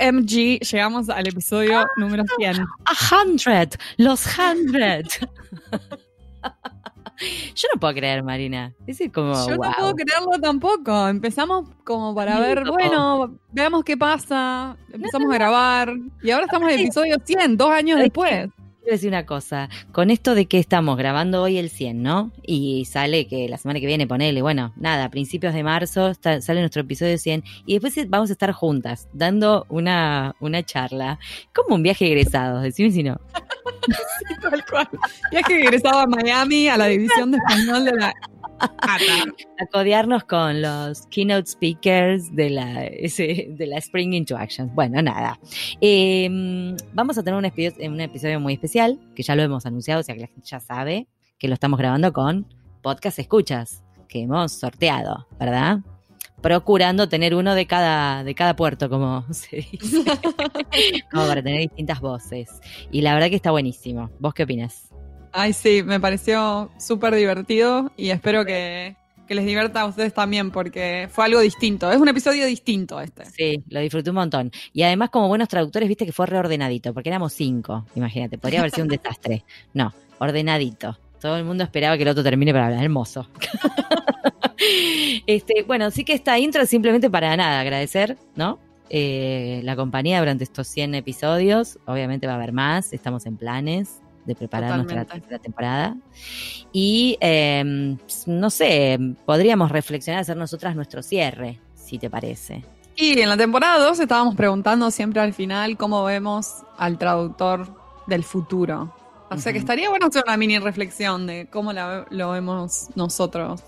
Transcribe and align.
OMG, 0.00 0.60
llegamos 0.60 1.08
al 1.08 1.26
episodio 1.26 1.84
número 1.96 2.24
100. 2.36 2.60
A 2.60 3.14
hundred, 3.14 3.70
los 3.96 4.26
hundred. 4.38 5.06
Yo 7.54 7.68
no 7.74 7.80
puedo 7.80 7.94
creer, 7.94 8.22
Marina. 8.22 8.72
Es 8.86 9.00
como, 9.12 9.34
Yo 9.48 9.56
wow. 9.56 9.64
no 9.64 9.72
puedo 9.76 9.94
creerlo 9.94 10.40
tampoco. 10.40 11.08
Empezamos 11.08 11.68
como 11.84 12.14
para 12.14 12.38
ver, 12.38 12.64
bueno, 12.64 13.38
veamos 13.50 13.82
qué 13.84 13.96
pasa. 13.96 14.76
Empezamos 14.92 15.30
a 15.32 15.34
grabar 15.34 15.92
y 16.22 16.30
ahora 16.30 16.44
estamos 16.44 16.68
en 16.68 16.78
el 16.78 16.84
episodio 16.84 17.16
100, 17.24 17.56
dos 17.56 17.70
años 17.70 17.98
Es 17.98 18.04
después. 18.04 18.48
Quiero 18.88 18.96
decir 18.96 19.10
una 19.10 19.26
cosa, 19.26 19.68
con 19.92 20.08
esto 20.08 20.34
de 20.34 20.46
que 20.46 20.58
estamos 20.58 20.96
grabando 20.96 21.42
hoy 21.42 21.58
el 21.58 21.68
100, 21.68 22.02
¿no? 22.02 22.32
Y 22.42 22.86
sale 22.86 23.26
que 23.26 23.46
la 23.46 23.58
semana 23.58 23.80
que 23.80 23.86
viene, 23.86 24.06
ponele, 24.06 24.40
bueno, 24.40 24.72
nada, 24.76 25.04
a 25.04 25.10
principios 25.10 25.52
de 25.52 25.62
marzo 25.62 26.14
sale 26.14 26.60
nuestro 26.60 26.80
episodio 26.80 27.18
100 27.18 27.44
y 27.66 27.78
después 27.78 28.08
vamos 28.08 28.30
a 28.30 28.32
estar 28.32 28.50
juntas 28.52 29.06
dando 29.12 29.66
una, 29.68 30.36
una 30.40 30.62
charla, 30.62 31.18
como 31.54 31.74
un 31.74 31.82
viaje 31.82 32.06
egresado, 32.06 32.62
decime 32.62 32.90
si 32.90 33.02
no. 33.02 33.20
Tal 34.40 34.64
cual. 34.64 34.88
Ya 35.32 35.42
que 35.42 35.58
regresaba 35.58 36.04
a 36.04 36.06
Miami 36.06 36.68
a 36.68 36.78
la 36.78 36.86
división 36.86 37.30
de 37.30 37.36
español 37.46 37.84
de 37.84 37.92
la 37.92 38.14
ATA. 38.60 39.24
A 39.60 39.66
codearnos 39.66 40.24
con 40.24 40.62
los 40.62 41.06
keynote 41.08 41.46
speakers 41.46 42.34
de 42.34 42.50
la, 42.50 42.84
ese, 42.84 43.48
de 43.50 43.66
la 43.66 43.78
Spring 43.78 44.12
Into 44.12 44.36
Action. 44.36 44.72
Bueno, 44.74 45.02
nada. 45.02 45.38
Eh, 45.80 46.76
vamos 46.92 47.18
a 47.18 47.22
tener 47.22 47.38
un 47.38 47.44
episodio, 47.44 47.90
un 47.90 48.00
episodio 48.00 48.40
muy 48.40 48.54
especial, 48.54 48.98
que 49.14 49.22
ya 49.22 49.34
lo 49.34 49.42
hemos 49.42 49.66
anunciado, 49.66 50.00
o 50.00 50.02
sea 50.02 50.14
que 50.14 50.20
la 50.22 50.26
gente 50.28 50.46
ya 50.48 50.60
sabe 50.60 51.08
que 51.38 51.48
lo 51.48 51.54
estamos 51.54 51.78
grabando 51.78 52.12
con 52.12 52.46
Podcast 52.82 53.18
Escuchas, 53.18 53.82
que 54.08 54.22
hemos 54.22 54.52
sorteado, 54.52 55.26
¿verdad? 55.38 55.78
Procurando 56.40 57.08
tener 57.08 57.34
uno 57.34 57.54
de 57.54 57.66
cada, 57.66 58.24
de 58.24 58.34
cada 58.34 58.56
puerto, 58.56 58.88
como 58.88 59.24
se 59.32 59.56
dice. 59.70 60.04
como 61.10 61.26
para 61.26 61.42
tener 61.42 61.60
distintas 61.60 62.00
voces. 62.00 62.48
Y 62.90 63.02
la 63.02 63.14
verdad 63.14 63.28
que 63.28 63.36
está 63.36 63.50
buenísimo. 63.50 64.10
¿Vos 64.18 64.34
qué 64.34 64.44
opinas? 64.44 64.87
Ay, 65.32 65.52
sí, 65.52 65.82
me 65.82 66.00
pareció 66.00 66.70
súper 66.78 67.14
divertido 67.14 67.92
y 67.96 68.10
espero 68.10 68.44
que, 68.44 68.96
que 69.26 69.34
les 69.34 69.44
divierta 69.44 69.82
a 69.82 69.86
ustedes 69.86 70.14
también 70.14 70.50
porque 70.50 71.08
fue 71.12 71.26
algo 71.26 71.40
distinto. 71.40 71.90
Es 71.92 71.98
un 71.98 72.08
episodio 72.08 72.46
distinto 72.46 73.00
este. 73.00 73.26
Sí, 73.26 73.62
lo 73.68 73.80
disfruté 73.80 74.10
un 74.10 74.16
montón. 74.16 74.50
Y 74.72 74.82
además, 74.82 75.10
como 75.10 75.28
buenos 75.28 75.48
traductores, 75.48 75.88
viste 75.88 76.06
que 76.06 76.12
fue 76.12 76.26
reordenadito, 76.26 76.94
porque 76.94 77.10
éramos 77.10 77.34
cinco, 77.34 77.86
imagínate, 77.94 78.38
podría 78.38 78.60
haber 78.60 78.72
sido 78.72 78.84
un 78.84 78.90
desastre. 78.96 79.44
No, 79.74 79.92
ordenadito. 80.18 80.98
Todo 81.20 81.36
el 81.36 81.44
mundo 81.44 81.64
esperaba 81.64 81.96
que 81.96 82.04
el 82.04 82.08
otro 82.08 82.22
termine 82.22 82.52
para 82.52 82.66
hablar. 82.66 82.84
Hermoso. 82.84 83.28
este, 85.26 85.64
bueno, 85.64 85.90
sí 85.90 86.04
que 86.04 86.14
esta 86.14 86.38
intro 86.38 86.62
es 86.62 86.70
simplemente 86.70 87.10
para 87.10 87.36
nada, 87.36 87.60
agradecer, 87.60 88.16
¿no? 88.36 88.58
Eh, 88.88 89.60
la 89.64 89.76
compañía 89.76 90.20
durante 90.20 90.44
estos 90.44 90.68
100 90.68 90.94
episodios. 90.94 91.78
Obviamente 91.86 92.26
va 92.26 92.34
a 92.34 92.36
haber 92.36 92.52
más, 92.52 92.92
estamos 92.92 93.26
en 93.26 93.36
planes 93.36 94.00
de 94.28 94.34
preparar 94.36 94.76
nuestra 94.76 95.02
Totalmente. 95.02 95.20
tercera 95.28 95.38
temporada. 95.42 95.96
Y 96.72 97.16
eh, 97.20 97.96
no 98.26 98.50
sé, 98.50 98.98
podríamos 99.24 99.72
reflexionar, 99.72 100.20
hacer 100.20 100.36
nosotras 100.36 100.76
nuestro 100.76 101.02
cierre, 101.02 101.58
si 101.74 101.98
te 101.98 102.08
parece. 102.10 102.64
Y 102.94 103.18
en 103.20 103.28
la 103.28 103.36
temporada 103.36 103.78
2 103.84 103.98
estábamos 104.00 104.34
preguntando 104.36 104.90
siempre 104.90 105.20
al 105.20 105.32
final 105.32 105.76
cómo 105.76 106.04
vemos 106.04 106.62
al 106.76 106.98
traductor 106.98 107.68
del 108.06 108.22
futuro. 108.24 108.92
O 109.30 109.36
sea 109.38 109.52
que 109.52 109.58
estaría 109.58 109.88
bueno 109.90 110.06
hacer 110.06 110.24
una 110.26 110.36
mini 110.36 110.58
reflexión 110.58 111.26
de 111.26 111.48
cómo 111.50 111.72
la- 111.72 112.06
lo 112.10 112.30
vemos 112.30 112.88
nosotros, 112.96 113.62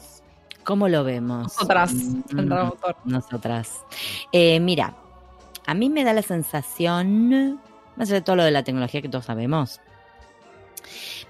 ¿Cómo 0.65 0.89
lo 0.89 1.05
vemos? 1.05 1.45
nosotras, 1.45 1.93
Mm, 1.95 2.39
el 2.39 2.49
traductor. 2.49 2.97
Nosotras. 3.05 3.73
Eh, 4.33 4.59
mira, 4.61 4.95
a 5.67 5.75
mí 5.75 5.89
me 5.91 6.03
da 6.05 6.13
la 6.13 6.23
sensación, 6.23 7.61
más 7.97 8.09
allá 8.09 8.15
de 8.17 8.21
todo 8.23 8.37
lo 8.37 8.45
de 8.45 8.51
la 8.51 8.63
tecnología 8.63 9.01
que 9.03 9.09
todos 9.09 9.27
sabemos, 9.27 9.81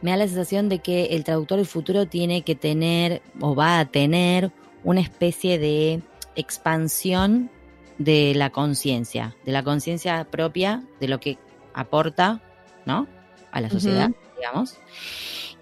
me 0.02 0.10
da 0.10 0.16
la 0.16 0.26
sensación 0.26 0.68
de 0.68 0.80
que 0.80 1.06
el 1.06 1.24
traductor 1.24 1.58
del 1.58 1.66
futuro 1.66 2.06
tiene 2.06 2.42
que 2.42 2.54
tener 2.54 3.22
o 3.40 3.54
va 3.54 3.78
a 3.78 3.84
tener 3.86 4.52
una 4.84 5.00
especie 5.00 5.58
de 5.58 6.02
expansión 6.36 7.50
de 7.98 8.32
la 8.34 8.50
conciencia, 8.50 9.36
de 9.44 9.52
la 9.52 9.62
conciencia 9.62 10.24
propia, 10.30 10.82
de 11.00 11.08
lo 11.08 11.20
que 11.20 11.38
aporta, 11.74 12.40
¿no? 12.86 13.06
A 13.52 13.60
la 13.60 13.68
sociedad, 13.68 14.10
digamos, 14.36 14.78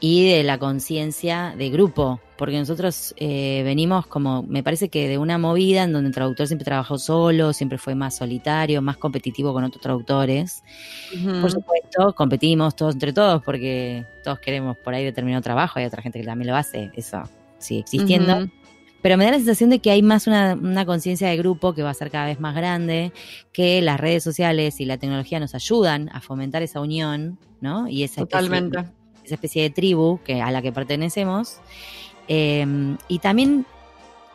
y 0.01 0.29
de 0.31 0.43
la 0.45 0.59
conciencia 0.59 1.55
de 1.59 1.71
grupo, 1.71 2.21
porque 2.37 2.57
nosotros 2.59 3.15
eh, 3.17 3.63
venimos 3.65 4.07
como, 4.07 4.45
me 4.45 4.63
parece 4.63 4.89
que 4.89 5.09
de 5.09 5.19
una 5.19 5.39
movida 5.39 5.83
en 5.83 5.93
donde 5.93 6.09
el 6.09 6.15
traductor 6.15 6.47
siempre 6.47 6.65
trabajó 6.65 6.99
solo, 6.99 7.53
siempre 7.53 7.79
fue 7.79 7.95
más 7.97 8.17
solitario, 8.17 8.81
más 8.81 8.97
competitivo 8.97 9.53
con 9.53 9.65
otros 9.65 9.83
traductores. 9.83 10.63
Por 11.41 11.51
supuesto, 11.51 12.15
competimos 12.15 12.77
todos 12.77 12.95
entre 12.95 13.13
todos 13.13 13.43
porque 13.43 14.05
todos 14.23 14.39
queremos 14.39 14.77
por 14.79 14.95
ahí 14.95 15.05
determinado 15.05 15.43
trabajo, 15.43 15.79
hay 15.81 15.87
otra 15.87 16.01
gente 16.03 16.21
que 16.21 16.27
también 16.27 16.49
lo 16.51 16.57
hace, 16.57 16.91
eso 16.95 17.23
sigue 17.59 17.81
existiendo. 17.81 18.35
Pero 19.03 19.17
me 19.17 19.25
da 19.25 19.31
la 19.33 19.37
sensación 19.39 19.71
de 19.71 19.79
que 19.79 19.91
hay 19.93 20.03
más 20.03 20.27
una, 20.27 20.55
una 20.55 20.85
conciencia 20.85 21.29
de 21.29 21.37
grupo 21.37 21.73
que 21.73 21.83
va 21.85 21.91
a 21.91 21.95
ser 21.95 22.11
cada 22.11 22.27
vez 22.27 22.41
más 22.41 22.55
grande, 22.57 23.13
que 23.53 23.81
las 23.81 23.99
redes 23.99 24.25
sociales 24.25 24.81
y 24.81 24.85
la 24.87 24.99
tecnología 24.99 25.39
nos 25.41 25.55
ayudan 25.55 26.09
a 26.13 26.21
fomentar 26.21 26.63
esa 26.63 26.81
unión, 26.81 27.39
¿no? 27.61 27.89
Y 27.89 28.03
esa 28.03 28.23
especie- 28.23 28.49
Totalmente. 28.49 28.98
Esa 29.29 29.37
especie 29.37 29.63
de 29.63 29.71
tribu 29.71 30.21
que, 30.25 30.43
a 30.43 30.51
la 30.51 30.63
que 30.63 30.73
pertenecemos. 30.73 31.59
Eh, 32.27 32.67
y 33.09 33.19
también 33.21 33.65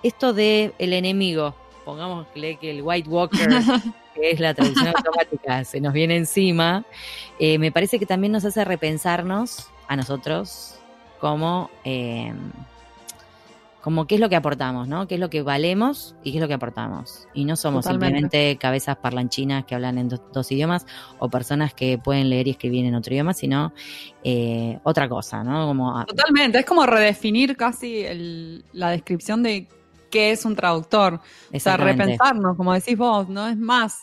esto 0.04 0.34
de 0.34 0.74
el 0.80 0.94
enemigo, 0.94 1.56
pongámosle 1.86 2.58
que 2.58 2.72
el 2.72 2.82
White 2.82 3.10
Walker, 3.10 3.48
que 4.16 4.32
es 4.32 4.40
la 4.40 4.54
traducción 4.54 4.88
automática, 4.88 5.64
se 5.64 5.82
nos 5.82 5.94
viene 5.94 6.18
encima, 6.18 6.86
eh, 7.40 7.58
me 7.58 7.72
parece 7.72 8.00
que 8.00 8.06
también 8.06 8.34
nos 8.34 8.46
hace 8.46 8.64
repensarnos 8.66 9.68
a 9.88 9.96
nosotros 9.96 10.76
como, 11.20 11.70
eh, 11.84 12.34
como 13.84 14.08
qué 14.08 14.16
es 14.16 14.22
lo 14.22 14.30
que 14.30 14.38
aportamos, 14.38 14.88
¿no? 14.88 15.08
¿Qué 15.10 15.16
es 15.16 15.20
lo 15.20 15.30
que 15.30 15.42
valemos 15.42 16.16
y 16.24 16.32
qué 16.32 16.38
es 16.38 16.42
lo 16.42 16.48
que 16.48 16.54
aportamos? 16.54 17.28
Y 17.34 17.44
no 17.44 17.58
somos 17.58 17.84
Totalmente. 17.84 18.16
simplemente 18.16 18.58
cabezas 18.58 18.96
parlanchinas 18.96 19.66
que 19.66 19.76
hablan 19.76 19.98
en 19.98 20.08
do- 20.08 20.24
dos 20.32 20.50
idiomas 20.54 20.86
o 21.20 21.30
personas 21.30 21.74
que 21.74 21.98
pueden 21.98 22.30
leer 22.30 22.48
y 22.48 22.52
escribir 22.52 22.86
en 22.86 22.96
otro 22.96 23.14
idioma, 23.14 23.34
sino 23.34 23.74
eh, 24.24 24.80
otra 24.84 25.10
cosa, 25.10 25.44
¿no? 25.44 25.68
Como 25.68 26.06
Totalmente, 26.06 26.60
es 26.60 26.66
como 26.66 26.86
redefinir 26.86 27.58
casi 27.58 28.06
el- 28.06 28.64
la 28.72 28.90
descripción 28.92 29.44
de 29.44 29.68
qué 30.10 30.32
es 30.32 30.46
un 30.46 30.56
traductor. 30.56 31.20
O 31.54 31.60
sea, 31.60 31.76
repensarnos, 31.76 32.56
como 32.56 32.74
decís 32.74 32.98
vos, 32.98 33.28
no 33.28 33.48
es 33.50 33.58
más 33.58 34.00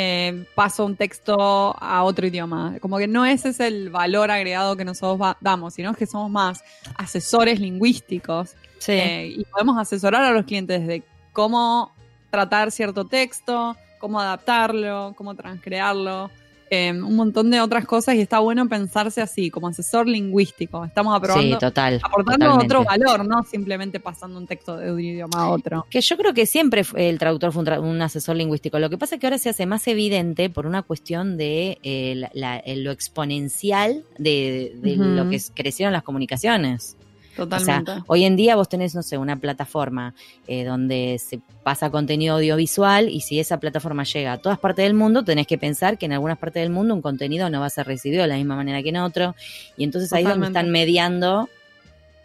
eh, 0.00 0.46
paso 0.54 0.86
un 0.86 0.94
texto 0.96 1.34
a 1.76 2.04
otro 2.04 2.26
idioma. 2.26 2.76
Como 2.80 2.98
que 2.98 3.08
no 3.08 3.26
ese 3.26 3.48
es 3.48 3.58
el 3.60 3.90
valor 3.90 4.30
agregado 4.30 4.76
que 4.76 4.84
nosotros 4.84 5.34
damos, 5.40 5.74
sino 5.74 5.92
que 5.92 6.06
somos 6.06 6.30
más 6.30 6.62
asesores 6.96 7.58
lingüísticos 7.58 8.54
Sí. 8.78 8.92
eh, 8.92 9.34
y 9.38 9.44
podemos 9.44 9.78
asesorar 9.78 10.22
a 10.24 10.30
los 10.32 10.44
clientes 10.44 10.86
de 10.86 11.02
cómo 11.32 11.92
tratar 12.30 12.70
cierto 12.70 13.04
texto, 13.06 13.76
cómo 13.98 14.20
adaptarlo, 14.20 15.14
cómo 15.16 15.34
transcrearlo. 15.34 16.30
eh, 16.70 16.92
un 16.92 17.16
montón 17.16 17.50
de 17.50 17.62
otras 17.62 17.86
cosas 17.86 18.16
y 18.16 18.20
está 18.20 18.40
bueno 18.40 18.68
pensarse 18.68 19.22
así, 19.22 19.48
como 19.50 19.68
asesor 19.68 20.06
lingüístico. 20.06 20.84
Estamos 20.84 21.14
sí, 21.14 21.16
aprobando, 21.16 21.58
total. 21.58 21.98
aportando 22.02 22.44
totalmente. 22.44 22.76
otro 22.76 22.84
valor, 22.84 23.26
no 23.26 23.42
simplemente 23.44 24.00
pasando 24.00 24.38
un 24.38 24.46
texto 24.46 24.76
de 24.76 24.92
un 24.92 25.00
idioma 25.00 25.40
a 25.44 25.48
otro. 25.48 25.86
Que 25.88 26.02
yo 26.02 26.18
creo 26.18 26.34
que 26.34 26.44
siempre 26.44 26.84
el 26.96 27.18
traductor 27.18 27.52
fue 27.52 27.60
un, 27.60 27.66
tra- 27.68 27.80
un 27.80 28.02
asesor 28.02 28.36
lingüístico. 28.36 28.78
Lo 28.78 28.90
que 28.90 28.98
pasa 28.98 29.14
es 29.14 29.20
que 29.22 29.26
ahora 29.26 29.38
se 29.38 29.48
hace 29.48 29.64
más 29.64 29.88
evidente 29.88 30.50
por 30.50 30.66
una 30.66 30.82
cuestión 30.82 31.38
de 31.38 31.78
eh, 31.82 32.12
la- 32.16 32.30
la- 32.34 32.62
lo 32.76 32.90
exponencial 32.90 34.04
de, 34.18 34.72
lo 34.82 35.30
que 35.30 35.40
crecieron 35.54 35.94
las 35.94 36.02
comunicaciones. 36.02 36.97
Totalmente. 37.38 37.90
O 37.92 37.94
sea, 37.94 38.04
hoy 38.08 38.24
en 38.24 38.34
día 38.36 38.56
vos 38.56 38.68
tenés, 38.68 38.94
no 38.94 39.02
sé, 39.02 39.16
una 39.16 39.36
plataforma 39.36 40.12
eh, 40.48 40.64
donde 40.64 41.20
se 41.24 41.40
pasa 41.62 41.88
contenido 41.88 42.34
audiovisual 42.34 43.08
y 43.08 43.20
si 43.20 43.38
esa 43.38 43.60
plataforma 43.60 44.02
llega 44.02 44.32
a 44.32 44.38
todas 44.38 44.58
partes 44.58 44.84
del 44.84 44.94
mundo, 44.94 45.24
tenés 45.24 45.46
que 45.46 45.56
pensar 45.56 45.98
que 45.98 46.06
en 46.06 46.12
algunas 46.12 46.36
partes 46.36 46.62
del 46.62 46.70
mundo 46.70 46.94
un 46.94 47.00
contenido 47.00 47.48
no 47.48 47.60
va 47.60 47.66
a 47.66 47.70
ser 47.70 47.86
recibido 47.86 48.22
de 48.22 48.28
la 48.28 48.36
misma 48.36 48.56
manera 48.56 48.82
que 48.82 48.88
en 48.88 48.96
otro. 48.96 49.36
Y 49.76 49.84
entonces 49.84 50.12
ahí 50.12 50.24
es 50.24 50.30
donde 50.30 50.48
están 50.48 50.70
mediando 50.70 51.48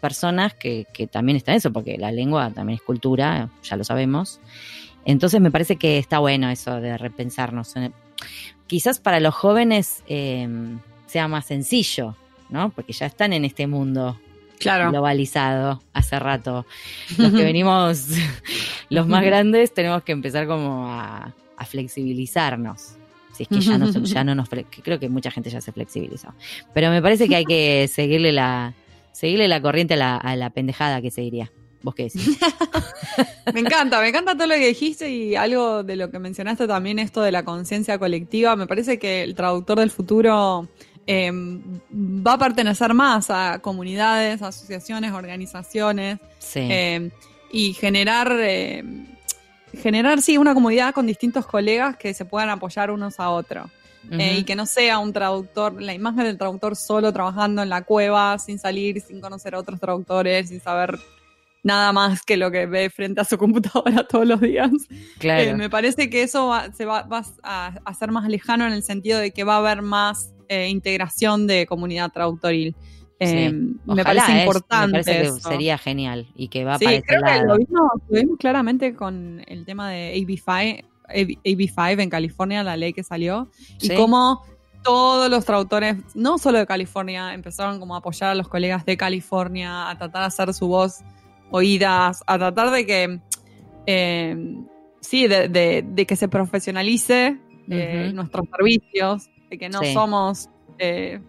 personas 0.00 0.52
que, 0.52 0.86
que 0.92 1.06
también 1.06 1.36
está 1.36 1.54
eso, 1.54 1.72
porque 1.72 1.96
la 1.96 2.10
lengua 2.10 2.50
también 2.50 2.78
es 2.78 2.82
cultura, 2.82 3.50
ya 3.62 3.76
lo 3.76 3.84
sabemos. 3.84 4.40
Entonces 5.04 5.40
me 5.40 5.52
parece 5.52 5.76
que 5.76 5.98
está 5.98 6.18
bueno 6.18 6.50
eso 6.50 6.80
de 6.80 6.98
repensarnos. 6.98 7.74
Quizás 8.66 8.98
para 8.98 9.20
los 9.20 9.34
jóvenes 9.34 10.02
eh, 10.08 10.48
sea 11.06 11.28
más 11.28 11.46
sencillo, 11.46 12.16
¿no? 12.48 12.70
Porque 12.70 12.92
ya 12.92 13.06
están 13.06 13.32
en 13.32 13.44
este 13.44 13.66
mundo 13.66 14.18
Claro. 14.58 14.90
globalizado 14.90 15.82
hace 15.92 16.18
rato. 16.18 16.66
Los 17.18 17.32
que 17.32 17.42
venimos, 17.44 18.08
los 18.88 19.06
más 19.06 19.22
grandes, 19.24 19.74
tenemos 19.74 20.02
que 20.02 20.12
empezar 20.12 20.46
como 20.46 20.88
a, 20.90 21.34
a 21.56 21.64
flexibilizarnos. 21.64 22.96
Si 23.34 23.42
es 23.42 23.48
que 23.48 23.60
ya 23.60 23.78
no, 23.78 23.90
ya 23.90 24.22
no 24.22 24.34
nos... 24.36 24.48
Creo 24.48 25.00
que 25.00 25.08
mucha 25.08 25.30
gente 25.30 25.50
ya 25.50 25.60
se 25.60 25.72
flexibilizó. 25.72 26.32
Pero 26.72 26.90
me 26.90 27.02
parece 27.02 27.28
que 27.28 27.34
hay 27.34 27.44
que 27.44 27.88
seguirle 27.88 28.30
la, 28.30 28.74
seguirle 29.10 29.48
la 29.48 29.60
corriente 29.60 29.94
a 29.94 29.96
la, 29.96 30.16
a 30.16 30.36
la 30.36 30.50
pendejada 30.50 31.02
que 31.02 31.10
se 31.10 31.22
diría. 31.22 31.50
¿Vos 31.82 31.96
qué 31.96 32.04
decís? 32.04 32.38
me 33.52 33.60
encanta, 33.60 34.00
me 34.00 34.08
encanta 34.08 34.34
todo 34.34 34.46
lo 34.46 34.54
que 34.54 34.68
dijiste 34.68 35.10
y 35.10 35.34
algo 35.34 35.82
de 35.82 35.96
lo 35.96 36.10
que 36.10 36.18
mencionaste 36.18 36.66
también, 36.66 36.98
esto 36.98 37.22
de 37.22 37.32
la 37.32 37.44
conciencia 37.44 37.98
colectiva. 37.98 38.54
Me 38.56 38.66
parece 38.66 38.98
que 38.98 39.22
el 39.22 39.34
traductor 39.34 39.80
del 39.80 39.90
futuro 39.90 40.68
em, 41.06 41.60
va 41.92 42.34
a 42.34 42.38
pertenecer 42.38 42.94
más 42.94 43.30
a 43.30 43.58
comunidades, 43.60 44.42
asociaciones, 44.42 45.12
organizaciones 45.12 46.18
em, 46.54 47.10
y 47.52 47.72
generar, 47.74 48.32
em, 48.40 49.06
generar, 49.80 50.22
sí, 50.22 50.38
una 50.38 50.54
comunidad 50.54 50.94
con 50.94 51.06
distintos 51.06 51.46
colegas 51.46 51.96
que 51.96 52.14
se 52.14 52.24
puedan 52.24 52.50
apoyar 52.50 52.90
unos 52.90 53.20
a 53.20 53.30
otros. 53.30 53.70
Eh, 54.10 54.36
y 54.40 54.44
que 54.44 54.54
no 54.54 54.66
sea 54.66 54.98
un 54.98 55.14
traductor, 55.14 55.80
la 55.80 55.94
imagen 55.94 56.24
del 56.24 56.36
traductor 56.36 56.76
solo 56.76 57.10
trabajando 57.10 57.62
en 57.62 57.70
la 57.70 57.82
cueva, 57.84 58.38
sin 58.38 58.58
salir, 58.58 59.00
sin 59.00 59.18
conocer 59.18 59.54
a 59.54 59.58
otros 59.58 59.80
traductores, 59.80 60.50
sin 60.50 60.60
saber 60.60 60.98
nada 61.64 61.92
más 61.92 62.22
que 62.22 62.36
lo 62.36 62.50
que 62.50 62.66
ve 62.66 62.90
frente 62.90 63.20
a 63.22 63.24
su 63.24 63.38
computadora 63.38 64.06
todos 64.06 64.26
los 64.26 64.40
días. 64.40 64.70
Claro. 65.18 65.42
Eh, 65.42 65.54
me 65.54 65.68
parece 65.68 66.08
que 66.08 66.22
eso 66.22 66.52
se 66.76 66.84
va, 66.84 67.08
a 67.42 67.66
hacer 67.84 68.12
más 68.12 68.28
lejano 68.28 68.66
en 68.66 68.72
el 68.72 68.84
sentido 68.84 69.18
de 69.18 69.32
que 69.32 69.42
va 69.42 69.54
a 69.54 69.58
haber 69.58 69.82
más 69.82 70.33
eh, 70.48 70.68
integración 70.68 71.46
de 71.46 71.66
comunidad 71.66 72.10
traductoril. 72.12 72.74
Eh, 73.20 73.52
me 73.86 74.04
parece 74.04 74.40
importante. 74.40 74.98
Me 74.98 75.04
parece 75.04 75.34
que 75.34 75.40
sería 75.40 75.78
genial 75.78 76.26
y 76.34 76.48
que 76.48 76.64
va 76.64 76.74
a 76.74 76.78
sí, 76.78 76.86
creo 77.06 77.22
Que 77.22 77.44
lo, 77.44 77.56
vimos, 77.56 78.38
claramente 78.38 78.94
con 78.94 79.42
el 79.46 79.64
tema 79.64 79.90
de 79.90 80.14
AB5, 80.16 80.84
AB5 81.08 82.02
en 82.02 82.10
California, 82.10 82.62
la 82.62 82.76
ley 82.76 82.92
que 82.92 83.02
salió, 83.02 83.50
y 83.80 83.94
cómo 83.94 84.42
todos 84.84 85.30
los 85.30 85.44
traductores, 85.44 85.96
no 86.14 86.38
solo 86.38 86.58
de 86.58 86.66
California, 86.66 87.34
empezaron 87.34 87.80
como 87.80 87.94
a 87.94 87.98
apoyar 87.98 88.30
a 88.30 88.34
los 88.34 88.48
colegas 88.48 88.84
de 88.84 88.96
California, 88.96 89.88
a 89.90 89.98
tratar 89.98 90.22
de 90.22 90.26
hacer 90.26 90.54
su 90.54 90.68
voz 90.68 91.00
oídas, 91.50 92.22
a 92.26 92.38
tratar 92.38 92.70
de 92.70 92.86
que, 92.86 93.20
eh, 93.86 94.56
sí, 95.00 95.26
de, 95.26 96.04
que 96.06 96.16
se 96.16 96.28
profesionalice 96.28 97.38
eh, 97.68 98.12
nuestros 98.14 98.46
servicios, 98.54 99.30
de 99.54 99.58
que 99.58 99.68
no 99.68 99.80
somos 99.92 100.48
eh, 100.78 101.20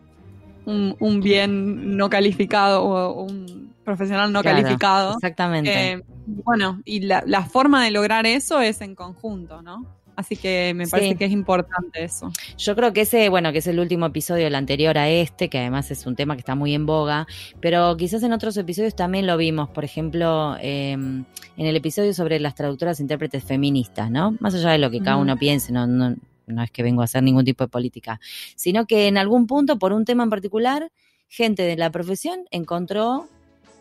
un, 0.66 1.22
bien 1.22 1.95
no 1.95 2.10
calificado 2.10 2.83
o 2.83 3.24
un 3.24 3.74
profesional 3.83 4.31
no 4.31 4.42
calificado. 4.44 5.13
Exactamente. 5.13 6.04
bueno, 6.25 6.81
y 6.86 7.01
la, 7.01 7.24
la 7.25 7.45
forma 7.45 7.83
de 7.83 7.92
lograr 7.92 8.25
eso 8.25 8.60
es 8.62 8.81
en 8.81 8.95
conjunto, 8.95 9.62
¿no? 9.62 9.86
Así 10.16 10.38
que 10.38 10.74
me 10.74 10.88
parece 10.88 11.16
que 11.16 11.25
es 11.25 11.31
importante 11.31 12.04
eso. 12.04 12.31
Yo 12.57 12.75
creo 12.75 12.94
que 12.94 13.01
ese, 13.01 13.27
bueno, 13.30 13.51
que 13.51 13.57
es 13.57 13.68
el 13.68 13.80
último 13.80 14.06
episodio, 14.06 14.48
el 14.48 14.56
anterior 14.56 14.98
a 14.98 15.10
este, 15.10 15.50
que 15.50 15.60
además 15.60 15.92
es 15.92 16.06
un 16.06 16.16
tema 16.16 16.36
que 16.36 16.39
está 16.39 16.56
muy 16.56 16.74
en 16.74 16.86
boga, 16.86 17.28
pero 17.60 17.95
quizás 17.98 18.24
en 18.24 18.31
otros 18.31 18.56
episodios 18.57 18.95
también 18.95 19.28
lo 19.28 19.36
vimos, 19.36 19.69
por 19.69 19.83
ejemplo, 19.83 20.56
em, 20.62 21.25
en 21.57 21.66
el 21.66 21.75
episodio 21.75 22.13
sobre 22.13 22.39
las 22.39 22.56
traductoras 22.56 23.00
e 23.00 23.04
intérpretes 23.04 23.44
feministas, 23.44 24.10
¿no? 24.10 24.36
Más 24.39 24.56
allá 24.56 24.71
de 24.71 24.78
lo 24.78 24.89
que 24.89 25.01
cada 25.01 25.18
uno 25.18 25.36
piense, 25.38 25.74
no, 25.74 25.86
no, 25.86 26.16
no 26.47 26.63
es 26.63 26.71
que 26.71 26.83
vengo 26.83 27.01
a 27.01 27.06
hacer 27.06 27.24
ningún 27.24 27.45
tipo 27.45 27.63
de 27.63 27.69
política, 27.69 28.19
sino 28.56 28.86
que 28.86 29.07
en 29.07 29.18
algún 29.18 29.47
punto, 29.47 29.77
por 29.77 29.94
un 29.94 30.06
tema 30.06 30.24
en 30.24 30.30
particular, 30.30 30.92
gente 31.27 31.63
de 31.63 31.75
la 31.75 31.92
profesión 31.92 32.45
encontró 32.51 33.27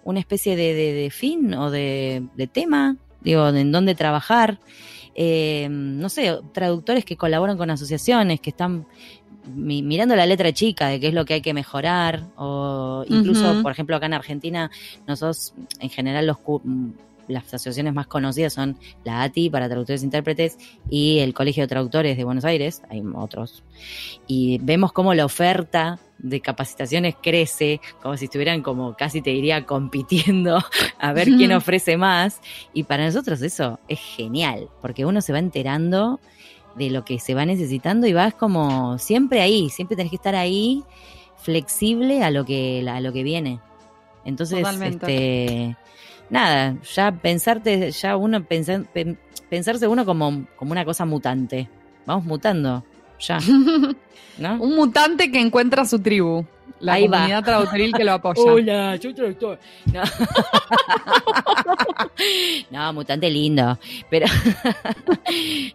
una 0.05 0.21
especie 0.21 0.57
de, 0.57 0.75
de, 0.75 1.11
fin 1.11 1.55
o 1.55 1.71
de, 1.71 2.23
de 2.37 2.47
tema, 2.47 2.97
digo, 3.23 3.49
en 3.49 3.73
dónde 3.73 3.95
trabajar. 3.95 4.61
Eh, 5.15 5.69
no 5.71 6.09
sé, 6.09 6.37
traductores 6.53 7.05
que 7.05 7.17
colaboran 7.17 7.57
con 7.57 7.71
asociaciones, 7.71 8.41
que 8.41 8.51
están 8.51 8.87
mirando 9.47 10.17
la 10.17 10.27
letra 10.27 10.53
chica 10.53 10.89
de 10.89 11.01
qué 11.01 11.09
es 11.09 11.15
lo 11.15 11.25
que 11.25 11.35
hay 11.35 11.43
que 11.43 11.55
mejorar, 11.55 12.25
o 12.37 13.05
incluso, 13.09 13.63
por 13.63 13.73
ejemplo, 13.73 13.97
acá 13.97 14.07
en 14.07 14.15
Argentina, 14.15 14.71
nosotros 15.07 15.55
en 15.81 15.91
general 15.91 16.27
los 16.27 16.39
las 17.29 17.45
asociaciones 17.47 17.95
más 17.95 18.07
conocidas 18.07 18.53
son 18.53 18.77
la 19.05 19.23
ATI 19.23 19.51
para 19.51 19.69
traductores 19.69 20.03
e 20.03 20.05
intérpretes 20.05 20.59
y 20.89 21.19
el 21.21 21.35
Colegio 21.35 21.63
de 21.63 21.69
Traductores 21.69 22.17
de 22.17 22.25
Buenos 22.25 22.45
Aires, 22.45 22.83
hay 22.89 23.03
otros. 23.15 23.63
Y 24.27 24.59
vemos 24.59 24.93
cómo 24.93 25.15
la 25.15 25.25
oferta 25.25 25.99
de 26.19 26.41
capacitaciones 26.41 27.17
crece, 27.23 27.81
como 28.03 28.17
si 28.17 28.27
estuvieran 28.27 28.63
como 28.63 28.95
casi 28.95 29.21
te 29.21 29.31
diría 29.31 29.67
compitiendo 29.67 30.59
a 30.99 31.13
ver 31.13 31.29
quién 31.29 31.53
ofrece 31.53 31.97
más. 31.97 32.41
Y 32.73 32.85
para 32.85 33.05
nosotros 33.05 33.43
eso 33.43 33.79
es 33.89 34.01
genial, 34.01 34.69
porque 34.81 35.05
uno 35.05 35.21
se 35.21 35.33
va 35.33 35.39
enterando 35.39 36.21
de 36.77 36.91
lo 36.91 37.05
que 37.05 37.21
se 37.21 37.35
va 37.35 37.47
necesitando 37.47 38.07
y 38.07 38.13
vas 38.13 38.35
como 38.35 38.99
siempre 38.99 39.41
ahí, 39.41 39.71
siempre 39.71 39.97
tenés 39.97 40.11
que 40.11 40.17
estar 40.17 40.35
ahí 40.35 40.83
flexible 41.37 42.23
a 42.25 42.31
lo 42.31 42.45
que, 42.45 42.85
a 42.89 43.01
lo 43.01 43.13
que 43.13 43.23
viene. 43.23 43.61
Entonces, 44.25 44.67
este 44.83 45.77
nada, 46.31 46.77
ya 46.95 47.13
pensarte, 47.13 47.91
ya 47.91 48.17
uno 48.17 48.45
pensar, 48.45 48.85
pensarse 49.49 49.87
uno 49.87 50.05
como, 50.05 50.47
como 50.57 50.73
una 50.73 50.85
cosa 50.85 51.05
mutante. 51.05 51.69
Vamos 52.07 52.25
mutando, 52.25 52.85
ya. 53.19 53.39
¿no? 54.39 54.55
Un 54.61 54.77
mutante 54.77 55.31
que 55.31 55.41
encuentra 55.41 55.85
su 55.85 56.01
tribu. 56.01 56.45
La 56.81 56.99
comunidad 56.99 57.45
traductoril 57.45 57.93
que 57.95 58.05
lo 58.05 58.13
apoya. 58.13 58.43
Hola, 58.53 58.97
yo 58.97 59.15
traductor. 59.15 59.59
No. 59.93 60.03
no, 62.71 62.93
mutante 62.93 63.31
lindo. 63.31 63.79
Pero 64.11 64.27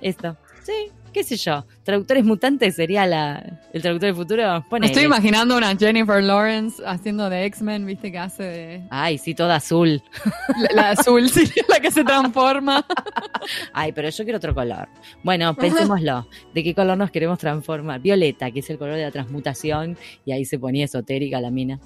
esto, 0.01 0.37
sí, 0.61 0.91
qué 1.11 1.23
sé 1.23 1.37
yo, 1.37 1.65
traductores 1.83 2.23
mutantes 2.23 2.75
sería 2.75 3.05
la, 3.05 3.59
el 3.73 3.81
traductor 3.81 4.07
del 4.07 4.15
futuro. 4.15 4.65
Estoy 4.81 5.03
imaginando 5.03 5.57
una 5.57 5.75
Jennifer 5.75 6.23
Lawrence 6.23 6.81
haciendo 6.85 7.29
de 7.29 7.45
X-Men, 7.45 7.85
viste, 7.85 8.11
que 8.11 8.17
hace 8.17 8.43
de... 8.43 8.81
Ay, 8.89 9.17
sí, 9.17 9.33
toda 9.33 9.55
azul. 9.55 10.01
La, 10.75 10.91
azul, 10.91 11.29
sí, 11.29 11.49
la 11.67 11.79
que 11.79 11.91
se 11.91 12.03
transforma. 12.03 12.85
Ay, 13.73 13.91
pero 13.91 14.09
yo 14.09 14.23
quiero 14.23 14.37
otro 14.37 14.53
color. 14.53 14.87
Bueno, 15.23 15.55
pensémoslo. 15.55 16.27
¿De 16.53 16.63
qué 16.63 16.73
color 16.73 16.97
nos 16.97 17.11
queremos 17.11 17.39
transformar? 17.39 18.01
Violeta, 18.01 18.51
que 18.51 18.59
es 18.59 18.69
el 18.69 18.77
color 18.77 18.95
de 18.95 19.03
la 19.03 19.11
transmutación, 19.11 19.97
y 20.25 20.31
ahí 20.31 20.45
se 20.45 20.59
ponía 20.59 20.85
esotérica 20.85 21.39
la 21.39 21.51
mina. 21.51 21.79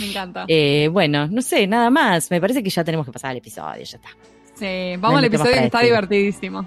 Me 0.00 0.10
encanta. 0.10 0.44
Eh, 0.48 0.88
bueno, 0.92 1.28
no 1.28 1.42
sé, 1.42 1.66
nada 1.66 1.90
más. 1.90 2.30
Me 2.30 2.40
parece 2.40 2.62
que 2.62 2.70
ya 2.70 2.84
tenemos 2.84 3.06
que 3.06 3.12
pasar 3.12 3.30
al 3.30 3.36
episodio, 3.38 3.84
ya 3.84 3.96
está. 3.96 4.08
Sí, 4.54 4.96
vamos 4.98 5.18
al 5.18 5.24
episodio 5.26 5.52
que 5.52 5.64
está 5.66 5.80
divertidísimo 5.80 6.66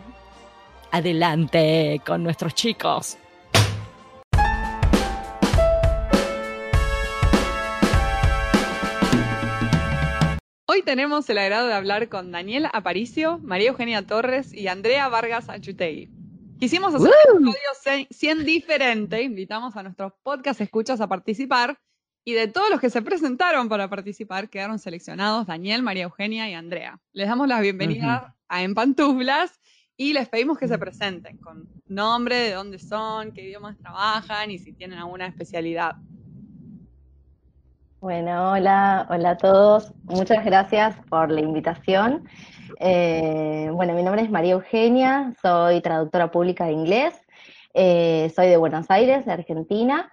adelante 0.91 2.01
con 2.05 2.23
nuestros 2.23 2.53
chicos. 2.53 3.17
Hoy 10.65 10.83
tenemos 10.83 11.29
el 11.29 11.37
agrado 11.37 11.67
de 11.67 11.73
hablar 11.73 12.09
con 12.09 12.31
Daniel 12.31 12.67
Aparicio, 12.71 13.39
María 13.39 13.69
Eugenia 13.69 14.05
Torres 14.05 14.53
y 14.53 14.67
Andrea 14.67 15.09
Vargas 15.09 15.49
Achutei. 15.49 16.09
Quisimos 16.59 16.93
hacer 16.93 17.11
un 17.33 17.47
episodio 17.47 18.05
100 18.09 18.45
diferente, 18.45 19.23
invitamos 19.23 19.75
a 19.75 19.83
nuestros 19.83 20.13
podcast 20.23 20.61
escuchas 20.61 21.01
a 21.01 21.07
participar 21.07 21.79
y 22.25 22.33
de 22.33 22.47
todos 22.47 22.69
los 22.69 22.79
que 22.79 22.89
se 22.89 23.01
presentaron 23.01 23.69
para 23.69 23.89
participar 23.89 24.49
quedaron 24.49 24.77
seleccionados 24.77 25.47
Daniel, 25.47 25.83
María 25.83 26.03
Eugenia 26.03 26.49
y 26.49 26.53
Andrea. 26.53 26.99
Les 27.13 27.27
damos 27.27 27.47
la 27.47 27.61
bienvenida 27.61 28.35
a 28.47 28.63
En 28.63 28.73
Pantuflas 28.73 29.58
y 29.99 30.13
les 30.13 30.29
pedimos 30.29 30.57
que 30.57 30.69
se 30.69 30.77
presenten 30.77 31.35
con 31.39 31.67
nombre, 31.89 32.37
de 32.37 32.53
dónde 32.53 32.79
son, 32.79 33.33
qué 33.33 33.41
idiomas 33.41 33.77
trabajan 33.77 34.49
y 34.49 34.57
si 34.57 34.71
tienen 34.71 34.97
alguna 34.97 35.27
especialidad. 35.27 35.95
Bueno, 37.99 38.53
hola, 38.53 39.05
hola 39.09 39.31
a 39.31 39.37
todos. 39.37 39.93
Muchas 40.05 40.45
gracias 40.45 40.95
por 41.09 41.29
la 41.29 41.41
invitación. 41.41 42.23
Eh, 42.79 43.69
bueno, 43.73 43.93
mi 43.93 44.01
nombre 44.01 44.21
es 44.21 44.31
María 44.31 44.53
Eugenia, 44.53 45.33
soy 45.41 45.81
traductora 45.81 46.31
pública 46.31 46.67
de 46.67 46.71
inglés, 46.71 47.13
eh, 47.73 48.31
soy 48.33 48.47
de 48.47 48.55
Buenos 48.55 48.89
Aires, 48.89 49.25
de 49.25 49.33
Argentina. 49.33 50.09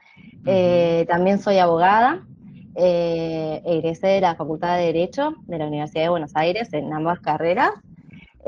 Eh, 0.47 1.07
también 1.09 1.39
soy 1.39 1.59
abogada, 1.59 2.27
egresé 2.75 4.09
de 4.09 4.21
la 4.21 4.35
Facultad 4.35 4.79
de 4.79 4.87
Derecho 4.87 5.35
de 5.47 5.59
la 5.59 5.69
Universidad 5.69 6.03
de 6.03 6.09
Buenos 6.09 6.33
Aires 6.35 6.73
en 6.73 6.93
ambas 6.93 7.21
carreras. 7.21 7.71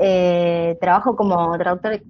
Eh, 0.01 0.77
trabajo 0.79 1.17
como 1.17 1.57
traductor, 1.57 2.01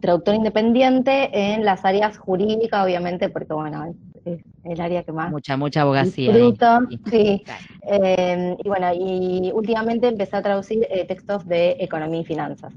traductor 0.00 0.34
independiente 0.34 1.28
en 1.32 1.66
las 1.66 1.84
áreas 1.84 2.16
jurídicas, 2.16 2.82
obviamente, 2.82 3.28
porque 3.28 3.52
bueno, 3.52 3.94
es, 4.24 4.40
el 4.64 4.80
área 4.80 5.02
que 5.04 5.12
más 5.12 5.30
mucha 5.30 5.56
mucha 5.56 5.82
abogacía 5.82 6.32
sí, 6.32 7.44
em, 7.82 8.56
y 8.58 8.68
bueno 8.68 8.90
y 8.94 9.52
últimamente 9.54 10.08
empecé 10.08 10.36
a 10.36 10.42
traducir 10.42 10.86
eh, 10.90 11.04
textos 11.06 11.46
de 11.46 11.76
economía 11.78 12.22
y 12.22 12.24
finanzas. 12.24 12.72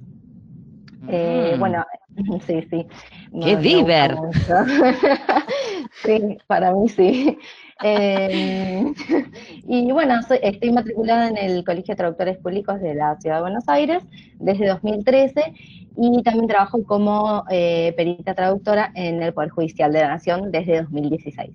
Eh, 1.08 1.54
mm. 1.56 1.60
bueno 1.60 1.86
sí 2.46 2.62
sí. 2.70 2.86
Qué 3.42 3.58
diver. 3.58 4.16
sí 6.04 6.38
para 6.48 6.74
mí 6.74 6.90
sí 6.90 7.38
eh, 7.84 8.86
y 9.68 9.92
bueno, 9.92 10.20
estoy 10.42 10.72
matriculada 10.72 11.30
en 11.30 11.38
el 11.38 11.64
Colegio 11.64 11.94
de 11.94 11.98
Traductores 11.98 12.38
Públicos 12.38 12.80
de 12.82 12.96
la 12.96 13.16
Ciudad 13.20 13.38
de 13.38 13.42
Buenos 13.42 13.68
Aires 13.68 14.04
desde 14.40 14.68
2013 14.68 15.54
y 15.98 16.24
también 16.24 16.48
trabajo 16.48 16.84
como 16.84 17.44
eh, 17.50 17.94
perita 17.98 18.34
traductora 18.34 18.92
en 18.96 19.22
el 19.22 19.34
Poder 19.34 19.50
Judicial 19.50 19.92
de 19.92 20.02
la 20.02 20.08
Nación 20.10 20.52
desde 20.52 20.82
2016. 20.82 21.52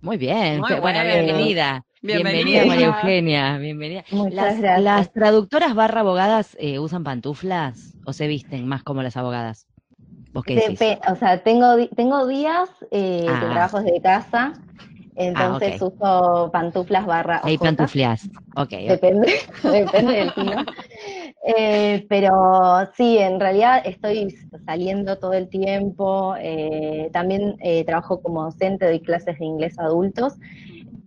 Muy 0.00 0.16
bien, 0.16 0.60
Muy 0.60 0.74
buena, 0.80 1.02
bienvenida. 1.02 1.84
Bienvenida, 2.02 2.66
María 2.66 2.86
Eugenia, 2.88 3.56
bienvenida. 3.56 4.04
Muchas 4.10 4.34
Las, 4.34 4.58
gracias. 4.60 4.82
las 4.82 5.12
traductoras 5.12 5.74
barra 5.74 6.00
abogadas 6.00 6.54
eh, 6.60 6.78
usan 6.78 7.02
pantuflas 7.02 7.94
o 8.04 8.12
se 8.12 8.26
visten 8.26 8.68
más 8.68 8.82
como 8.82 9.02
las 9.02 9.16
abogadas. 9.16 9.66
¿Vos 10.34 10.44
qué 10.44 10.56
decís? 10.56 10.80
O 11.10 11.14
sea, 11.16 11.42
tengo, 11.42 11.76
tengo 11.96 12.26
días 12.26 12.68
eh, 12.90 13.24
Ah. 13.26 13.40
que 13.40 13.46
trabajo 13.46 13.80
desde 13.80 14.02
casa, 14.02 14.52
entonces 15.16 15.80
ok. 15.80 15.94
uso 15.94 16.50
pantuflas 16.52 17.06
barra 17.06 17.40
Ahí 17.44 17.54
ojotas. 17.54 17.76
pantufleás. 17.76 18.28
Ok. 18.56 18.70
Depende, 18.88 19.32
depende 19.62 20.12
del 20.12 20.32
clima. 20.32 20.66
Eh, 21.56 22.06
pero 22.08 22.88
sí, 22.96 23.18
en 23.18 23.38
realidad 23.38 23.82
estoy 23.84 24.34
saliendo 24.64 25.18
todo 25.18 25.32
el 25.34 25.48
tiempo. 25.48 26.34
eh, 26.38 27.10
también 27.12 27.56
eh, 27.60 27.84
trabajo 27.84 28.20
como 28.22 28.44
docente, 28.44 28.86
doy 28.86 29.00
clases 29.00 29.38
de 29.38 29.44
inglés 29.44 29.78
a 29.78 29.84
adultos. 29.84 30.34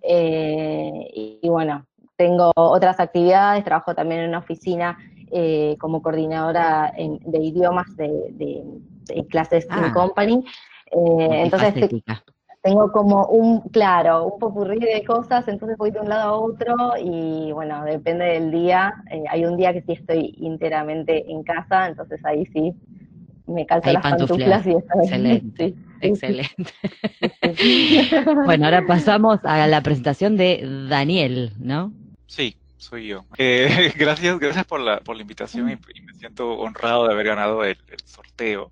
eh, 0.02 1.10
y, 1.14 1.40
y 1.42 1.50
bueno, 1.50 1.86
tengo 2.16 2.52
otras 2.56 3.00
actividades, 3.00 3.64
trabajo 3.64 3.94
también 3.96 4.22
en 4.22 4.30
una 4.30 4.40
oficina 4.40 4.98
eh, 5.32 5.76
como 5.80 6.02
coordinadora 6.02 6.94
en- 6.96 7.20
de 7.26 7.40
idiomas 7.40 7.88
de, 7.98 8.08
de- 8.32 8.64
de 9.14 9.28
clases 9.28 9.68
Ah. 9.70 9.88
in 9.88 9.94
company. 9.94 10.44
Entonces. 10.92 11.90
Tengo 12.62 12.92
como 12.92 13.28
un, 13.28 13.62
claro, 13.70 14.26
un 14.26 14.40
popurrí 14.40 14.80
de 14.80 15.04
cosas, 15.06 15.48
entonces 15.48 15.78
voy 15.78 15.92
de 15.92 16.00
un 16.00 16.10
lado 16.10 16.34
a 16.34 16.38
otro 16.38 16.76
y 17.02 17.52
bueno, 17.52 17.84
depende 17.86 18.26
del 18.26 18.52
día. 18.52 18.94
Eh, 19.12 19.24
hay 19.30 19.46
un 19.46 19.58
día 19.58 19.74
que 19.74 19.82
sí 19.82 19.94
estoy 19.94 20.36
íntegramente 20.38 21.32
en 21.32 21.44
casa, 21.44 21.88
entonces 21.88 22.24
ahí 22.26 22.46
sí 22.48 22.74
me 23.46 23.66
calzo 23.66 23.88
Ahí 23.88 23.94
las 23.94 24.04
pantuflas 24.04 24.68
y 24.68 24.72
está. 24.72 24.94
Excelente. 25.02 25.70
Sí, 25.70 25.76
sí, 26.02 26.08
Excelente. 26.08 26.74
sí. 27.56 28.10
Bueno, 28.46 28.66
ahora 28.66 28.86
pasamos 28.86 29.40
a 29.44 29.66
la 29.68 29.82
presentación 29.82 30.36
de 30.36 30.88
Daniel, 30.90 31.54
¿no? 31.60 31.94
Sí, 32.26 32.56
soy 32.78 33.08
yo. 33.08 33.24
Eh, 33.38 33.94
gracias, 33.98 34.38
gracias 34.40 34.66
por 34.66 34.82
la, 34.82 35.00
por 35.00 35.16
la 35.16 35.22
invitación 35.22 35.70
y, 35.70 35.74
y 35.98 36.02
me 36.02 36.14
siento 36.14 36.52
honrado 36.60 37.08
de 37.08 37.14
haber 37.14 37.28
ganado 37.28 37.64
el, 37.64 37.78
el 37.90 38.00
sorteo. 38.06 38.72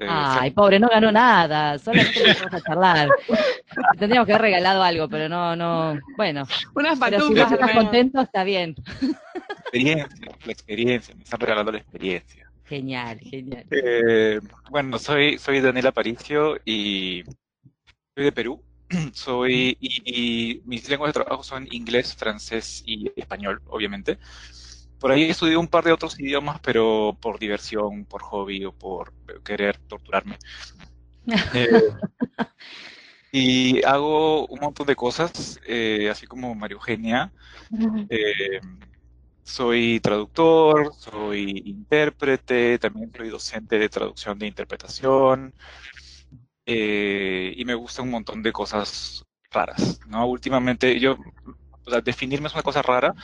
Eh, 0.00 0.06
Ay, 0.08 0.52
pobre, 0.52 0.78
no 0.78 0.88
ganó 0.88 1.10
nada, 1.10 1.76
solamente 1.78 2.22
nos 2.26 2.38
vamos 2.38 2.54
a 2.54 2.60
charlar. 2.60 3.08
Tendríamos 3.98 4.26
que 4.26 4.32
haber 4.32 4.42
regalado 4.42 4.82
algo, 4.82 5.08
pero 5.08 5.28
no, 5.28 5.56
no, 5.56 5.98
bueno, 6.16 6.44
Unas 6.74 6.98
pero 7.00 7.26
si 7.26 7.32
estás 7.32 7.52
al 7.52 7.58
menos. 7.66 7.82
contento, 7.82 8.20
está 8.20 8.44
bien. 8.44 8.76
experiencia, 9.60 10.08
la 10.44 10.52
experiencia, 10.52 11.14
me 11.16 11.24
están 11.24 11.40
regalando 11.40 11.72
la 11.72 11.78
experiencia. 11.78 12.48
Genial, 12.64 13.18
genial. 13.20 13.64
Eh, 13.70 14.40
bueno, 14.70 14.98
soy, 14.98 15.38
soy 15.38 15.60
Daniel 15.60 15.88
Aparicio 15.88 16.58
y 16.64 17.24
soy 18.14 18.24
de 18.24 18.32
Perú. 18.32 18.62
Soy, 19.12 19.76
y, 19.80 20.02
y 20.06 20.62
mis 20.64 20.88
lenguas 20.88 21.10
de 21.10 21.20
trabajo 21.20 21.42
son 21.42 21.68
inglés, 21.70 22.16
francés 22.16 22.82
y 22.86 23.12
español, 23.16 23.60
obviamente. 23.66 24.16
Por 24.98 25.12
ahí 25.12 25.24
estudié 25.24 25.56
un 25.56 25.68
par 25.68 25.84
de 25.84 25.92
otros 25.92 26.18
idiomas, 26.18 26.60
pero 26.60 27.16
por 27.20 27.38
diversión, 27.38 28.04
por 28.04 28.22
hobby 28.22 28.64
o 28.64 28.72
por 28.72 29.12
querer 29.44 29.78
torturarme. 29.78 30.38
Eh, 31.54 31.92
y 33.30 33.84
hago 33.84 34.46
un 34.46 34.60
montón 34.60 34.86
de 34.86 34.96
cosas, 34.96 35.60
eh, 35.66 36.08
así 36.10 36.26
como 36.26 36.54
María 36.54 36.76
Eugenia. 36.76 37.32
Eh, 38.08 38.60
soy 39.42 40.00
traductor, 40.00 40.90
soy 40.94 41.62
intérprete, 41.66 42.78
también 42.78 43.12
soy 43.14 43.28
docente 43.28 43.78
de 43.78 43.90
traducción 43.90 44.38
de 44.38 44.46
interpretación, 44.46 45.52
y 46.64 47.62
me 47.66 47.74
gusta 47.74 48.00
un 48.00 48.10
montón 48.10 48.42
de 48.42 48.52
cosas 48.52 49.26
raras, 49.50 50.00
¿no? 50.06 50.26
Últimamente, 50.26 50.98
yo, 50.98 51.18
o 51.84 51.90
sea, 51.90 52.00
definirme 52.00 52.48
es 52.48 52.54
una 52.54 52.62
cosa 52.62 52.82
rara, 52.82 53.14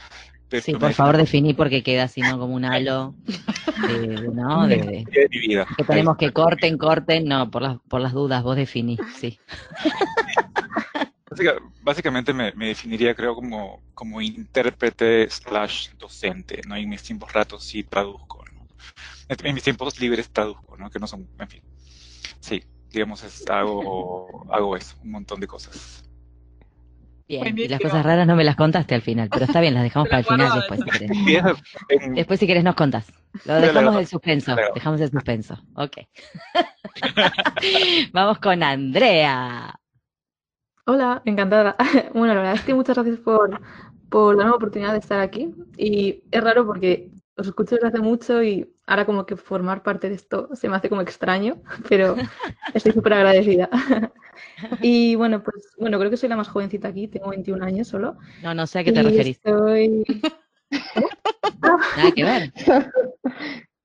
Sí, 0.51 0.73
por 0.75 0.93
favor, 0.93 1.17
definí 1.17 1.55
porque 1.55 1.83
queda 1.83 2.05
así, 2.05 2.23
¿no? 2.23 2.39
Como 2.39 2.55
un 2.55 2.65
halo, 2.65 3.15
de, 3.87 4.29
¿no? 4.33 4.67
De, 4.69 4.77
de- 4.79 5.05
de 5.11 5.29
mi 5.31 5.39
vida. 5.41 5.67
que 5.77 5.85
tenemos 5.85 6.17
que 6.17 6.33
corten, 6.33 6.79
corten, 6.79 7.25
no, 7.27 7.51
por 7.51 7.63
las, 7.63 7.79
por 7.89 8.01
las 8.01 8.13
dudas, 8.13 8.43
vos 8.43 8.57
definí, 8.57 8.99
sí. 9.19 9.39
Básica- 11.31 11.59
Básicamente 11.83 12.33
me, 12.33 12.53
me 12.53 12.69
definiría, 12.69 13.15
creo, 13.15 13.35
como, 13.35 13.83
como 13.95 14.21
intérprete 14.21 15.29
slash 15.29 15.89
docente, 15.99 16.61
¿no? 16.67 16.77
En 16.77 16.89
mis 16.89 17.03
tiempos 17.03 17.33
ratos 17.33 17.65
sí 17.65 17.83
traduzco, 17.83 18.45
¿no? 18.55 18.67
En 19.29 19.47
en 19.47 19.55
mis 19.55 19.65
tiempos 19.65 19.99
libres 19.99 20.31
traduzco, 20.31 20.77
¿no? 20.77 20.91
Que 20.91 20.99
no 20.99 21.07
son, 21.07 21.29
en 21.39 21.49
fin. 21.49 21.63
Sí, 22.41 22.63
digamos, 22.91 23.23
es, 23.25 23.49
hago, 23.49 24.47
hago 24.53 24.77
eso, 24.77 24.95
un 25.03 25.11
montón 25.11 25.41
de 25.41 25.47
cosas. 25.47 26.05
Bien, 27.26 27.57
y 27.57 27.69
las 27.69 27.81
cosas 27.81 28.04
raras 28.04 28.26
no 28.26 28.37
me 28.37 28.45
las 28.45 28.54
contaste 28.54 28.95
al 28.95 29.00
final, 29.00 29.28
pero 29.31 29.47
está 29.47 29.61
bien, 29.61 29.73
las 29.75 29.83
dejamos 29.83 30.09
para 30.11 30.19
el 30.19 30.25
final 30.26 30.52
después, 30.54 30.81
si 30.81 30.90
querés. 30.90 32.14
Después, 32.14 32.40
si 32.40 32.47
querés, 32.47 32.64
nos 32.64 32.75
contás. 32.75 33.12
Lo 33.47 33.54
dejamos 33.54 33.97
en 33.97 34.07
suspenso. 34.07 34.57
Dejamos 34.75 35.00
en 35.00 35.11
suspenso. 35.11 35.59
Ok. 35.75 35.99
Vamos 38.12 38.38
con 38.38 38.62
Andrea. 38.62 39.75
Hola, 40.87 41.23
encantada. 41.25 41.76
Bueno, 42.12 42.35
la 42.35 42.40
verdad 42.40 42.54
es 42.54 42.62
que 42.62 42.75
muchas 42.75 42.97
gracias 42.97 43.19
por, 43.19 43.61
por 44.11 44.37
darme 44.37 44.50
la 44.50 44.57
oportunidad 44.57 44.93
de 44.93 44.99
estar 44.99 45.21
aquí. 45.21 45.54
Y 45.78 46.23
es 46.31 46.45
raro 46.45 46.66
porque 46.66 47.11
os 47.37 47.47
escucho 47.47 47.75
desde 47.75 47.88
hace 47.88 48.00
mucho 48.00 48.43
y 48.43 48.71
ahora 48.87 49.07
como 49.07 49.26
que 49.26 49.37
formar 49.37 49.83
parte 49.83 50.09
de 50.09 50.14
esto 50.14 50.50
se 50.52 50.69
me 50.69 50.76
hace 50.76 50.88
como 50.88 51.00
extraño, 51.00 51.62
pero 51.88 52.16
estoy 52.75 52.93
súper 52.93 53.14
agradecida. 53.14 53.69
Y 54.83 55.14
bueno, 55.17 55.43
pues 55.43 55.71
bueno, 55.79 55.99
creo 55.99 56.11
que 56.11 56.17
soy 56.17 56.29
la 56.29 56.37
más 56.37 56.49
jovencita 56.49 56.88
aquí, 56.88 57.09
tengo 57.09 57.31
21 57.31 57.62
años 57.62 57.88
solo. 57.88 58.17
No, 58.43 58.55
no 58.55 58.67
sé 58.67 58.81
a 58.81 58.85
qué 58.85 58.93
te 58.93 59.00
Y 59.00 59.03
referís. 59.03 59.37
Estoy, 59.37 60.05
Nada 61.97 62.12
que 62.14 62.25
ver. 62.25 62.53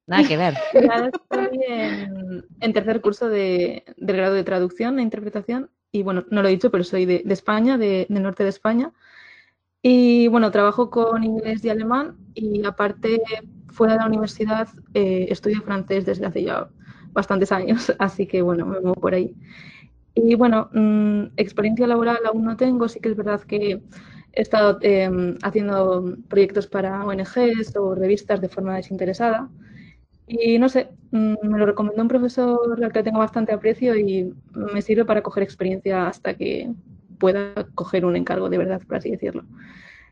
Nada 0.08 0.28
que 0.28 0.38
ver. 0.38 0.54
estoy 1.14 1.60
en, 1.68 2.46
en 2.60 2.74
tercer 2.74 3.02
curso 3.02 3.30
de, 3.30 3.84
del 3.98 4.18
grado 4.18 4.34
de 4.34 4.44
traducción 4.44 5.00
e 5.00 5.04
interpretación. 5.04 5.70
Y 5.92 6.04
bueno, 6.04 6.26
no 6.30 6.42
lo 6.42 6.48
he 6.48 6.52
dicho, 6.52 6.72
pero 6.72 6.84
soy 6.84 7.06
de, 7.06 7.22
de 7.26 7.34
España, 7.34 7.78
de- 7.78 8.06
del 8.10 8.24
norte 8.24 8.44
de 8.44 8.50
España. 8.50 8.92
Y 9.82 10.28
bueno, 10.28 10.52
trabajo 10.52 10.90
con 10.90 11.24
inglés 11.24 11.64
y 11.64 11.70
alemán 11.70 12.18
y 12.34 12.66
aparte, 12.66 13.22
fuera 13.70 13.94
de 13.94 14.00
la 14.00 14.08
universidad, 14.08 14.68
eh, 14.94 15.28
estudio 15.30 15.62
francés 15.62 16.06
desde 16.06 16.26
hace 16.26 16.44
ya 16.44 16.68
bastantes 17.14 17.52
años, 17.52 17.94
así 18.00 18.28
que 18.28 18.42
bueno, 18.42 18.66
me 18.66 18.80
muevo 18.82 18.96
por 18.96 19.14
ahí. 19.14 19.34
Y 20.22 20.36
bueno, 20.36 20.70
mm, 20.74 21.34
experiencia 21.38 21.88
laboral 21.88 22.20
aún 22.26 22.44
no 22.44 22.58
tengo, 22.58 22.88
sí 22.88 23.00
que 23.00 23.10
es 23.10 23.16
verdad 23.16 23.42
que 23.42 23.82
he 24.34 24.42
estado 24.42 24.78
eh, 24.82 25.38
haciendo 25.44 26.18
proyectos 26.28 26.68
para 26.68 27.06
ONGs 27.06 27.76
o 27.78 27.96
revistas 27.96 28.42
de 28.42 28.50
forma 28.50 28.76
desinteresada. 28.76 29.50
Y 30.28 30.60
no 30.60 30.70
sé, 30.70 30.90
mm, 31.12 31.36
me 31.44 31.58
lo 31.58 31.66
recomendó 31.66 32.02
un 32.02 32.08
profesor 32.08 32.84
al 32.84 32.92
que 32.92 33.04
tengo 33.04 33.20
bastante 33.20 33.54
aprecio 33.54 33.96
y 33.96 34.34
me 34.54 34.82
sirve 34.82 35.06
para 35.06 35.24
coger 35.24 35.44
experiencia 35.44 36.08
hasta 36.08 36.34
que 36.36 36.72
pueda 37.18 37.54
coger 37.76 38.06
un 38.06 38.16
encargo 38.16 38.50
de 38.50 38.58
verdad, 38.58 38.82
por 38.86 38.98
así 38.98 39.12
decirlo. 39.12 39.46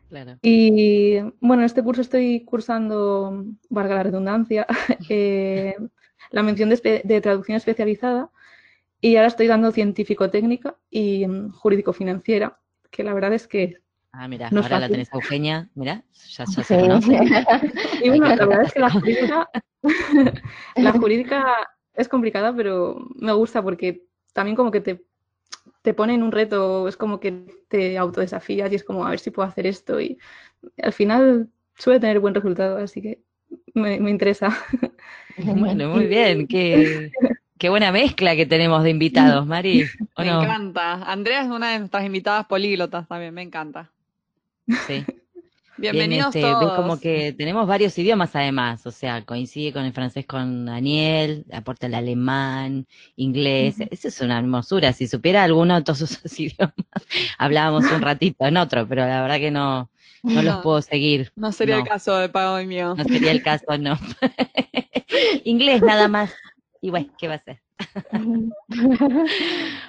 Claro. 0.08 0.38
Y 0.40 1.20
bueno, 1.40 1.62
en 1.62 1.66
este 1.66 1.82
curso 1.82 2.00
estoy 2.00 2.44
cursando, 2.44 3.44
valga 3.68 3.96
la 3.96 4.02
redundancia, 4.04 4.66
eh, 5.10 5.76
la 6.30 6.42
mención 6.42 6.70
de 6.70 7.20
traducción 7.20 7.56
especializada 7.56 8.30
y 9.00 9.16
ahora 9.16 9.28
estoy 9.28 9.46
dando 9.46 9.70
científico-técnica 9.70 10.76
y 10.90 11.26
mm, 11.26 11.50
jurídico-financiera, 11.52 12.58
que 12.90 13.04
la 13.04 13.14
verdad 13.14 13.32
es 13.32 13.46
que... 13.46 13.80
Ah, 14.12 14.26
mira, 14.26 14.50
No 14.50 14.62
ahora 14.62 14.80
la 14.80 14.88
tenés 14.88 15.12
a 15.12 15.16
Eugenia. 15.16 15.68
Mira, 15.74 16.04
ya, 16.30 16.44
ya 16.44 16.46
Sí. 16.46 16.64
se 16.64 16.80
conoce. 16.80 17.18
Y 18.02 18.08
bueno, 18.08 18.26
la 18.28 18.46
verdad 18.46 18.62
es 18.64 18.72
que 18.72 18.80
la 18.80 18.90
jurídica, 19.00 19.48
la 20.76 20.92
jurídica 20.92 21.68
es 21.94 22.08
complicada, 22.08 22.54
pero 22.54 22.98
me 23.16 23.32
gusta 23.32 23.62
porque 23.62 24.04
también 24.32 24.56
como 24.56 24.70
que 24.70 24.80
te, 24.80 25.04
te 25.82 25.94
pone 25.94 26.14
en 26.14 26.22
un 26.22 26.32
reto, 26.32 26.88
es 26.88 26.96
como 26.96 27.20
que 27.20 27.46
te 27.68 27.98
autodesafías 27.98 28.72
y 28.72 28.76
es 28.76 28.84
como 28.84 29.06
a 29.06 29.10
ver 29.10 29.20
si 29.20 29.30
puedo 29.30 29.48
hacer 29.48 29.66
esto 29.66 30.00
y 30.00 30.18
al 30.82 30.92
final 30.92 31.48
suele 31.76 32.00
tener 32.00 32.18
buen 32.20 32.34
resultado, 32.34 32.78
así 32.78 33.02
que 33.02 33.22
me, 33.74 34.00
me 34.00 34.10
interesa. 34.10 34.56
Bueno, 35.36 35.88
muy 35.90 36.06
bien. 36.06 36.46
Qué, 36.48 37.10
qué 37.58 37.68
buena 37.68 37.92
mezcla 37.92 38.36
que 38.36 38.46
tenemos 38.46 38.82
de 38.82 38.90
invitados, 38.90 39.46
Mari. 39.46 39.84
¿O 40.16 40.22
Me 40.22 40.28
no? 40.28 40.42
encanta. 40.42 40.92
Andrea 41.10 41.42
es 41.42 41.48
una 41.48 41.72
de 41.72 41.78
nuestras 41.80 42.04
invitadas 42.04 42.46
políglotas 42.46 43.06
también, 43.08 43.34
me 43.34 43.42
encanta. 43.42 43.90
Sí. 44.86 45.04
Bienvenidos 45.80 46.34
Bien, 46.34 46.44
este, 46.44 46.58
ves 46.58 46.60
todos. 46.60 46.76
como 46.76 46.98
que 46.98 47.32
tenemos 47.34 47.64
varios 47.68 47.96
idiomas 47.98 48.34
además, 48.34 48.84
o 48.84 48.90
sea, 48.90 49.24
coincide 49.24 49.72
con 49.72 49.84
el 49.84 49.92
francés 49.92 50.26
con 50.26 50.66
Daniel, 50.66 51.44
aporta 51.52 51.86
el 51.86 51.94
alemán, 51.94 52.84
inglés, 53.14 53.76
eso 53.92 54.08
es 54.08 54.20
una 54.20 54.40
hermosura, 54.40 54.92
si 54.92 55.06
supiera 55.06 55.44
alguno 55.44 55.76
de 55.76 55.82
todos 55.82 56.00
esos 56.02 56.40
idiomas, 56.40 56.74
hablábamos 57.38 57.84
un 57.92 58.02
ratito 58.02 58.44
en 58.44 58.56
otro, 58.56 58.88
pero 58.88 59.02
la 59.06 59.22
verdad 59.22 59.36
que 59.38 59.52
no, 59.52 59.88
no 60.24 60.42
los 60.42 60.56
puedo 60.64 60.82
seguir, 60.82 61.30
No 61.36 61.52
sería 61.52 61.76
No. 61.76 61.82
el 61.82 61.88
caso 61.88 62.16
de 62.16 62.28
Pago 62.28 62.58
y 62.60 62.66
mío. 62.66 62.96
no 62.96 63.04
sería 63.04 63.30
el 63.30 63.44
caso, 63.44 63.78
no. 63.78 63.96
inglés 65.44 65.80
nada 65.80 66.08
más, 66.08 66.32
y 66.80 66.90
bueno, 66.90 67.08
¿qué 67.18 67.28
va 67.28 67.34
a 67.34 67.42
ser? 67.42 67.60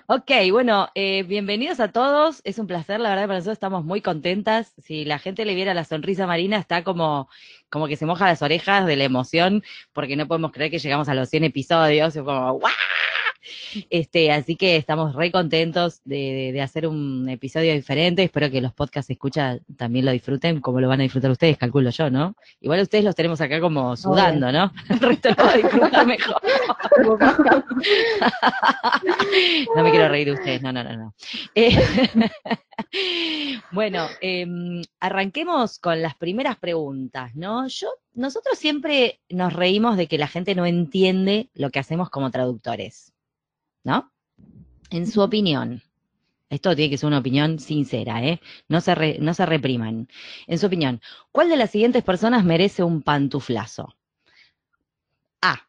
ok, 0.07 0.31
bueno, 0.51 0.89
eh, 0.95 1.23
bienvenidos 1.23 1.79
a 1.79 1.91
todos. 1.91 2.41
Es 2.43 2.59
un 2.59 2.67
placer, 2.67 2.99
la 2.99 3.09
verdad, 3.09 3.23
para 3.23 3.39
nosotros 3.39 3.55
estamos 3.55 3.83
muy 3.83 4.01
contentas. 4.01 4.73
Si 4.77 5.05
la 5.05 5.19
gente 5.19 5.45
le 5.45 5.55
viera 5.55 5.73
la 5.73 5.85
sonrisa 5.85 6.27
marina, 6.27 6.57
está 6.57 6.83
como, 6.83 7.29
como 7.69 7.87
que 7.87 7.95
se 7.95 8.05
moja 8.05 8.27
las 8.27 8.41
orejas 8.41 8.85
de 8.85 8.95
la 8.95 9.05
emoción, 9.05 9.63
porque 9.93 10.15
no 10.15 10.27
podemos 10.27 10.51
creer 10.51 10.71
que 10.71 10.79
llegamos 10.79 11.09
a 11.09 11.15
los 11.15 11.29
100 11.29 11.45
episodios. 11.45 12.15
Es 12.15 12.23
como, 12.23 12.53
¡guau! 12.53 12.73
Este, 13.89 14.31
así 14.31 14.55
que 14.55 14.75
estamos 14.75 15.15
re 15.15 15.31
contentos 15.31 16.01
de, 16.05 16.51
de, 16.53 16.61
hacer 16.61 16.87
un 16.87 17.27
episodio 17.29 17.73
diferente. 17.73 18.23
Espero 18.23 18.49
que 18.49 18.61
los 18.61 18.73
podcasts 18.73 19.09
escucha 19.09 19.59
también 19.77 20.05
lo 20.05 20.11
disfruten, 20.11 20.61
como 20.61 20.79
lo 20.79 20.87
van 20.87 21.01
a 21.01 21.03
disfrutar 21.03 21.31
ustedes, 21.31 21.57
calculo 21.57 21.89
yo, 21.89 22.09
¿no? 22.09 22.35
Igual 22.61 22.81
ustedes 22.81 23.03
los 23.03 23.15
tenemos 23.15 23.41
acá 23.41 23.59
como 23.59 23.95
sudando, 23.95 24.51
¿no? 24.51 24.71
El 24.89 24.99
resto 24.99 25.29
lo 25.29 26.05
mejor. 26.05 26.41
no 29.75 29.83
me 29.83 29.91
quiero 29.91 30.09
reír 30.09 30.27
de 30.27 30.33
ustedes, 30.33 30.61
no, 30.61 30.71
no, 30.71 30.83
no, 30.83 30.95
no. 30.95 31.15
Eh, 31.55 31.71
bueno, 33.71 34.07
eh, 34.21 34.45
arranquemos 34.99 35.79
con 35.79 36.01
las 36.01 36.15
primeras 36.15 36.57
preguntas, 36.57 37.35
¿no? 37.35 37.67
Yo, 37.67 37.89
nosotros 38.13 38.57
siempre 38.57 39.19
nos 39.29 39.53
reímos 39.53 39.97
de 39.97 40.07
que 40.07 40.17
la 40.17 40.27
gente 40.27 40.55
no 40.55 40.65
entiende 40.65 41.49
lo 41.53 41.69
que 41.69 41.79
hacemos 41.79 42.09
como 42.09 42.31
traductores. 42.31 43.13
¿No? 43.83 44.11
En 44.89 45.07
su 45.07 45.21
opinión, 45.21 45.81
esto 46.49 46.75
tiene 46.75 46.89
que 46.89 46.97
ser 46.97 47.07
una 47.07 47.19
opinión 47.19 47.59
sincera, 47.59 48.23
¿eh? 48.23 48.41
No 48.67 48.81
se, 48.81 49.19
no 49.19 49.33
se 49.33 49.45
repriman. 49.45 50.07
En 50.47 50.57
su 50.57 50.65
opinión, 50.65 50.99
¿cuál 51.31 51.49
de 51.49 51.57
las 51.57 51.69
siguientes 51.69 52.03
personas 52.03 52.43
merece 52.43 52.83
un 52.83 53.03
pantuflazo? 53.03 53.95
A. 55.41 55.67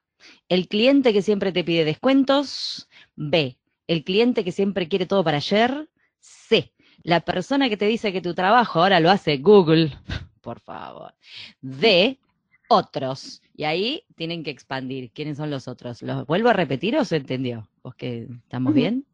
El 0.48 0.68
cliente 0.68 1.12
que 1.12 1.22
siempre 1.22 1.52
te 1.52 1.64
pide 1.64 1.84
descuentos. 1.84 2.88
B. 3.14 3.58
El 3.86 4.04
cliente 4.04 4.42
que 4.42 4.52
siempre 4.52 4.88
quiere 4.88 5.06
todo 5.06 5.22
para 5.22 5.36
ayer. 5.36 5.90
C. 6.18 6.72
La 7.02 7.20
persona 7.20 7.68
que 7.68 7.76
te 7.76 7.86
dice 7.86 8.12
que 8.12 8.22
tu 8.22 8.34
trabajo 8.34 8.80
ahora 8.80 9.00
lo 9.00 9.10
hace 9.10 9.36
Google. 9.36 9.96
Por 10.40 10.60
favor. 10.60 11.14
D 11.60 12.18
otros. 12.68 13.42
Y 13.60 13.64
ahí 13.64 14.04
tienen 14.14 14.42
que 14.42 14.50
expandir. 14.50 15.10
¿Quiénes 15.10 15.36
son 15.36 15.50
los 15.50 15.68
otros? 15.68 16.00
¿Los 16.00 16.26
vuelvo 16.26 16.48
a 16.48 16.54
repetir 16.54 16.96
o 16.96 17.04
se 17.04 17.16
entendió? 17.16 17.68
¿Vos 17.82 17.94
que 17.94 18.26
estamos 18.44 18.72
bien? 18.72 19.04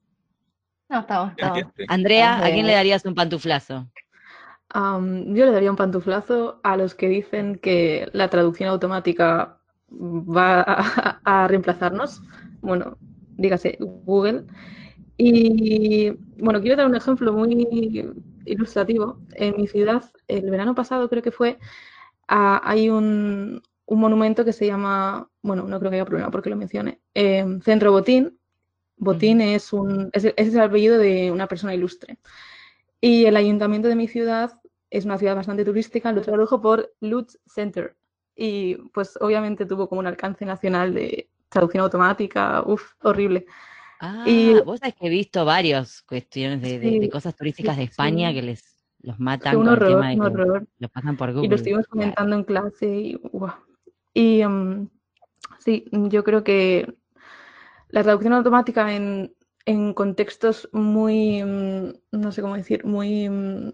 No, 0.88 1.00
estamos, 1.00 1.32
estamos. 1.32 1.64
Andrea, 1.88 2.36
¿a 2.38 2.52
quién 2.52 2.64
le 2.64 2.74
darías 2.74 3.04
un 3.04 3.16
pantuflazo? 3.16 3.90
Um, 4.72 5.34
yo 5.34 5.46
le 5.46 5.50
daría 5.50 5.68
un 5.68 5.76
pantuflazo 5.76 6.60
a 6.62 6.76
los 6.76 6.94
que 6.94 7.08
dicen 7.08 7.56
que 7.56 8.08
la 8.12 8.30
traducción 8.30 8.68
automática 8.68 9.58
va 9.90 10.60
a, 10.60 11.20
a 11.24 11.48
reemplazarnos. 11.48 12.22
Bueno, 12.60 12.98
dígase 13.36 13.78
Google. 13.80 14.44
Y 15.16 16.10
bueno, 16.38 16.60
quiero 16.60 16.76
dar 16.76 16.86
un 16.86 16.94
ejemplo 16.94 17.32
muy 17.32 18.14
ilustrativo. 18.44 19.18
En 19.34 19.56
mi 19.56 19.66
ciudad, 19.66 20.04
el 20.28 20.48
verano 20.50 20.76
pasado 20.76 21.08
creo 21.08 21.24
que 21.24 21.32
fue, 21.32 21.58
Ah, 22.28 22.60
hay 22.64 22.90
un, 22.90 23.62
un, 23.86 24.00
monumento 24.00 24.44
que 24.44 24.52
se 24.52 24.66
llama, 24.66 25.28
bueno, 25.42 25.64
no 25.64 25.78
creo 25.78 25.90
que 25.90 25.96
haya 25.96 26.04
problema 26.04 26.30
porque 26.30 26.50
lo 26.50 26.56
mencione, 26.56 27.00
eh, 27.14 27.44
Centro 27.62 27.92
Botín. 27.92 28.38
Botín 28.98 29.40
es, 29.40 29.72
un, 29.72 30.10
es, 30.12 30.24
es 30.24 30.54
el 30.54 30.60
apellido 30.60 30.98
de 30.98 31.30
una 31.30 31.46
persona 31.46 31.74
ilustre. 31.74 32.18
Y 33.00 33.26
el 33.26 33.36
ayuntamiento 33.36 33.88
de 33.88 33.96
mi 33.96 34.08
ciudad 34.08 34.58
es 34.90 35.04
una 35.04 35.18
ciudad 35.18 35.36
bastante 35.36 35.64
turística, 35.64 36.12
lo 36.12 36.22
tradujo 36.22 36.60
por 36.60 36.94
Lutz 37.00 37.38
Center. 37.46 37.96
Y 38.34 38.76
pues 38.92 39.18
obviamente 39.20 39.66
tuvo 39.66 39.88
como 39.88 40.00
un 40.00 40.06
alcance 40.06 40.44
nacional 40.44 40.94
de 40.94 41.28
traducción 41.48 41.84
automática, 41.84 42.62
uff, 42.66 42.92
horrible. 43.02 43.46
Ah, 44.00 44.24
y, 44.26 44.54
vos 44.60 44.80
sabés 44.80 44.94
que 44.94 45.06
he 45.06 45.10
visto 45.10 45.44
varias 45.44 46.02
cuestiones 46.02 46.60
de, 46.60 46.78
de, 46.78 47.00
de 47.00 47.08
cosas 47.10 47.34
turísticas 47.34 47.74
sí, 47.74 47.80
de 47.80 47.84
España 47.84 48.28
sí. 48.28 48.34
que 48.34 48.42
les 48.42 48.76
los 49.00 49.20
matan 49.20 49.54
con 49.54 49.68
horror, 49.68 49.88
el 49.88 49.94
tema 49.94 50.08
de 50.08 50.14
un 50.14 50.20
que 50.20 50.26
horror. 50.26 50.68
lo 50.78 50.88
pasan 50.88 51.16
por 51.16 51.32
Google. 51.32 51.46
Y 51.46 51.49
lo 51.49 51.56
estuvimos 51.56 51.86
comentando 51.86 52.36
en 52.36 52.44
clase 52.44 52.86
y, 52.86 53.14
wow. 53.32 53.52
Y 54.16 54.42
um, 54.46 54.88
sí, 55.58 55.84
yo 55.92 56.24
creo 56.24 56.42
que 56.42 56.90
la 57.90 58.02
traducción 58.02 58.32
automática 58.32 58.94
en, 58.94 59.36
en 59.66 59.92
contextos 59.92 60.70
muy, 60.72 61.42
um, 61.42 61.92
no 62.12 62.32
sé 62.32 62.40
cómo 62.40 62.56
decir, 62.56 62.86
muy, 62.86 63.28
um, 63.28 63.72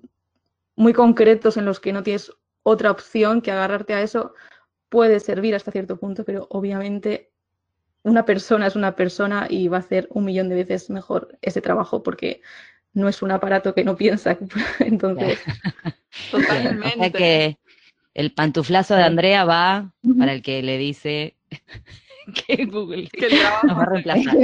muy 0.74 0.94
concretos 0.94 1.56
en 1.56 1.64
los 1.64 1.78
que 1.78 1.92
no 1.92 2.02
tienes 2.02 2.32
otra 2.64 2.90
opción 2.90 3.40
que 3.40 3.52
agarrarte 3.52 3.94
a 3.94 4.02
eso, 4.02 4.34
puede 4.88 5.20
servir 5.20 5.54
hasta 5.54 5.70
cierto 5.70 5.96
punto, 5.96 6.24
pero 6.24 6.48
obviamente 6.50 7.30
una 8.02 8.24
persona 8.24 8.66
es 8.66 8.74
una 8.74 8.96
persona 8.96 9.46
y 9.48 9.68
va 9.68 9.76
a 9.76 9.80
hacer 9.80 10.08
un 10.10 10.24
millón 10.24 10.48
de 10.48 10.56
veces 10.56 10.90
mejor 10.90 11.38
ese 11.40 11.60
trabajo 11.60 12.02
porque 12.02 12.42
no 12.94 13.08
es 13.08 13.22
un 13.22 13.30
aparato 13.30 13.74
que 13.74 13.84
no 13.84 13.94
piensa. 13.94 14.36
Entonces, 14.80 15.38
Totalmente. 16.32 16.96
O 16.96 16.98
sea 16.98 17.10
que 17.12 17.58
el 18.14 18.32
pantuflazo 18.32 18.94
de 18.94 19.04
Andrea 19.04 19.44
va 19.44 19.92
para 20.18 20.32
el 20.32 20.42
que 20.42 20.62
le 20.62 20.78
dice 20.78 21.36
que 22.46 22.66
Google 22.66 23.08
Que 23.08 23.28
nos 23.64 23.78
va 23.78 23.82
a 23.82 23.86
reemplazar. 23.86 24.36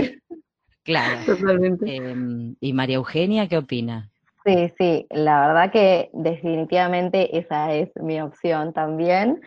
Claro. 0.85 1.19
totalmente. 1.27 1.97
Eh, 1.97 2.55
¿Y 2.61 2.73
María 2.73 2.97
Eugenia 2.97 3.49
qué 3.49 3.59
opina? 3.59 4.11
Sí, 4.45 4.73
sí, 4.79 5.07
la 5.11 5.47
verdad 5.47 5.71
que 5.71 6.09
definitivamente 6.15 7.37
esa 7.37 7.75
es 7.75 7.91
mi 7.97 8.19
opción 8.21 8.73
también, 8.73 9.43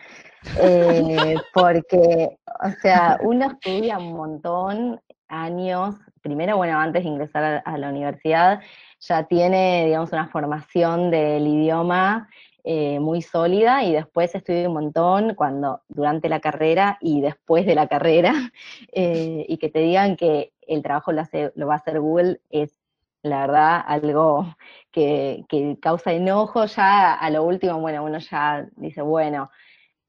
eh, 0.60 1.34
porque, 1.54 2.36
o 2.62 2.70
sea, 2.80 3.18
uno 3.22 3.46
estudia 3.46 3.98
un 3.98 4.12
montón, 4.12 5.00
años, 5.26 5.96
primero, 6.20 6.56
bueno, 6.56 6.78
antes 6.78 7.02
de 7.02 7.08
ingresar 7.08 7.42
a, 7.42 7.58
a 7.58 7.78
la 7.78 7.88
universidad, 7.88 8.60
ya 9.00 9.24
tiene, 9.24 9.86
digamos, 9.86 10.12
una 10.12 10.28
formación 10.28 11.10
del 11.10 11.48
idioma 11.48 12.28
eh, 12.64 13.00
muy 13.00 13.22
sólida 13.22 13.82
y 13.82 13.92
después 13.92 14.34
estudia 14.34 14.68
un 14.68 14.74
montón 14.74 15.34
cuando, 15.34 15.82
durante 15.88 16.28
la 16.28 16.40
carrera 16.40 16.98
y 17.00 17.20
después 17.20 17.66
de 17.66 17.74
la 17.74 17.88
carrera, 17.88 18.34
eh, 18.92 19.44
y 19.48 19.56
que 19.58 19.68
te 19.68 19.80
digan 19.80 20.16
que 20.16 20.52
el 20.66 20.82
trabajo 20.82 21.12
lo, 21.12 21.22
va 21.66 21.74
a 21.74 21.76
hacer 21.76 22.00
Google 22.00 22.40
es 22.50 22.78
la 23.24 23.42
verdad, 23.42 23.84
algo 23.86 24.56
que, 24.90 25.44
que, 25.48 25.78
causa 25.80 26.12
enojo 26.12 26.64
ya 26.66 27.14
a 27.14 27.30
lo 27.30 27.44
último, 27.44 27.78
bueno, 27.78 28.02
uno 28.02 28.18
ya 28.18 28.66
dice, 28.76 29.00
bueno, 29.00 29.48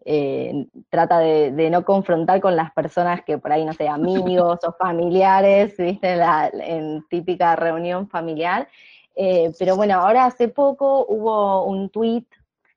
eh, 0.05 0.67
trata 0.89 1.19
de, 1.19 1.51
de, 1.51 1.69
no 1.69 1.85
confrontar 1.85 2.41
con 2.41 2.55
las 2.55 2.71
personas 2.71 3.23
que 3.23 3.37
por 3.37 3.51
ahí, 3.51 3.65
no 3.65 3.73
sé, 3.73 3.87
amigos 3.87 4.59
o 4.63 4.73
familiares, 4.73 5.77
viste, 5.77 6.15
la, 6.15 6.49
en 6.53 7.05
típica 7.07 7.55
reunión 7.55 8.07
familiar. 8.09 8.67
Eh, 9.15 9.53
pero 9.59 9.75
bueno, 9.75 9.95
ahora 9.95 10.25
hace 10.25 10.47
poco 10.47 11.05
hubo 11.07 11.65
un 11.65 11.89
tweet 11.89 12.25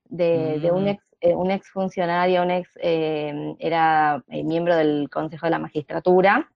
de, 0.09 0.55
mm. 0.57 0.61
de 0.61 0.71
un, 0.71 0.87
ex, 0.87 1.03
eh, 1.21 1.35
un 1.35 1.51
ex 1.51 1.69
funcionario, 1.69 2.41
un 2.41 2.51
ex, 2.51 2.69
eh, 2.81 3.55
era 3.59 4.23
miembro 4.27 4.75
del 4.75 5.09
Consejo 5.09 5.45
de 5.47 5.51
la 5.51 5.59
Magistratura, 5.59 6.49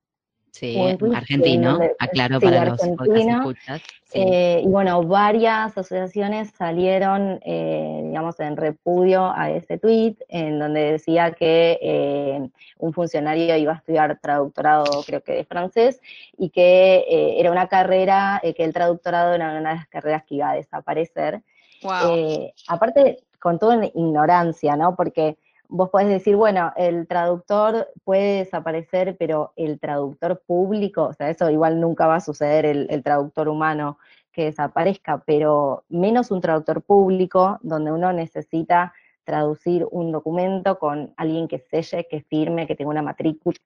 Sí, 0.52 0.78
argentino, 1.14 1.72
donde, 1.72 1.96
aclaro 1.98 2.38
sí, 2.38 2.44
para 2.44 2.66
los 2.66 2.84
escuchas. 2.84 3.80
Sí. 4.04 4.20
Eh, 4.20 4.60
y 4.62 4.68
bueno, 4.68 5.02
varias 5.02 5.78
asociaciones 5.78 6.50
salieron, 6.50 7.40
eh, 7.42 8.02
digamos, 8.04 8.38
en 8.38 8.58
repudio 8.58 9.32
a 9.34 9.50
ese 9.50 9.78
tweet, 9.78 10.16
en 10.28 10.58
donde 10.58 10.92
decía 10.92 11.32
que 11.32 11.78
eh, 11.80 12.50
un 12.76 12.92
funcionario 12.92 13.56
iba 13.56 13.72
a 13.72 13.76
estudiar 13.76 14.18
traductorado, 14.20 14.84
creo 15.06 15.22
que 15.22 15.32
de 15.32 15.44
francés, 15.46 16.02
y 16.36 16.50
que 16.50 16.96
eh, 17.08 17.40
era 17.40 17.50
una 17.50 17.68
carrera, 17.68 18.38
eh, 18.42 18.52
que 18.52 18.64
el 18.64 18.74
traductorado 18.74 19.32
era 19.32 19.58
una 19.58 19.70
de 19.70 19.76
las 19.76 19.88
carreras 19.88 20.22
que 20.24 20.34
iba 20.34 20.50
a 20.50 20.54
desaparecer. 20.56 21.40
Wow. 21.82 22.52
aparte, 22.68 23.24
con 23.42 23.58
toda 23.58 23.84
ignorancia, 23.84 24.76
¿no? 24.76 24.94
Porque 24.94 25.36
vos 25.68 25.90
podés 25.90 26.08
decir, 26.08 26.36
bueno, 26.36 26.72
el 26.76 27.08
traductor 27.08 27.88
puede 28.04 28.38
desaparecer, 28.38 29.16
pero 29.18 29.52
el 29.56 29.80
traductor 29.80 30.40
público, 30.46 31.04
o 31.04 31.12
sea, 31.12 31.28
eso 31.28 31.50
igual 31.50 31.80
nunca 31.80 32.06
va 32.06 32.16
a 32.16 32.20
suceder, 32.20 32.64
el, 32.66 32.86
el, 32.88 33.02
traductor 33.02 33.48
humano 33.48 33.98
que 34.30 34.44
desaparezca, 34.44 35.22
pero 35.26 35.84
menos 35.88 36.30
un 36.30 36.40
traductor 36.40 36.82
público, 36.82 37.58
donde 37.62 37.90
uno 37.90 38.12
necesita 38.12 38.92
traducir 39.24 39.86
un 39.90 40.12
documento 40.12 40.78
con 40.78 41.12
alguien 41.16 41.48
que 41.48 41.58
selle, 41.58 42.06
que 42.08 42.20
firme, 42.22 42.66
que 42.66 42.76
tenga 42.76 42.90
una 42.90 43.02
matrícula, 43.02 43.56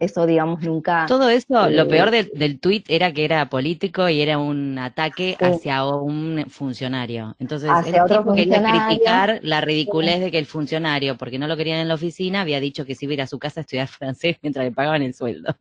eso, 0.00 0.26
digamos, 0.26 0.62
nunca... 0.62 1.06
Todo 1.06 1.28
eso, 1.28 1.66
eh, 1.66 1.72
lo 1.72 1.88
peor 1.88 2.10
del, 2.10 2.30
del 2.34 2.60
tuit 2.60 2.86
era 2.88 3.12
que 3.12 3.24
era 3.24 3.48
político 3.48 4.08
y 4.08 4.20
era 4.20 4.38
un 4.38 4.78
ataque 4.78 5.36
sí. 5.38 5.44
hacia 5.44 5.84
un 5.84 6.44
funcionario. 6.48 7.34
Entonces, 7.38 7.70
hacia 7.70 8.02
el 8.02 8.08
tipo 8.08 8.34
quería 8.34 8.62
criticar 8.62 9.40
la 9.42 9.60
ridiculez 9.60 10.16
sí. 10.16 10.20
de 10.20 10.30
que 10.30 10.38
el 10.38 10.46
funcionario, 10.46 11.16
porque 11.16 11.38
no 11.38 11.48
lo 11.48 11.56
querían 11.56 11.80
en 11.80 11.88
la 11.88 11.94
oficina, 11.94 12.42
había 12.42 12.60
dicho 12.60 12.84
que 12.84 12.94
se 12.94 13.06
iba 13.06 13.12
a 13.12 13.14
ir 13.14 13.22
a 13.22 13.26
su 13.26 13.38
casa 13.38 13.60
a 13.60 13.62
estudiar 13.62 13.88
francés 13.88 14.36
mientras 14.42 14.64
le 14.64 14.72
pagaban 14.72 15.02
el 15.02 15.14
sueldo. 15.14 15.56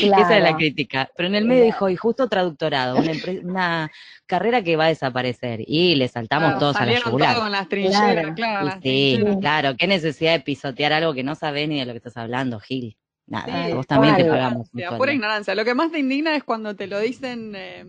Claro. 0.00 0.24
Esa 0.24 0.36
es 0.38 0.42
la 0.42 0.56
crítica. 0.56 1.10
Pero 1.16 1.28
en 1.28 1.34
el 1.36 1.44
medio 1.44 1.64
dijo, 1.64 1.88
y 1.88 1.96
justo 1.96 2.28
traductorado, 2.28 2.96
una, 2.96 3.12
una 3.44 3.90
carrera 4.30 4.62
que 4.62 4.76
va 4.76 4.86
a 4.86 4.88
desaparecer. 4.88 5.60
Y 5.66 5.96
le 5.96 6.08
saltamos 6.08 6.50
claro, 6.50 6.60
todos 6.60 6.76
a 6.76 6.86
la 6.86 6.98
yugular. 6.98 7.36
con 7.36 7.52
las 7.52 7.68
trincheras, 7.68 8.34
claro. 8.34 8.34
claro 8.34 8.80
sí, 8.82 9.18
claro. 9.40 9.76
¿Qué 9.76 9.86
necesidad 9.86 10.32
de 10.32 10.40
pisotear 10.40 10.92
algo 10.92 11.12
que 11.12 11.24
no 11.24 11.34
sabes 11.34 11.68
ni 11.68 11.78
de 11.80 11.84
lo 11.86 11.92
que 11.92 11.98
estás 11.98 12.16
hablando, 12.16 12.60
Gil? 12.60 12.96
Nada, 13.30 13.66
Sí, 13.66 13.72
vos 13.72 13.86
también 13.86 14.16
te 14.16 14.24
pagamos 14.24 14.68
pura 14.98 15.12
ignorancia. 15.12 15.54
Lo 15.54 15.64
que 15.64 15.74
más 15.74 15.92
te 15.92 16.00
indigna 16.00 16.34
es 16.34 16.42
cuando 16.42 16.74
te 16.74 16.88
lo 16.88 16.98
dicen 16.98 17.52
eh, 17.54 17.86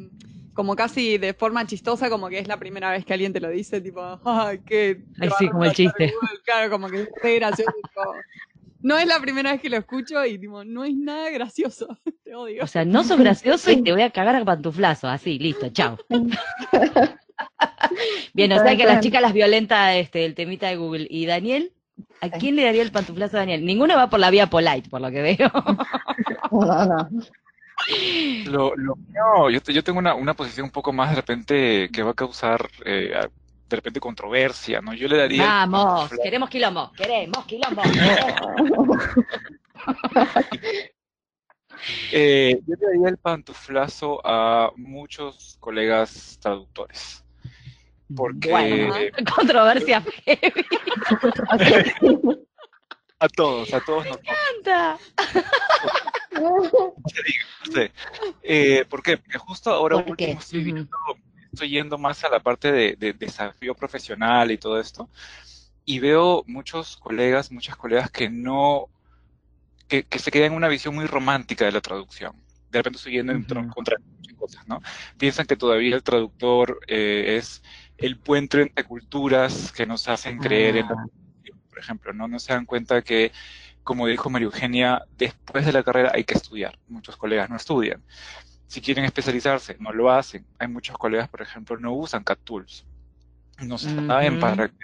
como 0.54 0.76
casi 0.76 1.18
de 1.18 1.34
forma 1.34 1.66
chistosa, 1.66 2.12
como 2.12 2.30
que 2.30 2.38
es 2.38 2.48
la 2.48 2.58
primera 2.58 2.92
vez 2.92 3.04
que 3.04 3.14
alguien 3.14 3.34
te 3.34 3.40
lo 3.40 3.50
dice, 3.50 3.82
tipo, 3.82 4.20
ay, 4.24 4.60
qué. 4.66 5.02
Ay, 5.20 5.30
sí, 5.40 5.50
como 5.50 5.66
el 5.66 5.74
chiste. 5.74 6.14
Claro, 6.46 6.70
como 6.70 6.90
que 6.90 7.02
es 7.02 7.10
gracioso. 7.40 7.74
no 8.82 9.00
es 9.00 9.08
la 9.08 9.20
primera 9.20 9.52
vez 9.52 9.62
que 9.62 9.72
lo 9.72 9.78
escucho 9.78 10.24
y 10.26 10.38
tipo, 10.38 10.64
no 10.64 10.86
es 10.86 10.96
nada 10.96 11.32
gracioso. 11.32 11.88
Te 12.24 12.36
odio. 12.36 12.64
O 12.64 12.68
sea, 12.68 12.86
no 12.86 13.04
sos 13.04 13.20
gracioso 13.20 13.72
y 13.72 13.82
te 13.82 13.92
voy 13.92 14.04
a 14.04 14.12
cagar 14.12 14.36
a 14.36 14.46
pantuflazo, 14.46 15.08
así, 15.08 15.40
listo, 15.40 15.70
chao. 15.70 15.98
Bien, 18.34 18.52
o 18.52 18.62
sea 18.62 18.78
que 18.78 18.84
a 18.84 18.86
las 18.86 19.02
chicas 19.02 19.24
las 19.24 19.34
violenta 19.34 19.96
este, 19.96 20.24
el 20.24 20.36
temita 20.36 20.68
de 20.68 20.78
Google. 20.78 21.08
¿Y 21.10 21.26
Daniel? 21.26 21.74
¿A 22.22 22.30
quién 22.30 22.56
le 22.56 22.64
daría 22.64 22.84
el 22.84 22.92
pantuflazo 22.92 23.38
a 23.38 23.42
Daniel? 23.42 23.66
Ninguno 23.66 23.96
va 23.96 24.10
por 24.10 24.20
la 24.20 24.30
vía 24.30 24.48
polite, 24.48 24.90
por 24.90 25.02
lo 25.02 25.12
que 25.12 25.22
veo. 25.22 25.38
No, 26.52 26.86
no. 26.86 27.10
Lo, 28.46 28.76
lo 28.76 28.96
mío, 28.96 29.50
yo, 29.50 29.62
te- 29.62 29.74
yo 29.74 29.84
tengo 29.84 30.00
una, 30.00 30.14
una 30.14 30.34
posición 30.34 30.66
un 30.66 30.72
poco 30.72 30.94
más 30.94 31.10
de 31.10 31.16
repente 31.16 31.90
que 31.92 32.04
va 32.04 32.12
a 32.12 32.14
causar 32.14 32.70
eh, 32.86 33.12
de 33.70 33.76
repente 33.76 34.00
controversia, 34.00 34.82
¿no? 34.82 34.94
Yo 34.94 35.08
le 35.08 35.18
daría 35.18 35.46
Vamos, 35.46 36.12
queremos 36.22 36.50
quilombo, 36.50 36.92
queremos 36.96 37.46
quilombo. 37.46 37.82
eh, 42.12 42.60
yo 42.68 42.76
le 42.80 42.88
daría 42.88 43.10
el 43.10 43.18
pantuflazo 43.18 44.22
a 44.26 44.72
muchos 44.76 45.58
colegas 45.60 46.38
traductores. 46.42 47.21
Porque 48.16 48.50
Bueno, 48.50 48.94
controversia 49.36 50.02
heavy. 50.26 50.66
a 53.20 53.30
todos, 53.30 53.74
a 53.74 53.80
todos 53.82 54.06
nos 54.08 54.18
encanta. 54.18 54.98
no 56.34 57.74
sé. 57.74 57.92
Eh, 58.44 58.86
¿por 58.90 59.04
qué? 59.04 59.18
Porque 59.18 59.38
justo 59.38 59.72
ahora 59.72 59.96
¿Por 60.04 60.18
qué? 60.18 60.26
último 60.26 60.40
estoy 60.40 60.64
viendo- 60.64 60.90
estoy 61.54 61.70
yendo 61.70 61.98
más 61.98 62.24
a 62.24 62.30
la 62.30 62.40
parte 62.40 62.72
de, 62.72 62.96
de 62.98 63.14
desafío 63.14 63.76
profesional 63.76 64.52
y 64.52 64.58
todo 64.58 64.80
esto, 64.80 65.10
y 65.86 66.00
veo 66.00 66.44
muchos 66.48 66.98
colegas, 66.98 67.52
muchas 67.52 67.76
colegas 67.76 68.10
que 68.10 68.30
no, 68.30 68.88
que, 69.88 70.04
que 70.04 70.20
se 70.20 70.32
quedan 70.32 70.52
en 70.52 70.58
una 70.58 70.68
visión 70.70 70.96
muy 70.96 71.06
romántica 71.06 71.66
de 71.66 71.72
la 71.74 71.82
traducción. 71.82 72.34
De 72.70 72.80
repente 72.80 72.98
estoy 72.98 73.14
yendo 73.14 73.34
en 73.34 73.44
contra 73.70 73.98
muchas 74.00 74.34
cosas, 74.38 74.66
¿no? 74.68 74.82
Piensan 75.18 75.46
que 75.46 75.58
todavía 75.58 75.94
el 75.94 76.04
traductor 76.04 76.80
eh, 76.88 77.36
es 77.38 77.62
el 78.02 78.18
puente 78.18 78.62
entre 78.62 78.84
culturas 78.84 79.72
que 79.72 79.86
nos 79.86 80.08
hacen 80.08 80.40
creer 80.40 80.78
en 80.78 80.88
la 80.88 80.96
Ah, 80.96 81.06
por 81.70 81.80
ejemplo, 81.80 82.14
¿no? 82.14 82.28
No 82.28 82.40
se 82.40 82.54
dan 82.54 82.66
cuenta 82.66 83.02
que, 83.02 83.32
como 83.84 84.08
dijo 84.08 84.30
María 84.30 84.46
Eugenia, 84.46 85.04
después 85.18 85.66
de 85.66 85.72
la 85.72 85.84
carrera 85.84 86.12
hay 86.14 86.24
que 86.24 86.34
estudiar. 86.34 86.78
Muchos 86.88 87.18
colegas 87.18 87.50
no 87.50 87.56
estudian. 87.56 88.04
Si 88.68 88.82
quieren 88.82 89.06
especializarse, 89.06 89.78
no 89.80 89.92
lo 89.92 90.12
hacen. 90.12 90.46
Hay 90.60 90.68
muchos 90.68 90.98
colegas, 90.98 91.30
por 91.30 91.42
ejemplo, 91.42 91.78
no 91.78 91.94
usan 91.94 92.24
CAT 92.24 92.40
Tools. 92.44 92.86
No 93.60 93.78
saben 93.78 94.40
para 94.40 94.70
qué, 94.70 94.76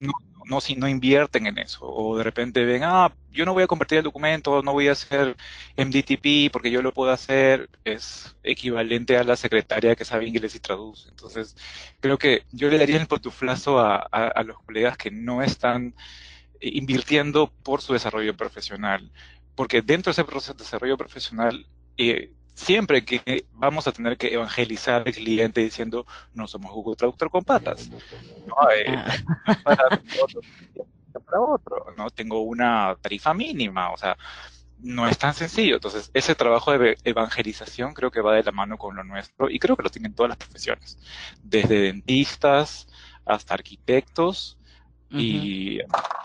no, 0.00 0.12
si 0.60 0.74
no 0.76 0.88
invierten 0.88 1.46
en 1.46 1.58
eso. 1.58 1.86
O 1.86 2.16
de 2.16 2.24
repente 2.24 2.64
ven, 2.64 2.82
ah, 2.84 3.14
yo 3.30 3.44
no 3.44 3.52
voy 3.54 3.62
a 3.64 3.66
convertir 3.66 3.98
el 3.98 4.04
documento, 4.04 4.62
no 4.62 4.72
voy 4.72 4.88
a 4.88 4.92
hacer 4.92 5.36
MDTP 5.76 6.50
porque 6.52 6.70
yo 6.70 6.82
lo 6.82 6.92
puedo 6.92 7.12
hacer. 7.12 7.70
Es 7.84 8.36
equivalente 8.42 9.16
a 9.18 9.24
la 9.24 9.36
secretaria 9.36 9.96
que 9.96 10.04
sabe 10.04 10.26
inglés 10.26 10.54
y 10.54 10.60
traduce. 10.60 11.08
Entonces, 11.10 11.56
creo 12.00 12.18
que 12.18 12.44
yo 12.52 12.68
le 12.70 12.78
daría 12.78 12.96
el 13.00 13.06
pantuflazo 13.06 13.78
a, 13.80 13.96
a- 14.10 14.28
a 14.28 14.42
los 14.44 14.58
colegas 14.64 14.96
que 14.96 15.10
no 15.10 15.42
están 15.42 15.94
eh, 16.60 16.70
invirtiendo 16.74 17.52
por 17.62 17.82
su 17.82 17.92
desarrollo 17.92 18.36
profesional. 18.36 19.12
Porque 19.54 19.82
dentro 19.82 20.10
de 20.10 20.12
ese 20.12 20.24
proceso 20.24 20.54
de 20.54 20.64
desarrollo 20.64 20.96
profesional, 20.96 21.66
eh, 21.96 22.32
siempre 22.58 23.04
que 23.04 23.46
vamos 23.52 23.86
a 23.86 23.92
tener 23.92 24.16
que 24.18 24.34
evangelizar 24.34 25.04
al 25.06 25.14
cliente 25.14 25.60
diciendo, 25.60 26.06
no 26.34 26.48
somos 26.48 26.72
Google 26.72 26.96
Traductor 26.96 27.30
con 27.30 27.44
patas. 27.44 27.88
No, 27.88 28.56
eh, 28.74 28.96
ah, 28.96 29.14
para 29.64 29.86
otro, 30.20 30.40
para 31.24 31.40
otro, 31.40 31.94
¿no? 31.96 32.10
Tengo 32.10 32.40
una 32.40 32.96
tarifa 33.00 33.32
mínima, 33.32 33.92
o 33.92 33.96
sea, 33.96 34.16
no 34.80 35.06
es 35.06 35.16
tan 35.18 35.34
sencillo. 35.34 35.76
Entonces, 35.76 36.10
ese 36.14 36.34
trabajo 36.34 36.76
de 36.76 36.98
evangelización 37.04 37.94
creo 37.94 38.10
que 38.10 38.20
va 38.20 38.34
de 38.34 38.42
la 38.42 38.52
mano 38.52 38.76
con 38.76 38.96
lo 38.96 39.04
nuestro 39.04 39.48
y 39.48 39.60
creo 39.60 39.76
que 39.76 39.84
lo 39.84 39.90
tienen 39.90 40.14
todas 40.14 40.30
las 40.30 40.38
profesiones, 40.38 40.98
desde 41.42 41.80
dentistas 41.80 42.88
hasta 43.24 43.54
arquitectos 43.54 44.58
y 45.10 45.78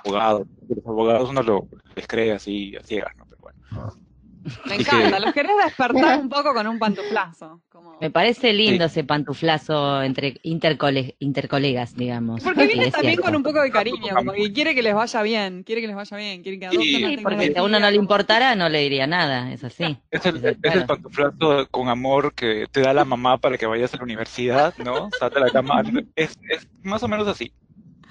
abogados. 0.04 0.48
Los 0.67 0.86
abogados 0.86 1.30
uno 1.30 1.43
lo, 1.43 1.67
les 1.96 2.08
cree 2.08 2.34
así 2.34 2.76
a 2.76 2.84
ciegas, 2.84 3.15
¿no? 3.17 3.26
Pero 3.30 3.41
bueno. 3.41 4.04
Me 4.66 4.76
encanta. 4.76 5.20
Los 5.20 5.34
querés 5.34 5.52
despertar 5.64 6.20
un 6.20 6.30
poco 6.30 6.54
con 6.54 6.68
un 6.68 6.78
pantuflazo. 6.80 7.62
Como... 7.70 7.98
Me 8.02 8.12
parece 8.12 8.52
lindo 8.54 8.86
ese 8.86 9.04
pantuflazo 9.04 10.04
entre 10.04 10.36
intercole- 10.44 11.16
intercolegas, 11.20 11.96
digamos. 11.96 12.44
Porque 12.44 12.68
viene 12.68 12.92
también 12.92 13.14
cierto. 13.14 13.24
con 13.24 13.36
un 13.36 13.44
poco 13.44 13.62
de 13.62 13.72
cariño, 13.72 14.14
como 14.16 14.34
que 14.34 14.52
quiere 14.52 14.76
que 14.76 14.82
les 14.84 14.94
vaya 14.94 15.22
bien, 15.22 15.64
quiere 15.64 15.82
que 15.82 15.88
les 15.88 15.96
vaya 15.96 16.18
bien, 16.18 16.44
quiere 16.44 16.60
que 16.60 16.66
adopten 16.66 16.84
Sí, 16.84 17.16
la 17.16 17.22
porque 17.22 17.52
si 17.54 17.58
a 17.58 17.64
uno 17.64 17.80
no 17.80 17.90
le 17.90 17.96
importara, 17.98 18.56
no 18.56 18.68
le 18.70 18.80
diría 18.80 19.08
nada, 19.08 19.52
es 19.54 19.64
así. 19.64 19.98
Es 20.12 20.26
el, 20.26 20.36
Es 20.38 20.44
el- 20.44 20.50
es 20.50 20.56
el 20.56 20.60
claro. 20.62 20.88
pantuflazo 20.88 21.68
con 21.72 21.88
amor 21.90 22.34
que 22.34 22.66
te 22.72 22.82
da 22.82 22.94
la 22.94 23.06
mamá 23.06 23.38
para 23.38 23.58
que 23.58 23.66
vayas 23.66 23.94
a 23.94 23.98
la 23.98 24.04
universidad, 24.04 24.74
¿no? 24.84 25.10
Sal 25.18 25.32
de 25.34 25.40
la 25.40 25.50
cama. 25.52 25.84
Es, 26.16 26.38
es 26.50 26.68
más 26.84 27.02
o 27.04 27.08
menos 27.08 27.28
así. 27.28 27.54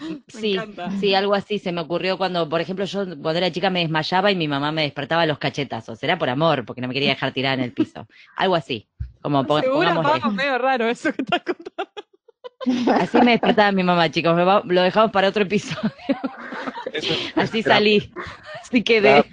Me 0.08 0.40
Sí, 0.40 0.54
encanta. 0.54 0.90
sí, 0.98 1.14
algo 1.14 1.34
así 1.34 1.58
se 1.58 1.72
me 1.72 1.80
ocurrió 1.80 2.18
cuando, 2.18 2.48
por 2.48 2.60
ejemplo, 2.60 2.84
yo 2.84 3.04
cuando 3.06 3.34
era 3.36 3.50
chica 3.52 3.70
me 3.70 3.80
desmayaba 3.80 4.30
y 4.30 4.36
mi 4.36 4.48
mamá 4.48 4.72
me 4.72 4.82
despertaba 4.82 5.26
los 5.26 5.38
cachetazos. 5.38 6.02
Era 6.02 6.18
por 6.18 6.28
amor, 6.30 6.64
porque 6.64 6.80
no 6.80 6.88
me 6.88 6.94
quería 6.94 7.10
dejar 7.10 7.32
tirada 7.32 7.54
en 7.54 7.60
el 7.60 7.72
piso. 7.72 8.06
Algo 8.36 8.54
así. 8.54 8.88
Como 9.20 9.44
Seguro 9.60 10.02
vamos 10.02 10.34
medio 10.34 10.58
raro 10.58 10.88
eso 10.88 11.12
que 11.12 11.22
estás 11.22 11.42
contando. 11.44 11.92
Así 13.00 13.18
me 13.22 13.32
despertaba 13.32 13.70
mi 13.72 13.82
mamá, 13.82 14.10
chicos. 14.10 14.34
me 14.36 14.44
va- 14.44 14.62
lo 14.64 14.82
dejamos 14.82 15.10
para 15.12 15.28
otro 15.28 15.42
episodio. 15.44 15.92
Eso- 16.92 17.14
Así 17.36 17.62
salí. 17.62 18.12
Así 18.60 18.82
quedé. 18.82 19.24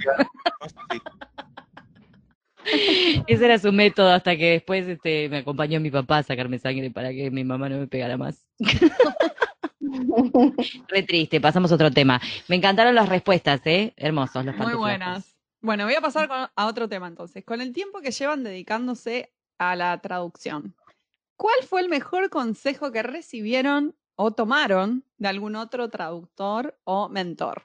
Ese 3.27 3.45
era 3.45 3.57
su 3.57 3.71
método 3.71 4.11
hasta 4.11 4.35
que 4.35 4.51
después 4.51 4.87
este, 4.87 5.27
me 5.29 5.37
acompañó 5.39 5.79
mi 5.79 5.89
papá 5.89 6.19
a 6.19 6.23
sacarme 6.23 6.59
sangre 6.59 6.91
para 6.91 7.09
que 7.11 7.31
mi 7.31 7.43
mamá 7.43 7.69
no 7.69 7.77
me 7.79 7.87
pegara 7.87 8.17
más. 8.17 8.45
Re 10.87 11.03
triste, 11.03 11.41
pasamos 11.41 11.71
a 11.71 11.75
otro 11.75 11.91
tema. 11.91 12.19
Me 12.47 12.55
encantaron 12.55 12.95
las 12.95 13.09
respuestas, 13.09 13.61
¿eh? 13.65 13.93
Hermosos 13.97 14.45
los 14.45 14.55
Muy 14.57 14.73
buenas. 14.75 15.35
Bueno, 15.61 15.85
voy 15.85 15.95
a 15.95 16.01
pasar 16.01 16.27
con- 16.27 16.49
a 16.55 16.65
otro 16.67 16.87
tema 16.87 17.07
entonces. 17.07 17.43
Con 17.43 17.61
el 17.61 17.73
tiempo 17.73 17.99
que 18.01 18.11
llevan 18.11 18.43
dedicándose 18.43 19.33
a 19.57 19.75
la 19.75 19.99
traducción, 19.99 20.75
¿cuál 21.35 21.55
fue 21.67 21.81
el 21.81 21.89
mejor 21.89 22.29
consejo 22.29 22.91
que 22.91 23.03
recibieron 23.03 23.95
o 24.15 24.31
tomaron 24.31 25.03
de 25.17 25.27
algún 25.27 25.55
otro 25.55 25.89
traductor 25.89 26.77
o 26.85 27.09
mentor? 27.09 27.63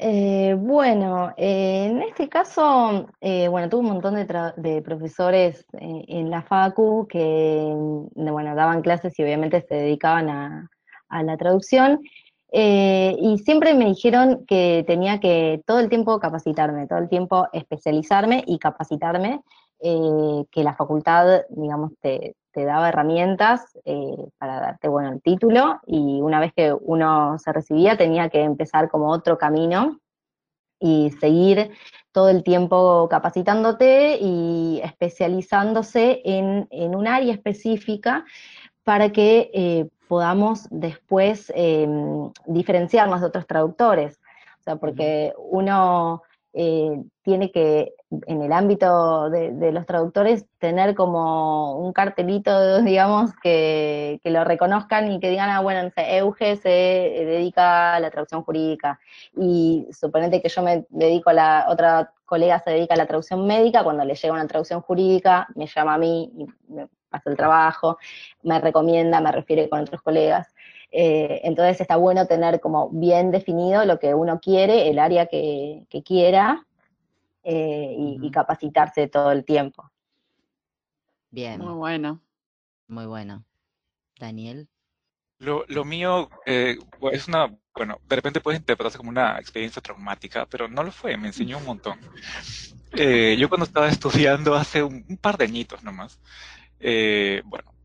Eh, 0.00 0.54
bueno, 0.56 1.34
eh, 1.36 1.86
en 1.86 2.02
este 2.02 2.28
caso, 2.28 3.08
eh, 3.20 3.48
bueno, 3.48 3.68
tuve 3.68 3.80
un 3.80 3.86
montón 3.94 4.14
de, 4.14 4.82
profesores 4.82 5.66
en 5.72 6.30
la 6.30 6.42
Facu 6.42 7.08
que, 7.08 7.72
bueno, 8.14 8.54
daban 8.54 8.82
clases 8.82 9.18
y 9.18 9.24
obviamente 9.24 9.60
se 9.62 9.74
dedicaban 9.74 10.28
a, 10.30 10.70
la 11.22 11.36
traducción. 11.36 12.00
y 12.52 13.38
siempre 13.44 13.74
me 13.74 13.86
dijeron 13.86 14.44
que 14.46 14.84
tenía 14.86 15.20
que 15.20 15.62
todo 15.66 15.80
el 15.80 15.88
tiempo 15.88 16.20
capacitarme, 16.20 16.86
todo 16.86 16.98
el 17.00 17.08
tiempo 17.08 17.48
especializarme 17.52 18.44
y 18.46 18.58
capacitarme, 18.58 19.40
que 19.80 20.64
la 20.64 20.74
facultad, 20.74 21.42
digamos, 21.50 21.92
te, 22.00 22.36
te 22.52 22.64
daba 22.64 22.88
herramientas 22.88 23.78
eh, 23.84 24.16
para 24.38 24.60
darte, 24.60 24.88
bueno, 24.88 25.12
el 25.12 25.22
título 25.22 25.80
y 25.86 26.20
una 26.20 26.40
vez 26.40 26.52
que 26.54 26.72
uno 26.72 27.38
se 27.38 27.52
recibía 27.52 27.96
tenía 27.96 28.28
que 28.28 28.42
empezar 28.42 28.88
como 28.88 29.10
otro 29.10 29.38
camino 29.38 30.00
y 30.80 31.10
seguir 31.20 31.72
todo 32.12 32.28
el 32.28 32.42
tiempo 32.42 33.08
capacitándote 33.08 34.18
y 34.20 34.80
especializándose 34.82 36.22
en, 36.24 36.68
en 36.70 36.94
un 36.94 37.06
área 37.06 37.32
específica 37.32 38.24
para 38.84 39.10
que 39.10 39.50
eh, 39.52 39.88
podamos 40.08 40.66
después 40.70 41.52
eh, 41.54 41.86
diferenciarnos 42.46 43.20
de 43.20 43.26
otros 43.26 43.46
traductores. 43.46 44.18
O 44.60 44.62
sea, 44.62 44.76
porque 44.76 45.34
uno 45.36 46.22
eh, 46.52 47.02
tiene 47.22 47.50
que, 47.50 47.94
en 48.26 48.42
el 48.42 48.52
ámbito 48.52 49.30
de, 49.30 49.52
de 49.52 49.72
los 49.72 49.86
traductores, 49.86 50.46
tener 50.58 50.94
como 50.94 51.78
un 51.78 51.92
cartelito, 51.92 52.82
digamos, 52.82 53.32
que, 53.42 54.20
que 54.22 54.30
lo 54.30 54.44
reconozcan 54.44 55.10
y 55.12 55.20
que 55.20 55.30
digan, 55.30 55.50
ah, 55.50 55.60
bueno, 55.60 55.90
Euge 55.96 56.56
se 56.56 56.68
dedica 56.68 57.94
a 57.94 58.00
la 58.00 58.10
traducción 58.10 58.42
jurídica. 58.42 58.98
Y 59.36 59.86
suponete 59.92 60.40
que 60.42 60.48
yo 60.48 60.62
me 60.62 60.86
dedico 60.90 61.30
a 61.30 61.34
la, 61.34 61.66
otra 61.68 62.12
colega 62.28 62.60
se 62.60 62.70
dedica 62.70 62.94
a 62.94 62.98
la 62.98 63.06
traducción 63.06 63.46
médica, 63.46 63.82
cuando 63.82 64.04
le 64.04 64.14
llega 64.14 64.34
una 64.34 64.46
traducción 64.46 64.82
jurídica, 64.82 65.48
me 65.54 65.66
llama 65.66 65.94
a 65.94 65.98
mí 65.98 66.30
y 66.36 66.72
me 66.72 66.86
pasa 67.08 67.30
el 67.30 67.36
trabajo, 67.36 67.98
me 68.42 68.60
recomienda, 68.60 69.20
me 69.20 69.32
refiere 69.32 69.68
con 69.68 69.80
otros 69.80 70.02
colegas. 70.02 70.54
Eh, 70.90 71.40
entonces 71.44 71.80
está 71.80 71.96
bueno 71.96 72.26
tener 72.26 72.60
como 72.60 72.88
bien 72.90 73.30
definido 73.30 73.84
lo 73.84 73.98
que 73.98 74.14
uno 74.14 74.40
quiere, 74.40 74.88
el 74.88 74.98
área 74.98 75.26
que, 75.26 75.86
quiera 76.04 76.66
eh, 77.42 77.94
y, 77.96 78.30
capacitarse 78.30 79.06
todo 79.08 79.32
el 79.32 79.44
tiempo. 79.44 79.90
Bien. 81.30 81.60
Muy 81.60 81.74
bueno. 81.74 82.20
Muy 82.86 83.06
bueno. 83.06 83.44
Daniel. 84.18 84.68
Lo, 85.38 85.64
lo 85.68 85.84
mío 85.84 86.30
eh, 86.46 86.78
es 87.12 87.28
una, 87.28 87.54
bueno, 87.74 88.00
de 88.08 88.16
repente 88.16 88.40
puede 88.40 88.56
interpretarse 88.56 88.98
como 88.98 89.10
una 89.10 89.38
experiencia 89.38 89.80
traumática, 89.80 90.46
pero 90.46 90.66
no 90.66 90.82
lo 90.82 90.90
fue, 90.90 91.16
me 91.16 91.28
enseñó 91.28 91.58
un 91.58 91.66
montón. 91.66 92.00
yo 92.92 93.48
cuando 93.48 93.66
estaba 93.66 93.88
estudiando 93.88 94.54
hace 94.54 94.82
un, 94.82 95.04
un 95.08 95.16
par 95.18 95.36
de 95.36 95.44
añitos 95.44 95.84
nomás, 95.84 96.18
bueno, 96.80 97.77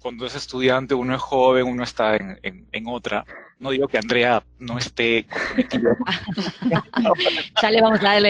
cuando 0.00 0.26
es 0.26 0.34
estudiante 0.34 0.94
uno 0.94 1.14
es 1.14 1.20
joven, 1.20 1.66
uno 1.66 1.84
está 1.84 2.16
en, 2.16 2.38
en, 2.42 2.86
otra. 2.86 3.24
No 3.58 3.70
digo 3.70 3.88
que 3.88 3.98
Andrea 3.98 4.42
no 4.58 4.78
esté 4.78 5.26
ya 7.62 7.70
le 7.70 7.80
vamos 7.80 8.00
a 8.00 8.20
dar 8.20 8.22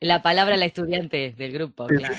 la 0.00 0.22
palabra 0.22 0.54
a 0.54 0.58
la 0.58 0.64
estudiante 0.64 1.34
del 1.36 1.52
grupo. 1.52 1.86
Claro. 1.86 2.14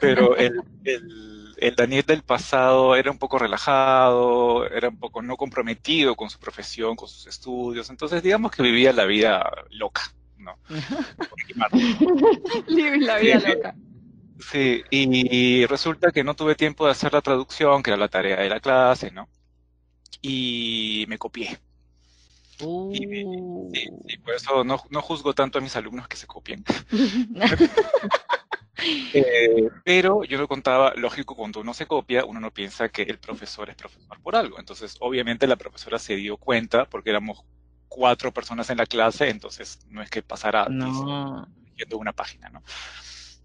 Pero 0.00 0.36
el, 0.36 0.62
el, 0.84 1.54
el, 1.58 1.74
Daniel 1.74 2.04
del 2.06 2.22
pasado 2.22 2.96
era 2.96 3.10
un 3.10 3.18
poco 3.18 3.38
relajado, 3.38 4.66
era 4.66 4.88
un 4.88 4.98
poco 4.98 5.22
no 5.22 5.36
comprometido 5.36 6.16
con 6.16 6.30
su 6.30 6.38
profesión, 6.38 6.96
con 6.96 7.08
sus 7.08 7.26
estudios. 7.26 7.90
Entonces, 7.90 8.22
digamos 8.22 8.52
que 8.52 8.62
vivía 8.62 8.92
la 8.92 9.04
vida 9.04 9.50
loca, 9.70 10.02
¿no? 10.38 10.58
la 12.66 13.18
vida 13.18 13.40
loca. 13.40 13.74
Sí, 14.40 14.82
y 14.90 15.66
resulta 15.66 16.12
que 16.12 16.24
no 16.24 16.34
tuve 16.34 16.54
tiempo 16.54 16.86
de 16.86 16.92
hacer 16.92 17.12
la 17.12 17.20
traducción, 17.20 17.82
que 17.82 17.90
era 17.90 17.98
la 17.98 18.08
tarea 18.08 18.36
de 18.36 18.48
la 18.48 18.60
clase, 18.60 19.10
¿no? 19.10 19.28
Y 20.22 21.04
me 21.08 21.18
copié. 21.18 21.58
Uh. 22.62 22.92
Y, 22.92 24.18
por 24.18 24.34
eso 24.34 24.64
no, 24.64 24.82
no, 24.90 25.02
juzgo 25.02 25.34
tanto 25.34 25.58
a 25.58 25.62
mis 25.62 25.76
alumnos 25.76 26.08
que 26.08 26.16
se 26.16 26.26
copien. 26.26 26.64
Eh, 29.12 29.68
pero 29.84 30.24
yo 30.24 30.38
lo 30.38 30.48
contaba, 30.48 30.94
lógico, 30.96 31.36
cuando 31.36 31.60
uno 31.60 31.74
se 31.74 31.84
copia, 31.84 32.24
uno 32.24 32.40
no 32.40 32.50
piensa 32.50 32.88
que 32.88 33.02
el 33.02 33.18
profesor 33.18 33.68
es 33.68 33.76
profesor 33.76 34.18
por 34.22 34.34
algo. 34.34 34.58
Entonces, 34.58 34.96
obviamente 35.00 35.46
la 35.46 35.56
profesora 35.56 35.98
se 35.98 36.16
dio 36.16 36.38
cuenta, 36.38 36.86
porque 36.86 37.10
éramos 37.10 37.44
cuatro 37.88 38.32
personas 38.32 38.70
en 38.70 38.78
la 38.78 38.86
clase, 38.86 39.28
entonces 39.28 39.80
no 39.90 40.00
es 40.00 40.08
que 40.08 40.22
pasara 40.22 40.66
no. 40.70 41.46
una 41.92 42.12
página, 42.12 42.48
¿no? 42.48 42.62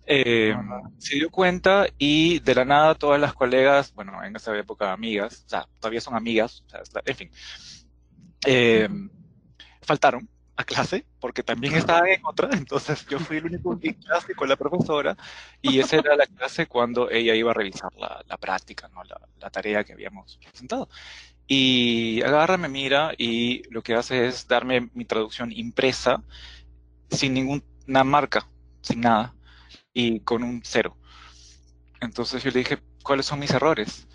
Eh, 0.08 0.56
se 1.00 1.16
dio 1.16 1.32
cuenta 1.32 1.88
y 1.98 2.40
de 2.40 2.54
la 2.54 2.64
nada 2.64 2.94
todas 2.94 3.20
las 3.20 3.34
colegas, 3.34 3.92
bueno, 3.96 4.24
en 4.24 4.36
esa 4.36 4.56
época 4.56 4.94
amigas, 4.94 5.44
o 5.48 5.50
sea, 5.50 5.68
todavía 5.80 6.02
son 6.02 6.16
amigas, 6.16 6.64
o 6.68 6.70
sea, 6.70 7.02
en 7.04 7.16
fin, 7.16 7.32
eh, 8.46 8.88
faltaron 9.82 10.30
a 10.58 10.64
clase 10.64 11.06
porque 11.20 11.42
también 11.42 11.74
estaban 11.74 12.08
en 12.08 12.24
otra, 12.24 12.50
entonces 12.54 13.06
yo 13.08 13.20
fui 13.20 13.38
el 13.38 13.46
único 13.46 13.78
en 13.82 13.94
clase 13.96 14.36
con 14.36 14.48
la 14.48 14.56
profesora 14.56 15.18
y 15.60 15.80
esa 15.80 15.98
era 15.98 16.16
la 16.16 16.28
clase 16.28 16.68
cuando 16.68 17.10
ella 17.10 17.34
iba 17.34 17.50
a 17.50 17.56
revisar 17.56 17.92
la, 17.96 18.24
la 18.28 18.38
práctica, 18.38 18.88
¿no? 18.90 19.04
La, 19.04 19.20
la, 19.40 19.50
tarea 19.50 19.84
que 19.84 19.94
habíamos 19.94 20.38
presentado. 20.38 20.88
Y 21.48 22.22
agarra, 22.22 22.58
me 22.58 22.70
mira 22.70 23.14
y 23.18 23.64
lo 23.72 23.82
que 23.82 23.96
hace 23.96 24.28
es 24.28 24.48
darme 24.48 24.90
mi 24.94 25.06
traducción 25.06 25.52
impresa 25.52 26.24
sin 27.10 27.34
ninguna 27.34 28.04
marca, 28.04 28.48
sin 28.82 29.02
nada 29.02 29.36
y 29.96 30.20
con 30.20 30.44
un 30.44 30.62
cero. 30.64 30.96
Entonces 32.02 32.44
yo 32.44 32.52
le 32.52 32.60
dije, 32.60 32.80
¿cuáles 33.02 33.26
son 33.26 33.40
mis 33.40 33.52
errores? 33.52 34.08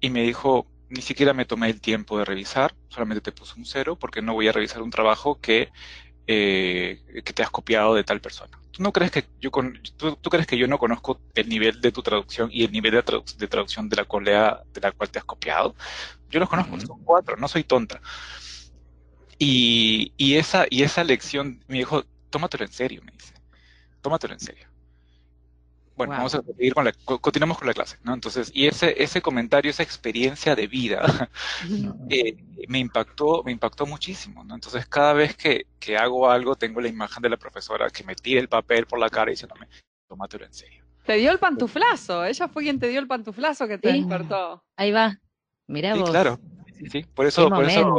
Y 0.00 0.10
me 0.10 0.22
dijo, 0.22 0.66
ni 0.88 1.02
siquiera 1.02 1.34
me 1.34 1.44
tomé 1.44 1.68
el 1.70 1.80
tiempo 1.80 2.18
de 2.18 2.24
revisar, 2.24 2.74
solamente 2.88 3.20
te 3.20 3.32
puse 3.32 3.54
un 3.56 3.66
cero 3.66 3.96
porque 3.96 4.22
no 4.22 4.34
voy 4.34 4.48
a 4.48 4.52
revisar 4.52 4.82
un 4.82 4.90
trabajo 4.90 5.40
que, 5.40 5.70
eh, 6.26 7.22
que 7.24 7.32
te 7.32 7.42
has 7.42 7.50
copiado 7.50 7.94
de 7.94 8.04
tal 8.04 8.20
persona. 8.20 8.58
¿Tú 8.70 8.82
no 8.82 8.92
crees 8.92 9.10
que 9.10 9.26
yo 9.40 9.50
con, 9.50 9.78
tú, 9.96 10.16
crees 10.30 10.46
que 10.46 10.56
yo 10.56 10.66
no 10.66 10.78
conozco 10.78 11.20
el 11.34 11.48
nivel 11.48 11.80
de 11.80 11.92
tu 11.92 12.02
traducción 12.02 12.48
y 12.52 12.64
el 12.64 12.72
nivel 12.72 12.92
de, 12.92 13.22
de 13.38 13.48
traducción 13.48 13.88
de 13.88 13.96
la 13.96 14.04
colega 14.06 14.62
de 14.72 14.80
la 14.80 14.92
cual 14.92 15.10
te 15.10 15.18
has 15.18 15.24
copiado? 15.24 15.74
Yo 16.30 16.40
los 16.40 16.48
conozco, 16.48 16.80
son 16.80 17.04
cuatro, 17.04 17.36
no 17.36 17.48
soy 17.48 17.64
tonta. 17.64 18.00
Y, 19.38 20.12
y, 20.16 20.36
esa, 20.36 20.66
y 20.70 20.82
esa 20.82 21.04
lección 21.04 21.62
me 21.68 21.78
dijo, 21.78 22.04
tómatelo 22.30 22.64
en 22.64 22.72
serio, 22.72 23.02
me 23.04 23.12
dice, 23.12 23.34
tómatelo 24.02 24.34
en 24.34 24.40
serio. 24.40 24.67
Bueno, 25.98 26.12
vamos 26.12 26.34
a 26.36 26.42
seguir 26.42 26.74
con 26.74 26.84
la, 26.84 26.92
continuamos 26.92 27.58
con 27.58 27.66
la 27.66 27.74
clase, 27.74 27.98
¿no? 28.04 28.14
Entonces, 28.14 28.52
y 28.54 28.68
ese, 28.68 29.02
ese 29.02 29.20
comentario, 29.20 29.68
esa 29.68 29.82
experiencia 29.82 30.54
de 30.54 30.68
vida, 30.68 31.28
eh, 32.08 32.36
me 32.68 32.78
impactó, 32.78 33.42
me 33.44 33.50
impactó 33.50 33.84
muchísimo, 33.84 34.44
¿no? 34.44 34.54
Entonces, 34.54 34.86
cada 34.86 35.12
vez 35.12 35.36
que, 35.36 35.66
que, 35.80 35.96
hago 35.96 36.30
algo, 36.30 36.54
tengo 36.54 36.80
la 36.80 36.86
imagen 36.86 37.20
de 37.20 37.30
la 37.30 37.36
profesora 37.36 37.90
que 37.90 38.04
me 38.04 38.14
tira 38.14 38.40
el 38.40 38.48
papel 38.48 38.86
por 38.86 39.00
la 39.00 39.10
cara 39.10 39.32
y 39.32 39.34
diciéndome, 39.34 39.66
tómatelo 40.06 40.44
en 40.44 40.54
serio. 40.54 40.84
Te 41.04 41.14
dio 41.14 41.32
el 41.32 41.40
pantuflazo, 41.40 42.24
ella 42.24 42.46
fue 42.46 42.62
quien 42.62 42.78
te 42.78 42.86
dio 42.86 43.00
el 43.00 43.08
pantuflazo 43.08 43.66
que 43.66 43.78
te 43.78 43.92
despertó. 43.92 44.62
Ahí 44.76 44.92
va, 44.92 45.18
mira 45.66 45.96
vos. 45.96 46.10
claro, 46.10 46.38
sí, 46.78 46.86
sí, 46.90 47.06
por 47.12 47.26
eso, 47.26 47.48
por 47.48 47.64
eso 47.64 47.98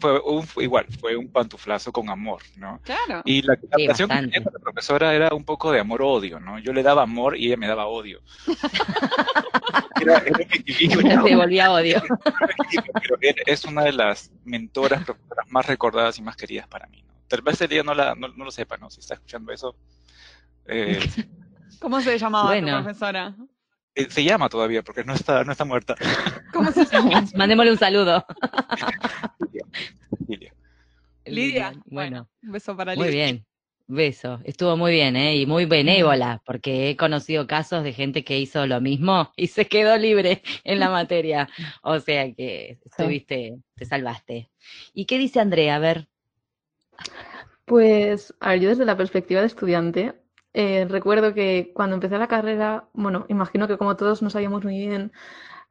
fue 0.00 0.20
un, 0.20 0.46
igual, 0.56 0.86
fue 1.00 1.16
un 1.16 1.28
pantuflazo 1.28 1.92
con 1.92 2.10
amor, 2.10 2.42
¿no? 2.56 2.80
Claro. 2.82 3.22
Y 3.24 3.42
la 3.42 3.56
relación 3.70 4.08
que 4.08 4.16
tenía 4.16 4.42
con 4.42 4.52
la 4.52 4.58
profesora 4.58 5.14
era 5.14 5.34
un 5.34 5.44
poco 5.44 5.72
de 5.72 5.80
amor-odio, 5.80 6.40
¿no? 6.40 6.58
Yo 6.58 6.72
le 6.72 6.82
daba 6.82 7.02
amor 7.02 7.36
y 7.36 7.46
ella 7.46 7.56
me 7.56 7.66
daba 7.66 7.86
odio. 7.86 8.20
era, 10.00 10.22
Se 10.24 11.36
volvía 11.36 11.72
odio. 11.72 12.02
Pero 13.00 13.16
es 13.46 13.64
una 13.64 13.84
de 13.84 13.92
las 13.92 14.30
mentoras, 14.44 15.04
profesoras 15.04 15.46
más 15.50 15.66
recordadas 15.66 16.18
y 16.18 16.22
más 16.22 16.36
queridas 16.36 16.66
para 16.68 16.86
mí, 16.86 17.02
¿no? 17.02 17.12
Tal 17.28 17.42
vez 17.42 17.60
el 17.60 17.68
día 17.68 17.82
no, 17.82 17.94
la, 17.94 18.14
no, 18.14 18.28
lo 18.28 18.50
sepa, 18.50 18.76
¿no? 18.76 18.90
Si 18.90 19.00
está 19.00 19.14
escuchando 19.14 19.52
eso. 19.52 19.74
Eh, 20.66 20.98
¿Cómo 21.80 22.00
se 22.00 22.18
llamaba 22.18 22.58
tu 22.58 22.66
profesora? 22.66 23.34
Eh, 23.94 24.08
se 24.10 24.24
llama 24.24 24.48
todavía 24.48 24.82
porque 24.82 25.04
no 25.04 25.14
está, 25.14 25.44
no 25.44 25.52
está 25.52 25.64
muerta. 25.64 25.94
¿Cómo 26.52 26.72
se 26.72 26.84
llama? 26.86 27.24
Mandémosle 27.36 27.72
un 27.72 27.78
saludo. 27.78 28.24
Lidia. 30.26 30.54
Lidia. 31.24 31.72
Bueno, 31.86 32.28
un 32.42 32.52
beso 32.52 32.76
para 32.76 32.94
Lidia. 32.94 33.04
Muy 33.04 33.14
bien. 33.14 33.46
Beso. 33.88 34.40
Estuvo 34.44 34.76
muy 34.76 34.92
bien, 34.92 35.16
¿eh? 35.16 35.36
Y 35.36 35.44
muy 35.44 35.66
benévola, 35.66 36.40
porque 36.46 36.88
he 36.88 36.96
conocido 36.96 37.46
casos 37.46 37.84
de 37.84 37.92
gente 37.92 38.24
que 38.24 38.38
hizo 38.38 38.66
lo 38.66 38.80
mismo 38.80 39.30
y 39.36 39.48
se 39.48 39.66
quedó 39.66 39.98
libre 39.98 40.42
en 40.64 40.78
la 40.78 40.88
materia. 40.88 41.48
O 41.82 42.00
sea 42.00 42.32
que 42.32 42.78
estuviste, 42.86 43.58
te 43.74 43.84
salvaste. 43.84 44.50
¿Y 44.94 45.04
qué 45.04 45.18
dice 45.18 45.40
Andrea? 45.40 45.76
A 45.76 45.80
ver. 45.80 46.08
Pues, 47.66 48.34
a 48.40 48.50
ver, 48.50 48.60
yo 48.60 48.68
desde 48.70 48.86
la 48.86 48.96
perspectiva 48.96 49.40
de 49.40 49.48
estudiante, 49.48 50.14
eh, 50.54 50.86
recuerdo 50.88 51.34
que 51.34 51.72
cuando 51.74 51.94
empecé 51.94 52.18
la 52.18 52.28
carrera, 52.28 52.88
bueno, 52.92 53.26
imagino 53.28 53.68
que 53.68 53.78
como 53.78 53.96
todos 53.96 54.22
no 54.22 54.30
sabíamos 54.30 54.64
muy 54.64 54.78
bien 54.78 55.12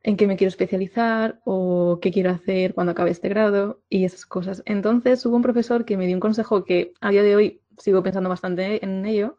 en 0.03 0.17
qué 0.17 0.27
me 0.27 0.37
quiero 0.37 0.49
especializar 0.49 1.39
o 1.45 1.99
qué 2.01 2.11
quiero 2.11 2.31
hacer 2.31 2.73
cuando 2.73 2.91
acabe 2.91 3.11
este 3.11 3.29
grado 3.29 3.81
y 3.89 4.05
esas 4.05 4.25
cosas. 4.25 4.63
Entonces 4.65 5.25
hubo 5.25 5.35
un 5.35 5.43
profesor 5.43 5.85
que 5.85 5.97
me 5.97 6.07
dio 6.07 6.15
un 6.15 6.21
consejo 6.21 6.65
que 6.65 6.93
a 7.01 7.11
día 7.11 7.23
de 7.23 7.35
hoy 7.35 7.61
sigo 7.77 8.03
pensando 8.03 8.29
bastante 8.29 8.83
en 8.83 9.05
ello 9.05 9.37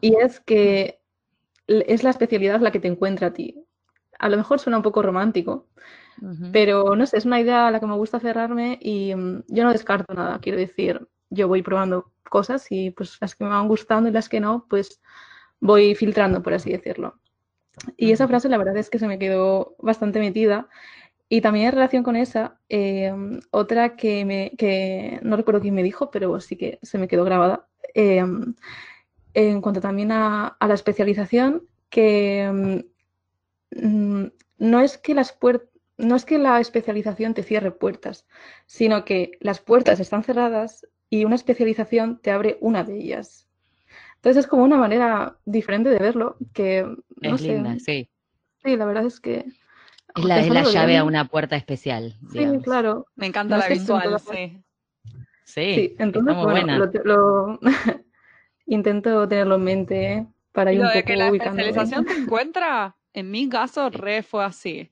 y 0.00 0.16
es 0.16 0.40
que 0.40 1.00
es 1.66 2.02
la 2.04 2.10
especialidad 2.10 2.60
la 2.60 2.72
que 2.72 2.80
te 2.80 2.88
encuentra 2.88 3.28
a 3.28 3.32
ti. 3.32 3.64
A 4.18 4.28
lo 4.28 4.36
mejor 4.36 4.60
suena 4.60 4.78
un 4.78 4.82
poco 4.82 5.02
romántico, 5.02 5.66
pero 6.52 6.96
no 6.96 7.04
sé, 7.06 7.18
es 7.18 7.26
una 7.26 7.40
idea 7.40 7.66
a 7.66 7.70
la 7.70 7.80
que 7.80 7.86
me 7.86 7.96
gusta 7.96 8.20
cerrarme 8.20 8.78
y 8.80 9.14
mm, 9.14 9.44
yo 9.48 9.64
no 9.64 9.72
descarto 9.72 10.14
nada, 10.14 10.38
quiero 10.40 10.58
decir, 10.58 11.06
yo 11.30 11.48
voy 11.48 11.62
probando 11.62 12.12
cosas 12.24 12.66
y 12.70 12.90
pues 12.90 13.18
las 13.20 13.34
que 13.34 13.44
me 13.44 13.50
van 13.50 13.68
gustando 13.68 14.08
y 14.08 14.12
las 14.12 14.28
que 14.28 14.40
no, 14.40 14.66
pues 14.68 15.00
voy 15.60 15.94
filtrando, 15.94 16.42
por 16.42 16.54
así 16.54 16.70
decirlo. 16.70 17.20
Y 17.96 18.12
esa 18.12 18.28
frase 18.28 18.48
la 18.48 18.58
verdad 18.58 18.76
es 18.76 18.90
que 18.90 18.98
se 18.98 19.08
me 19.08 19.18
quedó 19.18 19.76
bastante 19.78 20.18
metida. 20.20 20.68
Y 21.28 21.40
también 21.40 21.66
en 21.66 21.72
relación 21.72 22.02
con 22.02 22.16
esa, 22.16 22.60
em, 22.68 23.40
otra 23.50 23.96
que, 23.96 24.24
me, 24.24 24.52
que 24.58 25.18
no 25.22 25.36
recuerdo 25.36 25.60
quién 25.62 25.74
me 25.74 25.82
dijo, 25.82 26.10
pero 26.10 26.38
sí 26.40 26.56
que 26.56 26.78
se 26.82 26.98
me 26.98 27.08
quedó 27.08 27.24
grabada, 27.24 27.66
em, 27.94 28.54
en 29.32 29.60
cuanto 29.60 29.80
también 29.80 30.12
a, 30.12 30.48
a 30.48 30.68
la 30.68 30.74
especialización, 30.74 31.66
que 31.88 32.42
em, 32.42 32.84
mm, 33.70 34.26
no 34.58 34.80
es 34.80 34.98
que 34.98 35.14
las 35.14 35.36
no 35.96 36.16
es 36.16 36.24
que 36.24 36.38
la 36.38 36.60
especialización 36.60 37.34
te 37.34 37.42
cierre 37.42 37.70
puertas, 37.70 38.26
sino 38.66 39.04
que 39.04 39.32
las 39.40 39.60
puertas 39.60 40.00
están 40.00 40.24
cerradas 40.24 40.86
y 41.10 41.24
una 41.24 41.34
especialización 41.34 42.18
te 42.20 42.30
abre 42.30 42.58
una 42.60 42.84
de 42.84 42.98
ellas. 42.98 43.48
Entonces 44.16 44.44
es 44.44 44.46
como 44.46 44.64
una 44.64 44.78
manera 44.78 45.36
diferente 45.44 45.90
de 45.90 45.98
verlo, 45.98 46.36
que 46.52 46.82
no 46.82 47.34
es 47.34 47.42
linda, 47.42 47.78
sí. 47.78 48.08
Sí, 48.64 48.76
la 48.76 48.86
verdad 48.86 49.04
es 49.06 49.20
que... 49.20 49.44
Es 50.16 50.24
la, 50.24 50.40
la 50.42 50.62
llave 50.62 50.96
a 50.96 51.04
una 51.04 51.26
puerta 51.26 51.56
especial. 51.56 52.14
Sí, 52.32 52.46
claro. 52.62 53.06
Me 53.16 53.26
encanta 53.26 53.58
la 53.58 53.68
visual, 53.68 54.18
sí. 54.20 54.62
Sí, 55.44 55.94
entonces, 55.98 56.34
bueno, 56.36 56.90
lo, 57.04 57.60
intento 58.66 59.28
tenerlo 59.28 59.56
en 59.56 59.62
mente 59.62 60.26
para 60.52 60.72
ir 60.72 60.80
un 60.80 60.86
de 60.86 60.94
poco 60.94 61.06
que 61.06 61.16
la 61.16 61.28
especialización 61.28 62.04
te 62.06 62.12
encuentra, 62.14 62.96
en 63.12 63.30
mi 63.30 63.48
caso, 63.48 63.90
re 63.90 64.22
fue 64.22 64.44
así. 64.44 64.90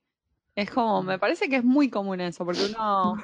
Es 0.54 0.70
como, 0.70 1.02
me 1.02 1.18
parece 1.18 1.48
que 1.48 1.56
es 1.56 1.64
muy 1.64 1.88
común 1.88 2.20
eso, 2.20 2.44
porque 2.44 2.66
uno 2.66 3.16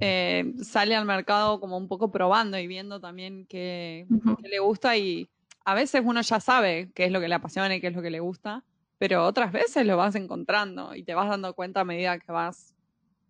eh, 0.00 0.52
sale 0.62 0.96
al 0.96 1.04
mercado 1.04 1.60
como 1.60 1.76
un 1.76 1.88
poco 1.88 2.10
probando 2.10 2.58
y 2.58 2.66
viendo 2.66 3.00
también 3.00 3.46
qué, 3.46 4.06
le 4.42 4.58
gusta 4.58 4.96
y 4.96 5.28
a 5.64 5.74
veces 5.74 6.02
uno 6.04 6.20
ya 6.20 6.40
sabe 6.40 6.90
qué 6.94 7.04
es 7.04 7.12
lo 7.12 7.20
que 7.20 7.28
le 7.28 7.34
apasiona 7.34 7.74
y 7.74 7.80
qué 7.80 7.88
es 7.88 7.94
lo 7.94 8.02
que 8.02 8.10
le 8.10 8.20
gusta, 8.20 8.64
pero 8.98 9.24
otras 9.24 9.52
veces 9.52 9.86
lo 9.86 9.96
vas 9.96 10.14
encontrando 10.14 10.94
y 10.94 11.04
te 11.04 11.14
vas 11.14 11.28
dando 11.28 11.54
cuenta 11.54 11.80
a 11.80 11.84
medida 11.84 12.18
que 12.18 12.32
vas 12.32 12.74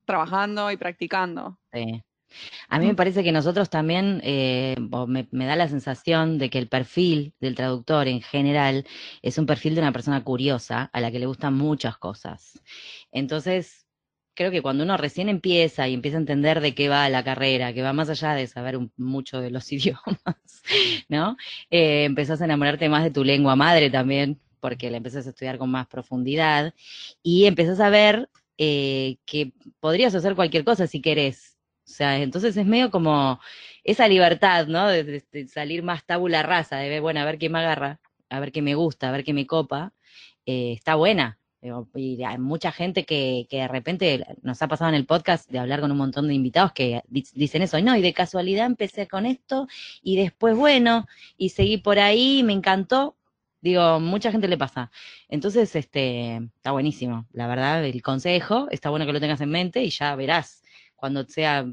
trabajando 0.05 0.71
y 0.71 0.77
practicando. 0.77 1.59
Sí. 1.73 2.03
A 2.69 2.79
mí 2.79 2.87
me 2.87 2.95
parece 2.95 3.23
que 3.23 3.31
nosotros 3.31 3.71
también, 3.71 4.21
eh, 4.25 4.75
me 5.31 5.47
da 5.47 5.55
la 5.57 5.69
sensación 5.69 6.39
de 6.39 6.51
que 6.51 6.59
el 6.59 6.69
perfil 6.69 7.33
del 7.41 7.55
traductor 7.55 8.09
en 8.09 8.23
general 8.23 8.87
es 9.23 9.39
un 9.39 9.47
perfil 9.47 9.75
de 9.75 9.83
una 9.83 9.93
persona 9.93 10.25
curiosa 10.25 10.91
a 10.93 11.01
la 11.01 11.13
que 11.13 11.21
le 11.21 11.27
gustan 11.27 11.55
muchas 11.55 11.97
cosas. 11.97 12.61
Entonces, 13.13 13.84
creo 14.35 14.51
que 14.51 14.63
cuando 14.63 14.85
uno 14.85 14.97
recién 14.97 15.29
empieza 15.29 15.89
y 15.89 15.95
empieza 15.95 16.17
a 16.19 16.21
entender 16.21 16.61
de 16.61 16.75
qué 16.75 16.89
va 16.89 17.09
la 17.09 17.25
carrera, 17.25 17.73
que 17.73 17.83
va 17.83 17.93
más 17.93 18.11
allá 18.11 18.35
de 18.35 18.47
saber 18.47 18.77
un- 18.77 18.93
mucho 18.97 19.41
de 19.41 19.51
los 19.51 19.71
idiomas, 19.73 20.63
¿no? 21.09 21.37
Eh, 21.71 22.05
empezás 22.05 22.41
a 22.41 22.45
enamorarte 22.45 22.89
más 22.89 23.05
de 23.05 23.11
tu 23.11 23.25
lengua 23.25 23.57
madre 23.57 23.91
también, 23.91 24.41
porque 24.61 24.91
la 24.91 24.97
empezás 24.99 25.27
a 25.27 25.31
estudiar 25.31 25.59
con 25.59 25.71
más 25.71 25.87
profundidad 25.87 26.75
y 27.23 27.45
empezás 27.47 27.81
a 27.81 27.91
ver 27.91 28.29
eh, 28.59 29.17
que 29.27 29.53
podrías 29.81 30.15
hacer 30.15 30.35
cualquier 30.35 30.65
cosa 30.65 30.87
si 30.87 31.01
querés. 31.03 31.59
O 31.87 31.91
sea, 31.91 32.19
entonces 32.23 32.57
es 32.57 32.65
medio 32.67 32.91
como 32.91 33.41
esa 33.85 34.09
libertad, 34.09 34.67
¿no? 34.67 34.89
De, 34.89 35.23
salir 35.49 35.83
más 35.83 36.05
tabula 36.07 36.43
rasa, 36.43 36.79
de 36.79 36.89
ver, 36.89 37.01
bueno, 37.03 37.21
a 37.21 37.25
ver 37.25 37.39
qué 37.39 37.49
me 37.51 37.59
agarra, 37.59 38.01
a 38.31 38.41
ver 38.41 38.53
qué 38.53 38.63
me 38.63 38.75
gusta, 38.75 39.09
a 39.09 39.13
ver 39.13 39.25
qué 39.25 39.35
me 39.35 39.47
copa, 39.47 39.93
eh, 40.47 40.73
está 40.73 40.95
buena. 40.95 41.39
Y 41.95 42.23
hay 42.25 42.39
mucha 42.39 42.73
gente 42.73 43.05
que, 43.05 43.47
que 43.49 43.59
de 43.59 43.69
repente 43.69 44.27
nos 44.43 44.61
ha 44.63 44.69
pasado 44.69 44.91
en 44.91 44.95
el 44.97 45.07
podcast 45.07 45.51
de 45.51 45.59
hablar 45.59 45.81
con 45.81 45.91
un 45.91 45.97
montón 45.99 46.29
de 46.29 46.35
invitados 46.35 46.73
que 46.73 47.03
di- 47.09 47.25
dicen 47.35 47.63
eso, 47.63 47.81
no, 47.81 47.97
y 47.97 48.03
de 48.03 48.13
casualidad 48.13 48.67
empecé 48.67 49.09
con 49.09 49.25
esto 49.27 49.67
y 50.03 50.17
después, 50.17 50.57
bueno, 50.57 51.07
y 51.39 51.49
seguí 51.51 51.79
por 51.79 51.99
ahí, 51.99 52.43
me 52.43 52.53
encantó. 52.53 53.17
Digo, 53.61 53.99
mucha 53.99 54.31
gente 54.31 54.47
le 54.47 54.59
pasa. 54.59 54.91
Entonces, 55.27 55.75
este, 55.75 56.37
está 56.37 56.73
buenísimo. 56.73 57.25
La 57.33 57.47
verdad, 57.47 57.83
el 57.83 58.03
consejo, 58.03 58.69
está 58.71 58.91
bueno 58.91 59.07
que 59.07 59.13
lo 59.15 59.21
tengas 59.21 59.41
en 59.41 59.49
mente 59.51 59.83
y 59.83 59.89
ya 59.89 60.15
verás. 60.17 60.63
Cuando 60.97 61.25
sea 61.25 61.65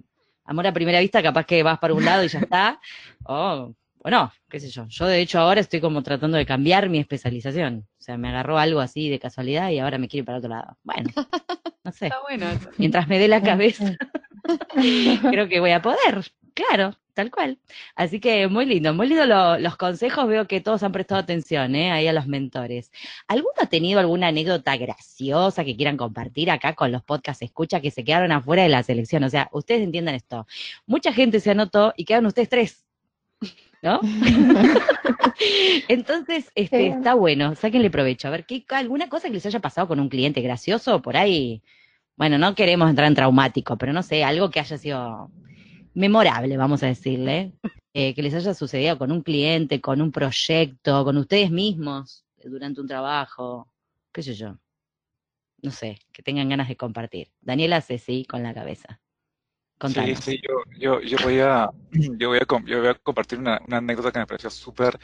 amor 0.45 0.67
a 0.67 0.71
primera 0.73 1.01
vista, 1.01 1.21
capaz 1.21 1.45
que 1.45 1.63
vas 1.63 1.79
para 1.79 1.93
un 1.93 2.05
lado 2.05 2.23
y 2.23 2.29
ya 2.29 2.39
está. 2.39 2.79
O, 3.23 3.35
o 3.35 3.75
no, 4.09 4.31
qué 4.49 4.59
sé 4.59 4.69
yo. 4.69 4.85
Yo, 4.87 5.05
de 5.05 5.21
hecho, 5.21 5.39
ahora 5.39 5.61
estoy 5.61 5.79
como 5.81 6.01
tratando 6.01 6.37
de 6.37 6.45
cambiar 6.45 6.89
mi 6.89 6.99
especialización. 6.99 7.85
O 7.99 8.01
sea, 8.01 8.17
me 8.17 8.29
agarró 8.29 8.57
algo 8.57 8.79
así 8.79 9.09
de 9.09 9.19
casualidad 9.19 9.69
y 9.69 9.79
ahora 9.79 9.97
me 9.97 10.07
quiero 10.07 10.21
ir 10.21 10.25
para 10.25 10.37
otro 10.39 10.49
lado. 10.49 10.77
Bueno, 10.83 11.09
no 11.83 11.91
sé. 11.91 12.07
Está 12.07 12.21
bueno 12.21 12.49
eso. 12.49 12.69
Mientras 12.77 13.07
me 13.07 13.19
dé 13.19 13.27
la 13.27 13.41
cabeza, 13.43 13.95
creo 15.29 15.47
que 15.47 15.59
voy 15.59 15.71
a 15.71 15.81
poder. 15.81 16.23
Claro, 16.53 16.97
tal 17.13 17.31
cual. 17.31 17.59
Así 17.95 18.19
que 18.19 18.47
muy 18.47 18.65
lindo, 18.65 18.93
muy 18.93 19.07
lindo 19.07 19.25
lo- 19.25 19.57
los 19.57 19.77
consejos. 19.77 20.27
Veo 20.27 20.47
que 20.47 20.59
todos 20.61 20.83
han 20.83 20.91
prestado 20.91 21.21
atención, 21.21 21.75
¿eh? 21.75 21.91
Ahí 21.91 22.07
a 22.07 22.13
los 22.13 22.27
mentores. 22.27 22.91
¿Alguno 23.27 23.53
ha 23.61 23.67
tenido 23.67 23.99
alguna 23.99 24.27
anécdota 24.27 24.75
graciosa 24.77 25.63
que 25.63 25.75
quieran 25.77 25.95
compartir 25.95 26.51
acá 26.51 26.73
con 26.73 26.91
los 26.91 27.03
podcasts 27.03 27.41
escucha 27.43 27.79
que 27.79 27.91
se 27.91 28.03
quedaron 28.03 28.31
afuera 28.33 28.63
de 28.63 28.69
la 28.69 28.83
selección? 28.83 29.23
O 29.23 29.29
sea, 29.29 29.47
ustedes 29.53 29.81
entiendan 29.81 30.15
esto. 30.15 30.45
Mucha 30.85 31.13
gente 31.13 31.39
se 31.39 31.51
anotó 31.51 31.93
y 31.95 32.03
quedan 32.05 32.25
ustedes 32.25 32.49
tres. 32.49 32.85
¿No? 33.81 33.99
Entonces, 35.87 36.51
este, 36.55 36.77
Sí. 36.77 36.85
está 36.87 37.15
bueno, 37.15 37.55
sáquenle 37.55 37.89
provecho. 37.89 38.27
A 38.27 38.31
ver, 38.31 38.45
¿qué, 38.45 38.63
¿alguna 38.69 39.09
cosa 39.09 39.27
que 39.27 39.33
les 39.33 39.45
haya 39.45 39.59
pasado 39.59 39.87
con 39.87 39.99
un 39.99 40.09
cliente 40.09 40.41
gracioso 40.41 41.01
por 41.01 41.17
ahí? 41.17 41.63
Bueno, 42.15 42.37
no 42.37 42.53
queremos 42.53 42.89
entrar 42.89 43.07
en 43.07 43.15
traumático, 43.15 43.77
pero 43.77 43.93
no 43.93 44.03
sé, 44.03 44.23
algo 44.23 44.49
que 44.51 44.59
haya 44.59 44.77
sido 44.77 45.31
memorable, 45.93 46.57
vamos 46.57 46.83
a 46.83 46.87
decirle, 46.87 47.53
eh, 47.93 48.13
que 48.13 48.21
les 48.21 48.33
haya 48.33 48.53
sucedido 48.53 48.97
con 48.97 49.11
un 49.11 49.21
cliente, 49.21 49.81
con 49.81 50.01
un 50.01 50.11
proyecto, 50.11 51.03
con 51.03 51.17
ustedes 51.17 51.49
mismos, 51.51 52.23
durante 52.43 52.81
un 52.81 52.87
trabajo, 52.87 53.67
qué 54.11 54.21
sé 54.21 54.35
yo. 54.35 54.57
No 55.63 55.71
sé, 55.71 55.97
que 56.11 56.23
tengan 56.23 56.49
ganas 56.49 56.67
de 56.67 56.75
compartir. 56.75 57.29
Daniela 57.41 57.77
hace 57.77 57.97
sí 57.97 58.25
con 58.25 58.43
la 58.43 58.53
cabeza. 58.53 58.99
Sí, 59.81 59.95
Contanos. 59.95 60.19
sí, 60.19 60.39
yo, 60.47 60.63
yo, 60.77 61.01
yo 61.01 61.17
voy 61.23 61.39
a, 61.39 61.69
yo 61.91 62.29
voy 62.29 62.37
a, 62.37 62.45
yo 62.65 62.79
voy 62.79 62.87
a 62.89 62.93
compartir 62.93 63.39
una, 63.39 63.59
una 63.67 63.77
anécdota 63.77 64.11
que 64.11 64.19
me 64.19 64.27
pareció 64.27 64.49
súper, 64.51 64.99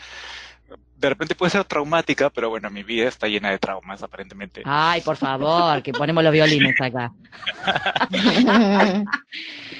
de 0.98 1.10
repente 1.10 1.36
puede 1.36 1.52
ser 1.52 1.63
traumática, 1.63 2.30
pero 2.30 2.50
bueno, 2.50 2.70
mi 2.70 2.84
vida 2.84 3.08
está 3.08 3.28
llena 3.28 3.52
de 3.52 3.60
traumas, 3.60 4.04
aparentemente. 4.04 4.62
Ay, 4.66 5.02
por 5.02 5.16
favor, 5.16 5.82
que 5.82 5.94
ponemos 5.94 6.24
los 6.24 6.34
violines 6.34 6.80
acá. 6.82 7.12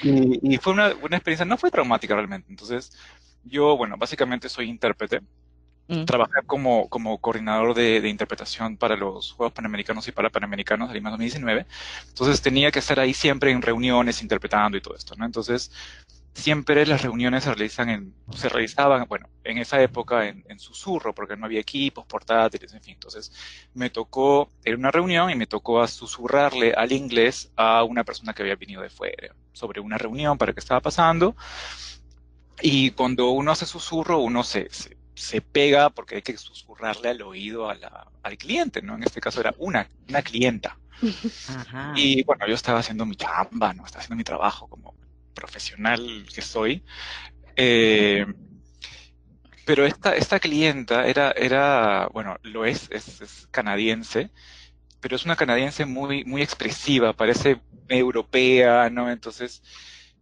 Y, 0.00 0.54
y 0.54 0.58
fue 0.58 0.74
una, 0.74 0.92
una 1.02 1.16
experiencia, 1.16 1.44
no 1.44 1.58
fue 1.58 1.72
traumática 1.72 2.14
realmente. 2.14 2.46
Entonces, 2.48 2.92
yo, 3.42 3.76
bueno, 3.76 3.96
básicamente 3.98 4.48
soy 4.48 4.68
intérprete. 4.68 5.20
Mm. 5.88 6.04
Trabajé 6.04 6.42
como, 6.46 6.88
como 6.90 7.18
coordinador 7.18 7.74
de, 7.74 8.00
de 8.02 8.08
interpretación 8.10 8.76
para 8.76 8.96
los 8.96 9.32
Juegos 9.32 9.54
Panamericanos 9.54 10.06
y 10.06 10.12
para 10.12 10.30
Panamericanos 10.30 10.88
de 10.88 10.94
Lima 10.94 11.10
2019. 11.10 11.66
Entonces, 12.08 12.42
tenía 12.42 12.70
que 12.70 12.80
estar 12.80 13.00
ahí 13.00 13.14
siempre 13.14 13.50
en 13.50 13.62
reuniones, 13.62 14.22
interpretando 14.22 14.76
y 14.76 14.82
todo 14.82 14.94
esto, 14.94 15.14
¿no? 15.16 15.24
Entonces, 15.24 15.72
siempre 16.34 16.86
las 16.86 17.02
reuniones 17.02 17.44
se 17.44 17.50
realizan 17.54 17.88
en, 17.88 18.14
se 18.36 18.48
realizaban, 18.50 19.06
bueno, 19.08 19.28
en 19.44 19.58
esa 19.58 19.82
época 19.82 20.28
en, 20.28 20.44
en 20.48 20.58
susurro, 20.58 21.14
porque 21.14 21.36
no 21.36 21.46
había 21.46 21.60
equipos, 21.60 22.04
portátiles, 22.06 22.72
en 22.74 22.82
fin. 22.82 22.94
Entonces, 22.94 23.32
me 23.74 23.90
tocó, 23.90 24.50
era 24.64 24.76
una 24.76 24.90
reunión 24.90 25.30
y 25.30 25.36
me 25.36 25.46
tocó 25.46 25.80
a 25.80 25.88
susurrarle 25.88 26.74
al 26.74 26.92
inglés 26.92 27.50
a 27.56 27.82
una 27.84 28.04
persona 28.04 28.34
que 28.34 28.42
había 28.42 28.56
venido 28.56 28.82
de 28.82 28.90
fuera 28.90 29.34
sobre 29.52 29.80
una 29.80 29.98
reunión 29.98 30.36
para 30.38 30.52
qué 30.52 30.60
estaba 30.60 30.80
pasando. 30.80 31.34
Y 32.60 32.90
cuando 32.92 33.30
uno 33.30 33.52
hace 33.52 33.66
susurro, 33.66 34.18
uno 34.18 34.42
se, 34.44 34.68
se, 34.70 34.97
se 35.18 35.40
pega 35.40 35.90
porque 35.90 36.16
hay 36.16 36.22
que 36.22 36.36
susurrarle 36.36 37.10
al 37.10 37.22
oído 37.22 37.68
a 37.68 37.74
la, 37.74 38.06
al 38.22 38.38
cliente, 38.38 38.80
¿no? 38.82 38.94
En 38.94 39.02
este 39.02 39.20
caso 39.20 39.40
era 39.40 39.54
una, 39.58 39.88
una 40.08 40.22
clienta. 40.22 40.78
Ajá. 41.48 41.92
Y 41.96 42.22
bueno, 42.24 42.46
yo 42.46 42.54
estaba 42.54 42.80
haciendo 42.80 43.04
mi 43.04 43.16
chamba, 43.16 43.72
¿no? 43.72 43.84
Estaba 43.84 44.00
haciendo 44.02 44.16
mi 44.16 44.24
trabajo 44.24 44.68
como 44.68 44.94
profesional 45.34 46.26
que 46.32 46.42
soy. 46.42 46.84
Eh, 47.56 48.26
pero 49.64 49.84
esta, 49.84 50.16
esta 50.16 50.40
clienta 50.40 51.06
era, 51.06 51.32
era, 51.32 52.08
bueno, 52.12 52.36
lo 52.42 52.64
es, 52.64 52.88
es, 52.90 53.20
es 53.20 53.48
canadiense, 53.50 54.30
pero 55.00 55.16
es 55.16 55.24
una 55.24 55.36
canadiense 55.36 55.84
muy, 55.84 56.24
muy 56.24 56.42
expresiva, 56.42 57.12
parece 57.12 57.60
europea, 57.88 58.88
¿no? 58.90 59.10
Entonces, 59.10 59.62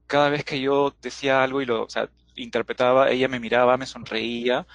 cada 0.07 0.31
vez 0.31 0.45
que 0.45 0.61
yo 0.61 0.97
decía 1.01 1.43
algo 1.43 1.63
y 1.63 1.67
lo, 1.67 1.85
o 1.85 1.89
sea, 1.91 2.11
interpretaba, 2.37 3.11
ella 3.11 3.29
me 3.29 3.41
miraba, 3.41 3.77
me 3.77 3.87
sonreía, 3.87 4.67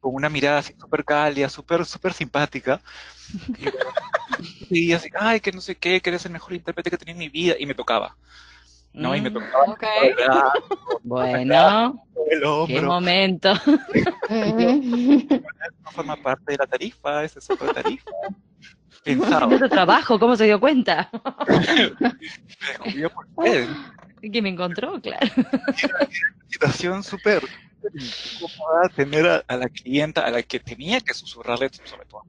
con 0.00 0.14
una 0.14 0.28
mirada 0.28 0.58
así 0.58 0.74
súper 0.78 1.04
cálida, 1.04 1.48
súper, 1.48 1.84
súper 1.86 2.12
simpática. 2.12 2.80
Y, 3.58 3.72
y 4.70 4.92
así, 4.92 5.08
ay, 5.18 5.40
que 5.40 5.52
no 5.52 5.60
sé 5.60 5.76
qué, 5.76 6.00
que 6.00 6.10
eres 6.10 6.24
el 6.26 6.32
mejor 6.32 6.54
intérprete 6.54 6.90
que 6.90 6.96
he 6.96 6.98
tenido 6.98 7.14
en 7.14 7.18
mi 7.20 7.28
vida, 7.28 7.54
y 7.58 7.66
me 7.66 7.74
tocaba, 7.74 8.16
¿no? 8.94 9.14
Y 9.16 9.20
me 9.20 9.30
Mm, 9.30 9.34
tocaba 9.34 9.66
brazo, 10.16 10.42
Bueno, 11.02 12.04
el 12.30 12.44
qué 12.66 12.80
momento. 12.82 13.52
no 15.84 15.90
forma 15.92 16.16
parte 16.16 16.52
de 16.52 16.58
la 16.58 16.66
tarifa, 16.66 17.24
esa 17.24 17.38
es 17.38 17.50
otra 17.50 17.68
tarifa. 17.70 18.10
Tu 19.04 19.68
trabajo, 19.68 20.18
¿cómo 20.18 20.36
se 20.36 20.44
dio 20.44 20.58
cuenta? 20.60 21.10
Que 24.32 24.40
me 24.40 24.48
encontró, 24.48 24.98
claro. 25.02 25.26
situación 26.48 27.02
súper 27.02 27.42
incómoda 27.92 28.88
tener 28.96 29.26
a, 29.28 29.44
a 29.46 29.56
la 29.58 29.68
clienta 29.68 30.22
a 30.22 30.30
la 30.30 30.42
que 30.42 30.58
tenía 30.60 31.00
que 31.00 31.12
susurrarle, 31.12 31.68
sobre 31.84 32.06
todo, 32.06 32.22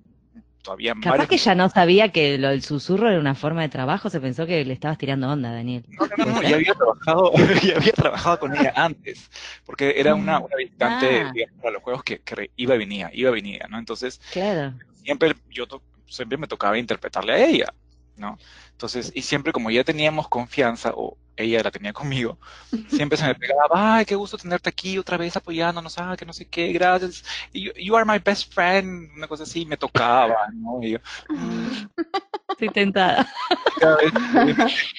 todavía 0.61 0.93
Capaz 0.95 1.09
varios- 1.19 1.29
que 1.29 1.38
ya 1.38 1.55
no 1.55 1.69
sabía 1.69 2.11
que 2.11 2.38
lo, 2.38 2.49
el 2.49 2.61
susurro 2.61 3.07
era 3.09 3.17
una 3.19 3.33
forma 3.35 3.61
de 3.61 3.69
trabajo, 3.69 4.09
se 4.09 4.19
pensó 4.19 4.45
que 4.45 4.65
le 4.65 4.73
estabas 4.73 4.97
tirando 4.97 5.29
onda, 5.31 5.53
Daniel. 5.53 5.85
No, 5.88 6.05
no, 6.17 6.25
no, 6.25 6.31
no, 6.33 6.41
ya 6.41 6.55
había 6.57 6.73
trabajado, 6.73 7.31
ya 7.63 7.77
había 7.77 7.93
trabajado 7.93 8.39
con 8.39 8.57
ella 8.57 8.73
antes, 8.75 9.30
porque 9.65 9.93
era 9.97 10.15
una, 10.15 10.39
una 10.39 10.55
visitante, 10.57 11.21
Ah. 11.21 11.32
digamos, 11.34 11.61
para 11.61 11.71
los 11.76 11.84
juegos 11.84 12.03
que, 12.03 12.19
que 12.19 12.51
iba 12.57 12.76
y 12.76 12.78
venía, 12.78 13.09
iba 13.13 13.30
y 13.30 13.34
venía, 13.34 13.65
¿no? 13.69 13.80
Entonces, 13.80 14.19
Claro. 14.34 14.73
siempre 15.01 15.34
yo 15.49 15.65
siempre 16.08 16.38
me 16.38 16.47
tocaba 16.47 16.78
interpretarle 16.78 17.34
a 17.34 17.45
ella, 17.45 17.74
¿no? 18.18 18.38
Entonces, 18.72 19.12
y 19.16 19.22
siempre 19.22 19.53
como 19.53 19.72
ya 19.72 19.84
teníamos 19.84 20.28
confianza, 20.28 20.91
o 20.95 21.18
ella 21.36 21.62
la 21.64 21.72
tenía 21.72 21.93
conmigo, 21.93 22.38
siempre 22.89 23.18
se 23.18 23.26
me 23.26 23.36
pegaba, 23.36 23.97
ay, 23.97 24.06
qué 24.06 24.16
gusto 24.16 24.38
tenerte 24.38 24.70
aquí 24.70 24.97
otra 24.97 25.18
vez 25.18 25.36
apoyándonos, 25.36 25.97
ah, 25.97 26.16
que 26.18 26.26
no 26.26 26.34
sé 26.34 26.45
qué, 26.45 26.72
gracias, 26.72 27.24
you, 27.53 27.72
you 27.76 27.95
are 27.95 28.06
my 28.06 28.20
best 28.20 28.53
friend, 28.53 29.12
una 29.16 29.28
cosa 29.28 29.43
así, 29.43 29.66
me 29.66 29.78
tocaba, 29.78 30.36
¿no? 30.53 30.82
Y 30.82 30.91
yo, 30.91 30.99
Estoy 32.49 32.70
tentada. 32.70 33.28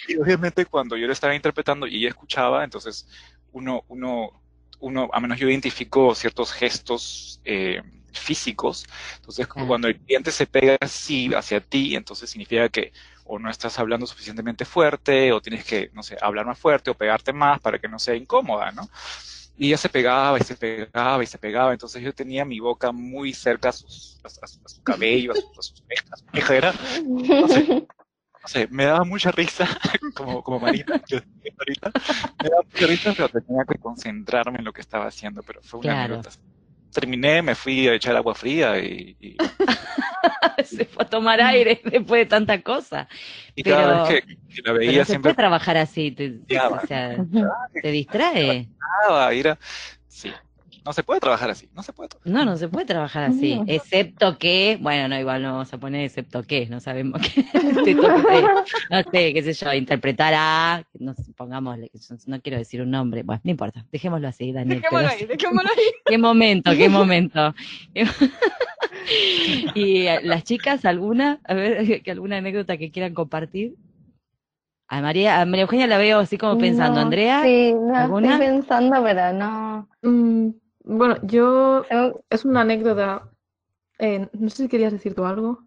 y 0.09 0.17
obviamente 0.17 0.67
cuando 0.67 0.97
yo 0.97 1.07
lo 1.07 1.13
estaba 1.13 1.35
interpretando 1.35 1.87
y 1.87 1.97
ella 1.97 2.09
escuchaba, 2.09 2.65
entonces 2.65 3.09
uno, 3.53 3.85
uno, 3.89 4.43
uno, 4.81 5.09
a 5.13 5.21
menos 5.21 5.39
yo 5.39 5.49
identifico 5.49 6.15
ciertos 6.15 6.53
gestos 6.53 7.41
eh, 7.45 7.83
físicos, 8.19 8.87
entonces 9.17 9.47
Claro. 9.47 9.69
cuando 9.69 9.89
el 9.89 9.99
cliente 10.01 10.31
se 10.31 10.47
pega 10.47 10.77
así 10.81 11.33
hacia 11.35 11.61
ti, 11.61 11.95
entonces 11.97 12.31
significa 12.31 12.69
que 12.69 12.93
o 13.25 13.39
no 13.39 13.51
estás 13.51 13.79
hablando 13.79 14.07
suficientemente 14.07 14.64
fuerte, 14.64 15.33
o 15.33 15.41
tienes 15.41 15.64
que, 15.64 15.91
no 15.93 16.03
sé, 16.03 16.17
hablar 16.21 16.47
más 16.47 16.59
fuerte 16.59 16.91
o 16.91 16.95
pegarte 16.95 17.33
más 17.33 17.61
para 17.61 17.79
que 17.79 17.89
no 17.89 17.99
sea 17.99 18.14
incómoda, 18.14 18.71
¿no? 18.73 18.89
Y 19.59 19.69
ella 19.69 19.79
se 19.79 19.89
pegaba 19.89 20.39
y 20.39 20.43
se 20.43 20.55
pegaba 20.57 21.23
y 21.23 21.27
se 21.27 21.39
pegaba, 21.39 21.73
entonces 21.73 22.03
yo 22.03 22.12
tenía 22.12 22.45
mi 22.45 22.61
boca 22.61 22.93
muy 22.93 23.33
cerca 23.33 23.71
a, 23.71 23.73
sus, 23.73 24.21
a, 24.25 24.47
su 24.69 24.83
cabello, 24.83 25.33
a, 25.33 25.35
sus, 25.35 25.59
a 25.59 25.62
sus 25.62 25.83
cejas, 25.89 26.25
no 27.17 27.49
sé, 27.49 27.67
no 27.69 28.49
sé, 28.49 28.69
me 28.71 28.85
daba 28.85 29.05
mucha 29.05 29.33
risa, 29.33 29.67
como, 30.14 30.43
como 30.43 30.61
Marita, 30.61 31.01
me 32.43 32.49
daba 32.49 32.62
mucha 32.71 32.87
risa, 32.87 33.14
pero 33.14 33.29
tenía 33.29 33.64
que 33.64 33.79
concentrarme 33.79 34.59
en 34.59 34.64
lo 34.64 34.73
que 34.73 34.83
estaba 34.83 35.07
haciendo, 35.07 35.43
pero 35.43 35.61
fue 35.62 35.81
una 35.81 35.95
Claro. 35.95 36.14
anécdota. 36.14 36.37
Terminé, 37.01 37.42
me 37.42 37.55
fui 37.55 37.86
a 37.88 37.94
echar 37.94 38.16
agua 38.16 38.34
fría 38.34 38.78
y, 38.78 39.14
y, 39.20 39.36
Se 40.64 40.86
fue 40.86 41.05
a 41.05 41.09
tomar 41.09 41.40
aire 41.42 41.80
después 41.84 42.20
de 42.22 42.26
tanta 42.26 42.62
cosa. 42.62 43.07
y 43.55 43.62
cada 43.62 43.86
Pero- 43.86 44.03
vez 44.09 44.24
que, 44.24 44.36
que 44.36 44.62
la 44.62 44.72
Pero 44.72 44.74
veía 44.78 44.99
no 45.01 45.05
se 45.05 45.11
siempre 45.12 45.34
puede 45.34 45.36
trabajar 45.36 45.76
así, 45.76 46.11
te, 46.12 46.40
o 46.59 46.86
sea, 46.86 47.16
te 47.82 47.90
distrae. 47.90 48.68
era, 49.32 49.59
sí, 50.09 50.32
no 50.87 50.93
se 50.93 51.03
puede 51.03 51.20
trabajar 51.20 51.51
así, 51.51 51.68
no 51.74 51.82
se 51.82 51.93
puede 51.93 52.09
trabajar. 52.09 52.32
No, 52.32 52.45
no 52.45 52.57
se 52.57 52.68
puede 52.68 52.87
trabajar 52.87 53.24
así, 53.24 53.57
No. 53.57 53.64
excepto 53.66 54.39
que, 54.39 54.78
bueno, 54.80 55.09
no, 55.09 55.18
igual 55.18 55.43
no 55.43 55.53
vamos 55.53 55.72
a 55.74 55.78
poner 55.78 56.05
excepto 56.05 56.45
que, 56.45 56.66
no 56.66 56.78
sabemos 56.80 57.20
qué, 57.34 57.43
te 57.84 57.95
toque, 57.97 58.45
no 58.91 59.03
sé, 59.11 59.34
qué 59.34 59.43
sé 59.43 59.53
yo, 59.53 59.72
interpretar 59.72 60.32
a, 60.37 60.84
no 60.99 61.14
sé, 61.14 61.32
pongámosle, 61.37 61.91
no 62.26 62.41
quiero 62.41 62.59
decir 62.59 62.80
un 62.80 62.91
nombre, 62.93 63.22
bueno, 63.24 63.41
no 63.45 63.51
importa, 63.51 63.84
dejémoslo 63.91 64.28
así, 64.28 64.53
Daniel. 64.53 64.80
Dejémoslo 64.80 65.09
ahí, 65.09 65.26
dejémoslo 65.26 65.70
ahí. 65.76 65.84
Qué 66.05 66.18
momento, 66.18 66.70
qué 66.76 66.89
momento. 66.89 67.55
y 69.74 70.07
eh, 70.07 70.20
las 70.22 70.45
chicas, 70.45 70.84
alguna, 70.84 71.41
a 71.45 71.55
ver, 71.55 72.03
que 72.03 72.11
alguna 72.11 72.37
anécdota 72.39 72.76
que 72.76 72.91
quieran 72.91 73.14
compartir. 73.14 73.74
A 74.89 75.01
María, 75.01 75.41
a 75.41 75.47
María 75.47 75.62
Eugenia 75.62 75.89
la 75.89 75.99
veo 75.99 76.20
así 76.20 76.39
como 76.39 76.59
pensando, 76.59 77.01
No, 77.01 77.07
Andrea, 77.07 77.43
Sí, 77.43 77.74
no, 77.74 77.97
¿alguna? 77.97 78.34
estoy 78.34 78.47
pensando, 78.47 79.03
pero 79.03 79.32
no. 79.32 79.89
Mm, 80.03 80.51
bueno, 80.87 81.16
yo 81.22 81.84
me- 81.91 82.14
es 82.30 82.45
una 82.45 82.62
anécdota. 82.62 83.28
eh, 83.99 84.28
no 84.32 84.49
sé 84.51 84.64
si 84.64 84.68
querías 84.68 84.93
decir 84.93 85.14
tú 85.14 85.24
algo. 85.24 85.64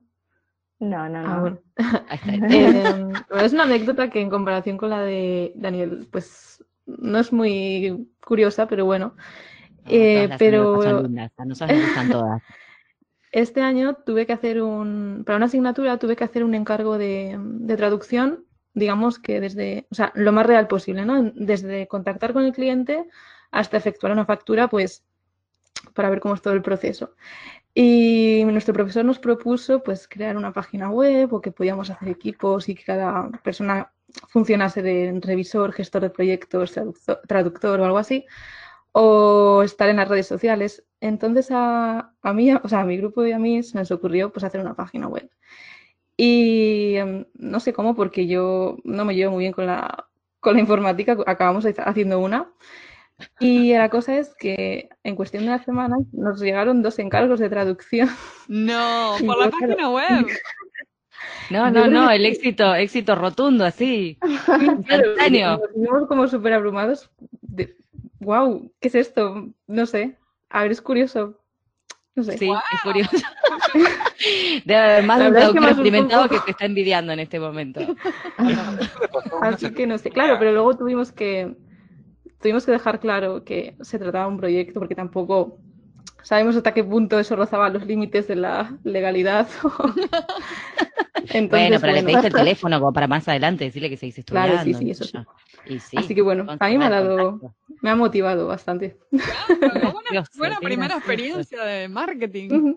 No, 0.80 1.10
no, 1.10 1.20
Ah, 1.20 1.36
no. 1.36 1.42
bueno. 1.42 1.60
Eh, 2.52 3.04
bueno, 3.30 3.46
es 3.46 3.54
una 3.54 3.64
anécdota 3.64 4.10
que 4.10 4.22
en 4.22 4.30
comparación 4.30 4.78
con 4.78 4.90
la 4.92 5.02
de 5.02 5.52
Daniel, 5.56 6.08
pues 6.12 6.64
no 6.86 7.20
es 7.20 7.32
muy 7.34 8.08
curiosa, 8.26 8.68
pero 8.68 8.86
bueno. 8.86 9.16
No, 9.86 9.92
Eh, 9.92 10.30
pero- 10.40 11.02
lindas, 11.04 11.32
nos 11.46 11.60
gustan 11.60 12.10
todas. 12.10 12.42
Este 13.32 13.62
año 13.62 13.96
tuve 14.06 14.26
que 14.26 14.34
hacer 14.34 14.62
un, 14.62 15.24
para 15.26 15.38
una 15.38 15.46
asignatura 15.48 15.98
tuve 15.98 16.16
que 16.16 16.24
hacer 16.24 16.44
un 16.44 16.56
encargo 16.56 16.98
de, 16.98 17.38
de 17.40 17.78
traducción, 17.78 18.46
digamos 18.74 19.20
que 19.20 19.40
desde, 19.40 19.86
o 19.92 19.96
sea, 19.96 20.12
lo 20.16 20.32
más 20.32 20.46
real 20.48 20.68
posible, 20.68 21.06
¿no? 21.06 21.32
Desde 21.36 21.88
contactar 21.88 22.34
con 22.34 22.44
el 22.44 22.54
cliente 22.54 23.06
hasta 23.52 23.78
efectuar 23.78 24.14
una 24.14 24.26
factura, 24.26 24.68
pues, 24.68 25.04
para 25.94 26.10
ver 26.10 26.20
cómo 26.20 26.36
es 26.36 26.42
todo 26.42 26.54
el 26.54 26.62
proceso. 26.62 27.16
Y 27.74 28.44
nuestro 28.46 28.74
profesor 28.74 29.06
nos 29.06 29.20
propuso, 29.20 29.84
pues, 29.84 30.08
crear 30.08 30.38
una 30.38 30.54
página 30.54 30.90
web 30.90 31.34
o 31.34 31.42
que 31.42 31.52
podíamos 31.52 31.90
hacer 31.90 32.10
equipos 32.10 32.68
y 32.70 32.76
que 32.76 32.84
cada 32.84 33.30
persona 33.44 33.92
funcionase 34.30 34.82
de 34.82 35.20
revisor, 35.22 35.72
gestor 35.72 36.02
de 36.02 36.10
proyectos, 36.10 36.74
traductor, 37.28 37.80
o 37.80 37.86
algo 37.86 37.98
así 38.00 38.26
o 38.92 39.64
estar 39.64 39.90
en 39.90 39.98
las 39.98 40.08
redes 40.10 40.28
sociales. 40.28 40.84
Entonces 41.02 41.50
a, 41.52 42.14
a 42.22 42.34
mí, 42.34 42.54
o 42.54 42.68
sea, 42.68 42.82
a 42.82 42.86
mi 42.86 42.98
grupo 42.98 43.26
y 43.26 43.32
a 43.32 43.40
mí 43.40 43.64
se 43.64 43.78
nos 43.78 43.92
ocurrió 43.92 44.32
pues 44.32 44.44
hacer 44.44 44.62
una 44.62 44.76
página 44.76 45.08
web. 45.08 45.30
Y 46.18 46.96
em, 46.96 47.26
no 47.36 47.60
sé 47.60 47.74
cómo, 47.74 47.96
porque 47.96 48.28
yo 48.28 48.78
no 48.84 49.06
me 49.06 49.16
llevo 49.16 49.34
muy 49.34 49.44
bien 49.44 49.54
con 49.54 49.68
la, 49.68 50.10
con 50.40 50.56
la 50.56 50.62
informática, 50.62 51.18
acabamos 51.26 51.66
haciendo 51.66 52.20
una. 52.20 52.52
Y 53.40 53.74
la 53.74 53.90
cosa 53.90 54.18
es 54.18 54.34
que 54.36 54.90
en 55.04 55.16
cuestión 55.16 55.44
de 55.44 55.50
una 55.50 55.64
semana 55.64 55.98
nos 56.12 56.40
llegaron 56.40 56.82
dos 56.82 57.00
encargos 57.00 57.40
de 57.40 57.50
traducción. 57.50 58.10
No, 58.48 59.18
Y 59.20 59.24
por 59.24 59.38
la 59.38 59.50
claro, 59.50 59.68
página 59.68 59.90
web. 59.90 60.28
No, 61.50 61.70
no, 61.72 61.88
no, 61.88 62.10
el 62.12 62.26
éxito, 62.26 62.76
éxito 62.76 63.16
rotundo, 63.16 63.66
así, 63.66 64.18
instantáneo. 64.62 65.58
Nos 65.58 65.76
vimos 65.76 66.08
como 66.08 66.28
súper 66.28 66.54
abrumados. 66.54 67.10
De, 67.42 67.76
wow, 68.20 68.72
¿qué 68.80 68.88
es 68.88 68.96
esto? 68.96 69.50
No 69.68 69.86
sé. 69.86 70.18
A 70.50 70.64
ver, 70.64 70.72
es 70.72 70.82
curioso. 70.82 71.40
No 72.16 72.24
sé. 72.24 72.38
Sí, 72.38 72.50
es 72.50 72.82
curioso. 72.82 73.18
Debe 74.66 74.80
haber 74.80 75.04
más 75.06 75.20
de 75.20 75.28
un 75.28 75.34
verdad 75.34 75.50
es 75.50 75.54
que 75.54 75.60
traductor 75.60 75.86
experimentado 75.86 76.30
que 76.30 76.40
te 76.40 76.52
está 76.52 76.66
envidiando 76.66 77.14
en 77.14 77.20
este 77.20 77.40
momento. 77.40 77.82
Así 79.42 79.72
que 79.72 79.88
no 79.88 79.98
sé, 79.98 80.10
claro, 80.10 80.38
pero 80.40 80.52
luego 80.52 80.78
tuvimos 80.78 81.12
que 81.12 81.56
tuvimos 82.42 82.66
que 82.66 82.72
dejar 82.72 83.00
claro 83.00 83.44
que 83.44 83.76
se 83.82 84.00
trataba 84.00 84.26
de 84.26 84.32
un 84.32 84.38
proyecto 84.38 84.80
porque 84.80 84.96
tampoco 84.96 85.60
sabemos 86.24 86.56
hasta 86.56 86.74
qué 86.74 86.84
punto 86.84 87.20
eso 87.20 87.36
rozaba 87.36 87.70
los 87.70 87.86
límites 87.86 88.28
de 88.28 88.36
la 88.36 88.78
legalidad. 88.84 89.48
Entonces, 91.32 91.50
bueno, 91.50 91.80
pero 91.80 91.94
le 91.94 92.02
bueno, 92.02 92.08
pediste 92.08 92.28
el 92.28 92.34
teléfono 92.34 92.80
como 92.80 92.94
para 92.94 93.08
más 93.08 93.28
adelante 93.28 93.66
decirle 93.66 93.90
que 93.90 93.98
seguís 93.98 94.18
estudiando. 94.18 94.54
Claro, 94.54 94.64
sí, 94.64 94.74
sí, 94.74 94.92
eso. 94.92 95.06
Y 95.68 95.80
sí, 95.80 95.98
Así 95.98 96.16
que 96.16 96.22
bueno, 96.22 96.46
a 96.60 96.70
mí 96.70 96.78
me 96.78 96.86
ha 96.86 96.90
dado, 96.90 97.40
contacto. 97.40 97.56
me 97.82 97.90
ha 97.90 97.96
motivado 97.96 98.48
bastante. 98.48 98.98
Gracioso, 99.12 100.32
buena 100.38 100.58
qué 100.60 100.66
primera 100.66 100.96
experiencia 100.96 101.64
de 101.64 101.88
marketing. 101.88 102.76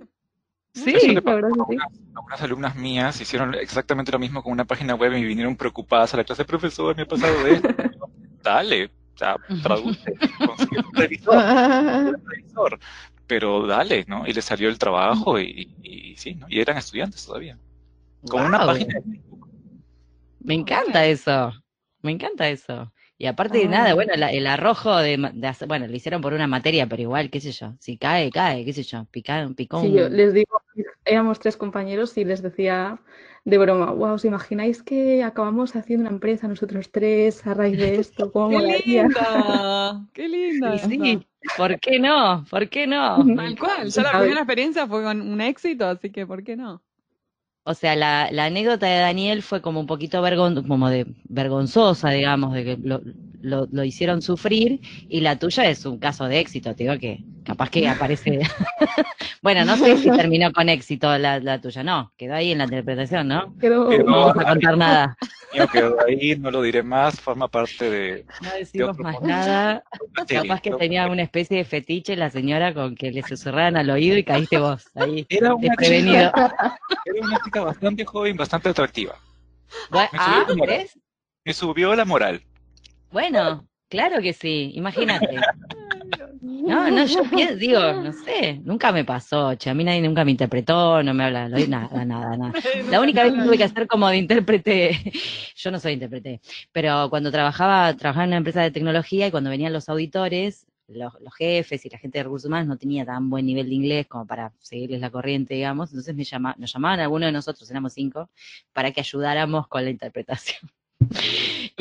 Sí, 0.75 0.93
le 0.93 1.21
la 1.21 1.35
verdad 1.35 1.51
a 1.51 1.55
que 1.55 1.55
sí. 1.55 1.61
algunas, 1.61 1.89
algunas 2.15 2.43
alumnas 2.43 2.77
mías, 2.77 3.21
hicieron 3.21 3.55
exactamente 3.55 4.11
lo 4.11 4.19
mismo 4.19 4.43
con 4.43 4.53
una 4.53 4.65
página 4.65 4.95
web 4.95 5.13
y 5.15 5.25
vinieron 5.25 5.55
preocupadas 5.57 6.15
a 6.15 6.17
la 6.17 6.25
clase, 6.25 6.45
profesor, 6.45 6.97
me 6.97 7.03
ha 7.03 7.07
pasado 7.07 7.47
esto. 7.47 7.69
Dale, 8.43 8.91
o 9.15 9.19
sea, 9.19 9.37
traduce, 9.63 10.13
consigue 10.47 10.81
un 10.87 10.95
revisor, 10.95 11.35
un 11.37 12.17
revisor, 12.27 12.79
pero 13.27 13.67
dale, 13.67 14.05
¿no? 14.09 14.27
Y 14.27 14.33
le 14.33 14.43
salió 14.43 14.69
el 14.69 14.79
trabajo 14.79 15.39
y, 15.39 15.73
y- 15.83 16.13
y 16.13 16.17
sí, 16.17 16.35
¿no? 16.35 16.47
Y 16.49 16.61
eran 16.61 16.77
estudiantes 16.79 17.25
todavía. 17.27 17.59
Con 18.29 18.45
una 18.47 18.65
página 18.67 18.95
de 18.95 19.03
Facebook. 19.03 19.49
Me 20.41 20.55
encanta 20.55 21.05
eso. 21.07 21.53
Me 22.03 22.11
encanta 22.13 22.49
eso. 22.49 22.93
Y 23.19 23.27
aparte 23.27 23.59
de 23.59 23.67
Ah. 23.67 23.69
nada, 23.69 23.95
bueno, 23.95 24.15
la- 24.17 24.33
el 24.33 24.47
arrojo 24.49 24.97
de, 24.97 25.17
ma- 25.17 25.31
de 25.33 25.47
hacer- 25.47 25.69
bueno, 25.69 25.87
lo 25.87 25.95
hicieron 25.95 26.21
por 26.21 26.33
una 26.33 26.49
materia, 26.49 26.89
pero 26.89 27.03
igual, 27.03 27.31
qué 27.31 27.41
sé 27.41 27.53
yo, 27.53 27.75
si 27.79 27.97
cae, 27.97 28.31
cae, 28.33 28.65
qué 28.65 28.73
sé 28.73 28.83
yo, 28.83 29.05
pica, 29.13 29.49
picó 29.57 29.81
Sí, 29.81 29.87
un- 29.89 29.95
yo 29.97 30.09
les 30.09 30.35
digo, 30.35 30.61
éramos 31.05 31.39
tres 31.39 31.57
compañeros 31.57 32.17
y 32.19 32.25
les 32.25 32.43
decía 32.43 32.99
de 33.45 33.59
broma, 33.59 33.91
wow, 33.93 34.15
¿os 34.15 34.25
imagináis 34.25 34.83
que 34.83 35.23
acabamos 35.25 35.75
haciendo 35.75 36.03
una 36.03 36.11
empresa 36.11 36.49
nosotros 36.49 36.91
tres 36.91 37.47
a 37.47 37.55
raíz 37.55 37.79
de 37.79 37.97
esto? 37.97 38.31
¿Cómo 38.33 38.49
¡Qué 38.51 38.57
molaría? 38.59 39.03
linda! 39.05 40.07
¡Qué 40.13 40.29
linda! 40.29 40.75
Y 40.75 40.77
esa. 40.77 40.89
sí, 40.89 41.27
¿por 41.57 41.79
qué 41.81 41.99
no? 41.99 42.45
¿Por 42.51 42.69
qué 42.69 42.87
no? 42.87 43.33
Tal 43.35 43.59
cual. 43.59 43.89
Ya 43.91 44.03
la 44.03 44.19
primera 44.19 44.41
experiencia 44.41 44.87
fue 44.87 45.03
con 45.03 45.21
un 45.21 45.41
éxito, 45.41 45.87
así 45.87 46.11
que 46.11 46.27
¿por 46.27 46.45
qué 46.45 46.57
no? 46.57 46.83
O 47.65 47.75
sea, 47.75 47.95
la, 47.95 48.31
la 48.33 48.47
anécdota 48.47 48.87
de 48.87 48.99
Daniel 48.99 49.43
fue 49.43 49.63
como 49.63 49.81
un 49.81 49.87
poquito 49.87 50.21
vergon, 50.21 50.67
como 50.67 50.91
de 50.91 51.07
vergonzosa, 51.25 52.11
digamos, 52.11 52.55
de 52.55 52.65
que 52.65 52.77
lo, 52.77 53.01
lo, 53.43 53.67
lo 53.71 53.85
hicieron 53.85 54.23
sufrir, 54.23 54.81
y 55.09 55.21
la 55.21 55.39
tuya 55.39 55.69
es 55.69 55.85
un 55.85 55.99
caso 55.99 56.25
de 56.27 56.39
éxito, 56.41 56.75
te 56.75 56.85
digo 56.85 56.99
que 56.99 57.21
capaz 57.45 57.71
que 57.71 57.89
aparece. 57.89 58.41
bueno, 59.43 59.65
no 59.65 59.77
sé 59.77 59.97
si 59.99 60.11
terminó 60.11 60.53
con 60.53 60.69
éxito 60.69 61.17
la, 61.19 61.41
la 61.41 61.61
tuya, 61.61 61.83
no, 61.83 62.13
quedó 62.17 62.35
ahí 62.35 62.53
en 62.53 62.59
la 62.59 62.65
interpretación, 62.65 63.29
¿no? 63.29 63.57
Quedó- 63.59 63.89
Quedó- 63.89 64.05
No 64.05 64.21
vamos 64.27 64.37
a 64.45 64.49
contar 64.51 64.77
nada, 64.79 65.17
Mío 65.53 65.67
quedó 65.71 65.99
ahí, 66.09 66.35
no 66.39 66.51
lo 66.51 66.63
diré 66.63 66.83
más, 66.83 67.21
forma 67.21 67.47
parte 67.47 67.91
de 67.91 68.25
no 68.41 68.49
decimos 68.59 68.99
más 68.99 69.21
nada. 69.21 69.85
Capaz 70.27 70.63
que 70.63 70.71
tenía 70.71 71.07
una 71.09 71.23
especie 71.23 71.59
de 71.59 71.65
fetiche 71.65 72.17
la 72.17 72.31
señora 72.31 72.73
con 72.73 72.95
que 72.95 73.11
le 73.11 73.23
susurraran 73.23 73.77
al 73.77 73.91
oído 73.91 74.17
y 74.17 74.25
caíste 74.25 74.57
vos 74.59 74.87
ahí, 74.95 75.27
Era 75.29 75.55
una, 75.55 75.69
desprevenido. 75.69 76.29
chica, 76.31 76.79
era 77.05 77.27
una 77.27 77.39
chica 77.45 77.61
bastante 77.65 78.05
joven, 78.07 78.35
bastante 78.35 78.71
atractiva. 78.71 79.15
Bueno, 79.91 80.09
Me 80.13 80.19
ah. 80.19 80.47
Me 81.45 81.53
subió 81.53 81.95
la 81.95 82.05
moral. 82.07 82.41
Bueno, 83.13 83.69
claro 83.89 84.23
que 84.23 84.33
sí, 84.33 84.73
imagínate. 84.75 85.39
No, 86.41 86.91
no, 86.91 87.05
yo 87.07 87.23
pienso, 87.25 87.57
digo, 87.57 87.81
no 87.81 88.13
sé, 88.13 88.61
nunca 88.65 88.91
me 88.91 89.05
pasó, 89.05 89.55
che, 89.55 89.71
a 89.71 89.75
mí 89.75 89.85
nadie 89.85 90.01
nunca 90.01 90.25
me 90.25 90.31
interpretó, 90.31 91.03
no 91.03 91.13
me 91.13 91.25
habla, 91.25 91.49
nada, 91.49 92.05
nada, 92.05 92.37
nada. 92.37 92.53
La 92.91 93.01
única 93.01 93.23
vez 93.23 93.35
que 93.35 93.43
tuve 93.43 93.59
que 93.59 93.65
hacer 93.65 93.87
como 93.87 94.09
de 94.09 94.17
intérprete, 94.17 95.13
yo 95.57 95.71
no 95.71 95.79
soy 95.79 95.93
intérprete, 95.93 96.41
pero 96.73 97.09
cuando 97.11 97.31
trabajaba, 97.31 97.95
trabajaba 97.95 98.25
en 98.25 98.31
una 98.31 98.37
empresa 98.39 98.63
de 98.63 98.71
tecnología 98.71 99.27
y 99.27 99.31
cuando 99.31 99.51
venían 99.51 99.73
los 99.73 99.89
auditores, 99.89 100.67
los, 100.89 101.13
los 101.21 101.35
jefes 101.35 101.85
y 101.85 101.91
la 101.91 101.99
gente 101.99 102.19
de 102.19 102.25
recursos 102.25 102.49
humanos 102.49 102.67
no 102.67 102.77
tenía 102.77 103.05
tan 103.05 103.29
buen 103.31 103.47
nivel 103.47 103.69
de 103.69 103.75
inglés 103.75 104.07
como 104.07 104.27
para 104.27 104.53
seguirles 104.59 105.01
la 105.01 105.11
corriente, 105.11 105.55
digamos, 105.55 105.91
entonces 105.91 106.15
me 106.15 106.25
llama, 106.25 106.55
nos 106.59 106.73
llamaban 106.73 107.01
algunos 107.01 107.29
de 107.29 107.33
nosotros, 107.33 107.71
éramos 107.71 107.93
cinco, 107.93 108.31
para 108.73 108.91
que 108.91 109.01
ayudáramos 109.01 109.69
con 109.69 109.85
la 109.85 109.91
interpretación. 109.91 110.71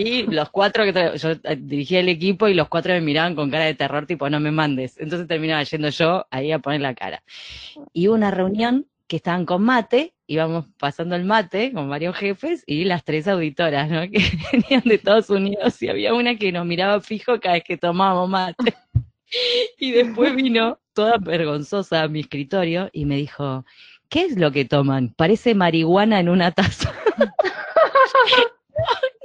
Y 0.04 0.24
los 0.24 0.50
cuatro 0.50 0.84
que 0.84 1.12
yo 1.16 1.30
eh, 1.30 1.58
dirigía 1.60 2.00
el 2.00 2.10
equipo 2.10 2.48
y 2.48 2.56
los 2.56 2.68
cuatro 2.70 2.92
me 2.94 3.02
miraban 3.02 3.36
con 3.36 3.52
cara 3.52 3.66
de 3.66 3.76
terror, 3.76 4.08
tipo, 4.08 4.28
no 4.32 4.40
me 4.40 4.52
mandes. 4.52 4.98
Entonces 4.98 5.28
terminaba 5.28 5.62
yendo 5.62 5.90
yo 5.90 6.26
ahí 6.32 6.52
a 6.52 6.58
poner 6.58 6.82
la 6.82 6.96
cara. 6.96 7.22
Y 7.94 8.08
hubo 8.08 8.16
una 8.16 8.32
reunión 8.32 8.88
que 9.08 9.18
estaban 9.18 9.46
con 9.46 9.62
mate, 9.62 10.16
íbamos 10.26 10.66
pasando 10.80 11.16
el 11.16 11.24
mate 11.24 11.72
con 11.72 11.88
varios 11.88 12.16
jefes 12.16 12.64
y 12.66 12.86
las 12.86 13.04
tres 13.04 13.28
auditoras, 13.28 13.92
¿no? 13.92 14.02
Que 14.12 14.24
venían 14.52 14.82
de 14.86 14.96
Estados 14.96 15.30
Unidos 15.30 15.80
y 15.84 15.90
había 15.90 16.16
una 16.16 16.36
que 16.36 16.52
nos 16.52 16.66
miraba 16.66 17.00
fijo 17.02 17.40
cada 17.40 17.56
vez 17.56 17.64
que 17.64 17.78
tomábamos 17.78 18.28
mate. 18.28 18.74
Y 19.78 19.92
después 19.92 20.36
vino 20.36 20.80
toda 20.94 21.20
vergonzosa 21.20 22.02
a 22.02 22.08
mi 22.08 22.22
escritorio 22.22 22.90
y 22.92 23.06
me 23.06 23.18
dijo, 23.18 23.66
¿qué 24.10 24.26
es 24.26 24.36
lo 24.36 24.52
que 24.52 24.66
toman? 24.66 25.14
Parece 25.16 25.54
marihuana 25.54 26.20
en 26.20 26.28
una 26.28 26.52
taza. 26.52 26.92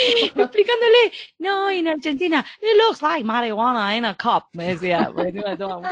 explicándole, 0.36 1.12
no, 1.38 1.70
en 1.70 1.88
Argentina, 1.88 2.44
it 2.60 2.76
looks 2.86 3.02
like 3.02 3.24
marijuana 3.24 3.96
in 3.96 4.04
a 4.04 4.14
cup, 4.16 4.44
me 4.52 4.68
decía, 4.74 5.10
porque 5.14 5.32
toma 5.58 5.90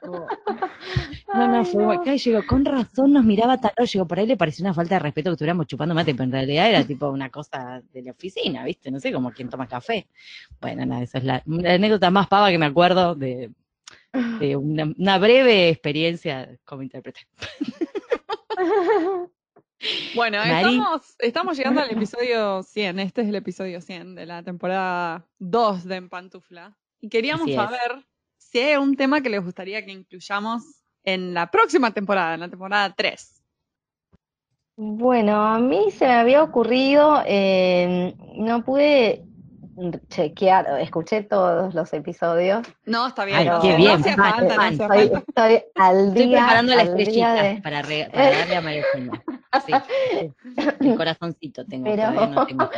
como- 0.00 0.28
no, 1.34 1.48
no, 1.48 1.64
fue 1.64 1.94
acá 1.94 2.14
y 2.14 2.18
digo, 2.18 2.40
con 2.46 2.64
razón 2.64 3.12
nos 3.12 3.24
miraba 3.24 3.58
tan 3.58 3.72
digo, 3.92 4.06
por 4.06 4.18
ahí 4.18 4.26
le 4.26 4.36
pareció 4.36 4.64
una 4.64 4.74
falta 4.74 4.94
de 4.96 5.00
respeto 5.00 5.30
que 5.30 5.34
estuviéramos 5.34 5.66
chupando 5.66 5.94
mate, 5.94 6.12
pero 6.14 6.24
en 6.24 6.32
realidad 6.32 6.68
era 6.68 6.84
tipo 6.84 7.08
una 7.08 7.30
cosa 7.30 7.82
de 7.92 8.02
la 8.02 8.12
oficina, 8.12 8.64
¿viste? 8.64 8.90
No 8.90 9.00
sé, 9.00 9.12
como 9.12 9.32
quien 9.32 9.48
toma 9.48 9.66
café. 9.66 10.06
Bueno, 10.60 10.86
nada, 10.86 11.02
esa 11.02 11.18
es 11.18 11.24
la, 11.24 11.42
la 11.46 11.74
anécdota 11.74 12.10
más 12.10 12.28
pava 12.28 12.50
que 12.50 12.58
me 12.58 12.66
acuerdo 12.66 13.14
de, 13.14 13.50
de 14.38 14.56
una, 14.56 14.92
una 14.96 15.18
breve 15.18 15.68
experiencia 15.70 16.56
como 16.64 16.82
intérprete. 16.82 17.26
Bueno, 20.14 20.42
estamos, 20.42 21.16
estamos 21.18 21.56
llegando 21.56 21.80
al 21.80 21.90
episodio 21.90 22.62
100. 22.62 22.98
Este 23.00 23.22
es 23.22 23.28
el 23.28 23.34
episodio 23.34 23.80
100 23.80 24.14
de 24.14 24.26
la 24.26 24.42
temporada 24.42 25.26
2 25.38 25.84
de 25.84 25.96
En 25.96 26.08
Pantufla. 26.08 26.76
Y 27.00 27.08
queríamos 27.08 27.52
saber 27.52 28.04
si 28.38 28.60
hay 28.60 28.76
un 28.76 28.96
tema 28.96 29.20
que 29.20 29.30
les 29.30 29.44
gustaría 29.44 29.84
que 29.84 29.92
incluyamos 29.92 30.62
en 31.04 31.34
la 31.34 31.50
próxima 31.50 31.92
temporada, 31.92 32.34
en 32.34 32.40
la 32.40 32.48
temporada 32.48 32.94
3. 32.94 33.42
Bueno, 34.76 35.44
a 35.44 35.58
mí 35.58 35.90
se 35.90 36.06
me 36.06 36.14
había 36.14 36.42
ocurrido, 36.42 37.22
eh, 37.26 38.14
no 38.36 38.64
pude 38.64 39.24
chequear, 40.08 40.80
escuché 40.80 41.22
todos 41.22 41.74
los 41.74 41.92
episodios. 41.92 42.66
No, 42.84 43.06
está 43.08 43.24
bien. 43.24 43.38
Ay, 43.38 43.48
qué 43.62 43.76
bien, 43.76 44.02
falta, 44.04 44.56
no 44.56 44.62
Estoy, 44.64 45.12
estoy 45.26 45.62
al 45.74 46.08
Estoy 46.08 46.26
día, 46.26 46.38
preparando 46.38 46.74
la 46.74 46.80
al 46.82 46.88
estrellita 46.88 47.34
de- 47.34 47.62
para, 47.62 47.82
re- 47.82 48.08
para 48.12 48.30
darle 48.38 48.56
a 48.56 48.60
María. 48.60 48.84
Sí, 49.66 49.72
el 50.80 50.96
corazoncito 50.96 51.64
tengo, 51.64 51.84
Pero- 51.84 52.10
no 52.26 52.46
tengo. 52.46 52.70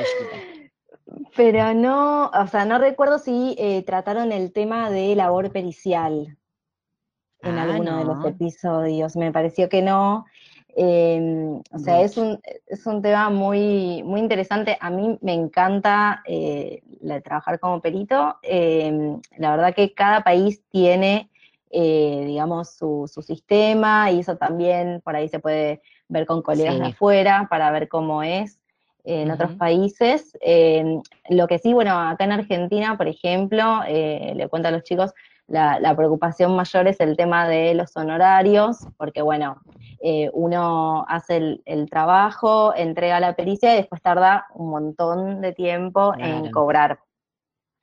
Pero 1.36 1.72
no, 1.74 2.26
o 2.26 2.46
sea, 2.48 2.64
no 2.64 2.78
recuerdo 2.78 3.18
si 3.18 3.54
eh, 3.58 3.82
trataron 3.86 4.32
el 4.32 4.52
tema 4.52 4.90
de 4.90 5.14
labor 5.14 5.50
pericial 5.52 6.36
en 7.42 7.58
Ah, 7.58 7.62
alguno 7.62 7.98
de 7.98 8.04
los 8.04 8.24
episodios. 8.26 9.16
Me 9.16 9.30
pareció 9.32 9.68
que 9.68 9.82
no. 9.82 10.24
Eh, 10.78 11.58
o 11.72 11.78
sea, 11.78 12.02
es 12.02 12.18
un, 12.18 12.38
es 12.66 12.86
un 12.86 13.00
tema 13.00 13.30
muy, 13.30 14.02
muy 14.02 14.20
interesante. 14.20 14.76
A 14.78 14.90
mí 14.90 15.18
me 15.22 15.32
encanta 15.32 16.22
eh, 16.26 16.82
la- 17.00 17.20
trabajar 17.22 17.58
como 17.58 17.80
perito. 17.80 18.36
Eh, 18.42 19.16
la 19.38 19.52
verdad 19.52 19.74
que 19.74 19.94
cada 19.94 20.22
país 20.22 20.62
tiene, 20.70 21.30
eh, 21.70 22.24
digamos, 22.26 22.74
su, 22.76 23.10
su 23.12 23.22
sistema 23.22 24.10
y 24.10 24.20
eso 24.20 24.36
también 24.36 25.00
por 25.02 25.16
ahí 25.16 25.28
se 25.30 25.38
puede 25.38 25.80
ver 26.08 26.26
con 26.26 26.42
colegas 26.42 26.74
de 26.78 26.84
afuera 26.88 27.46
para 27.48 27.70
ver 27.70 27.88
cómo 27.88 28.22
es 28.22 28.60
en 29.04 29.30
otros 29.30 29.52
países. 29.58 30.36
Eh, 30.42 31.00
lo 31.30 31.46
que 31.46 31.58
sí, 31.58 31.72
bueno, 31.72 31.98
acá 31.98 32.24
en 32.24 32.32
Argentina, 32.32 32.96
por 32.98 33.08
ejemplo, 33.08 33.80
eh, 33.88 34.34
le 34.36 34.48
cuento 34.48 34.68
a 34.68 34.72
los 34.72 34.82
chicos, 34.82 35.14
la, 35.48 35.78
la 35.80 35.94
preocupación 35.96 36.54
mayor 36.56 36.88
es 36.88 36.98
el 37.00 37.16
tema 37.16 37.48
de 37.48 37.74
los 37.74 37.96
honorarios, 37.96 38.78
porque 38.96 39.22
bueno, 39.22 39.56
eh, 40.00 40.30
uno 40.32 41.04
hace 41.08 41.36
el, 41.36 41.62
el 41.66 41.88
trabajo, 41.88 42.74
entrega 42.74 43.20
la 43.20 43.34
pericia 43.36 43.72
y 43.74 43.78
después 43.78 44.02
tarda 44.02 44.46
un 44.54 44.70
montón 44.70 45.40
de 45.40 45.52
tiempo 45.52 46.14
en 46.18 46.50
cobrar. 46.50 46.98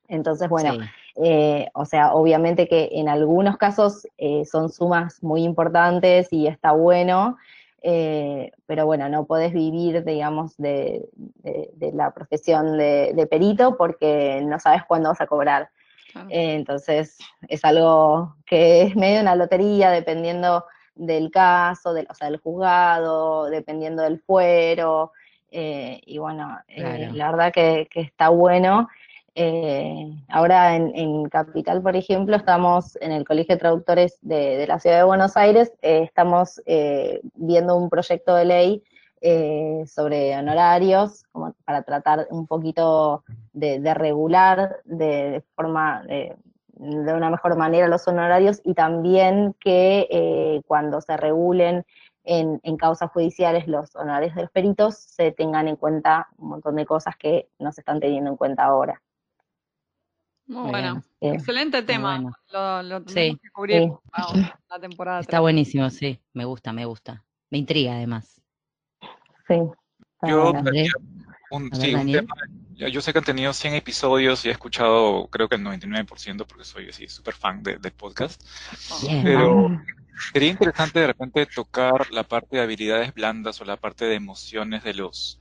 Entonces, 0.07 0.49
bueno, 0.49 0.73
Sí. 0.73 0.79
eh, 1.23 1.69
o 1.73 1.85
sea, 1.85 2.13
obviamente 2.13 2.67
que 2.67 2.89
en 2.93 3.07
algunos 3.07 3.57
casos 3.57 4.05
eh, 4.17 4.45
son 4.45 4.69
sumas 4.69 5.23
muy 5.23 5.43
importantes 5.43 6.27
y 6.31 6.47
está 6.47 6.71
bueno, 6.73 7.37
eh, 7.81 8.51
pero 8.65 8.85
bueno, 8.85 9.09
no 9.09 9.25
podés 9.25 9.53
vivir, 9.53 10.03
digamos, 10.03 10.55
de, 10.57 11.07
de- 11.15 11.69
de 11.73 11.91
la 11.93 12.11
profesión 12.11 12.77
de, 12.77 13.13
de 13.15 13.27
perito 13.27 13.77
porque 13.77 14.41
no 14.43 14.59
sabes 14.59 14.83
cuándo 14.85 15.09
vas 15.09 15.21
a 15.21 15.27
cobrar. 15.27 15.69
Claro. 16.13 16.29
Eh, 16.29 16.55
entonces, 16.55 17.17
es 17.49 17.65
algo 17.65 18.35
que 18.45 18.83
es 18.83 18.95
medio 18.95 19.19
una 19.19 19.35
lotería 19.35 19.89
dependiendo 19.91 20.63
del 20.95 21.31
caso, 21.31 21.93
del, 21.93 22.07
o 22.09 22.13
sea, 22.13 22.29
del 22.29 22.39
juzgado, 22.39 23.49
dependiendo 23.49 24.03
del 24.03 24.19
fuero. 24.21 25.11
eh, 25.51 25.99
y 26.05 26.17
bueno, 26.19 26.57
eh, 26.67 27.09
la 27.13 27.31
verdad 27.31 27.51
que, 27.51 27.87
que 27.91 28.01
está 28.01 28.29
bueno. 28.29 28.87
Eh, 29.35 30.13
ahora 30.29 30.75
en, 30.75 30.91
en 30.95 31.27
Capital, 31.29 31.81
por 31.81 31.95
ejemplo, 31.95 32.35
estamos 32.35 32.95
en 33.01 33.11
el 33.11 33.25
Colegio 33.25 33.55
de 33.55 33.59
Traductores 33.59 34.19
de, 34.21 34.57
de 34.57 34.67
la 34.67 34.79
Ciudad 34.79 34.97
de 34.97 35.03
Buenos 35.03 35.35
Aires, 35.35 35.73
estamos 35.81 36.61
eh, 36.67 37.19
viendo 37.33 37.75
un 37.75 37.89
proyecto 37.89 38.35
de 38.35 38.45
ley 38.45 38.83
eh, 39.25 39.85
sobre 39.87 40.37
honorarios, 40.37 41.23
como 41.31 41.53
para 41.65 41.81
tratar 41.83 42.27
un 42.29 42.45
poquito 42.45 43.23
de, 43.53 43.79
de 43.79 43.93
regular 43.93 44.77
de, 44.83 45.05
de 45.31 45.41
forma, 45.55 46.03
de, 46.03 46.35
de 46.73 47.13
una 47.13 47.29
mejor 47.29 47.55
manera 47.57 47.87
los 47.87 48.05
honorarios 48.07 48.59
y 48.65 48.73
también 48.73 49.55
que 49.61 50.07
eh, 50.11 50.61
cuando 50.67 50.99
se 50.99 51.15
regulen 51.15 51.85
en, 52.25 52.59
en 52.63 52.75
causas 52.77 53.11
judiciales 53.11 53.67
los 53.67 53.95
honorarios 53.95 54.35
de 54.35 54.41
los 54.43 54.51
peritos 54.51 54.97
se 54.97 55.31
tengan 55.31 55.67
en 55.69 55.77
cuenta 55.77 56.27
un 56.37 56.49
montón 56.49 56.75
de 56.75 56.85
cosas 56.85 57.15
que 57.17 57.47
no 57.59 57.71
se 57.71 57.79
están 57.81 57.99
teniendo 58.01 58.29
en 58.31 58.35
cuenta 58.37 58.63
ahora. 58.65 59.01
Muy 60.47 60.63
Muy 60.63 60.71
bueno. 60.71 61.03
bien. 61.21 61.35
Excelente 61.35 61.81
tema. 61.83 62.19
bueno. 62.19 62.35
Lo, 62.51 62.83
lo 62.83 62.99
Sí. 63.07 63.13
tenemos 63.15 63.39
que 63.41 63.49
cubrir 63.51 63.83
Sí. 63.83 63.91
vamos, 64.11 64.47
la 64.69 64.79
temporada 64.79 65.19
Está 65.21 65.31
3. 65.37 65.41
buenísimo, 65.41 65.89
sí. 65.89 66.19
Me 66.33 66.43
gusta, 66.43 66.73
me 66.73 66.83
gusta. 66.85 67.23
Me 67.49 67.57
intriga 67.59 67.93
además. 67.93 68.41
Sí. 69.47 69.55
Yo. 70.27 70.53
Un, 71.51 71.69
sí, 71.75 71.93
un 71.93 72.11
tema. 72.11 72.33
Yo, 72.75 72.87
yo 72.87 73.01
sé 73.01 73.13
que 73.13 73.19
han 73.19 73.25
tenido 73.25 73.53
100 73.53 73.75
episodios 73.75 74.43
y 74.45 74.49
he 74.49 74.51
escuchado, 74.51 75.27
creo 75.27 75.47
que 75.47 75.55
el 75.55 75.61
99%, 75.63 76.45
porque 76.47 76.63
soy 76.65 76.89
así 76.89 77.07
súper 77.07 77.35
fan 77.35 77.61
de- 77.61 77.77
del 77.77 77.91
podcast. 77.91 78.41
Bien. 79.03 79.23
Pero 79.23 79.81
sería 80.31 80.49
interesante 80.49 80.99
de 80.99 81.07
repente 81.07 81.45
tocar 81.45 82.09
la 82.11 82.23
parte 82.23 82.55
de 82.57 82.63
habilidades 82.63 83.13
blandas 83.13 83.61
o 83.61 83.65
la 83.65 83.77
parte 83.77 84.05
de 84.05 84.15
emociones 84.15 84.83
de 84.83 84.95
los, 84.95 85.39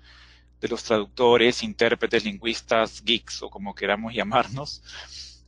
de 0.61 0.69
los 0.69 0.83
traductores, 0.85 1.63
intérpretes, 1.63 2.25
lingüistas, 2.25 3.03
geeks 3.03 3.43
o 3.43 3.49
como 3.51 3.75
queramos 3.75 4.13
llamarnos. 4.15 4.83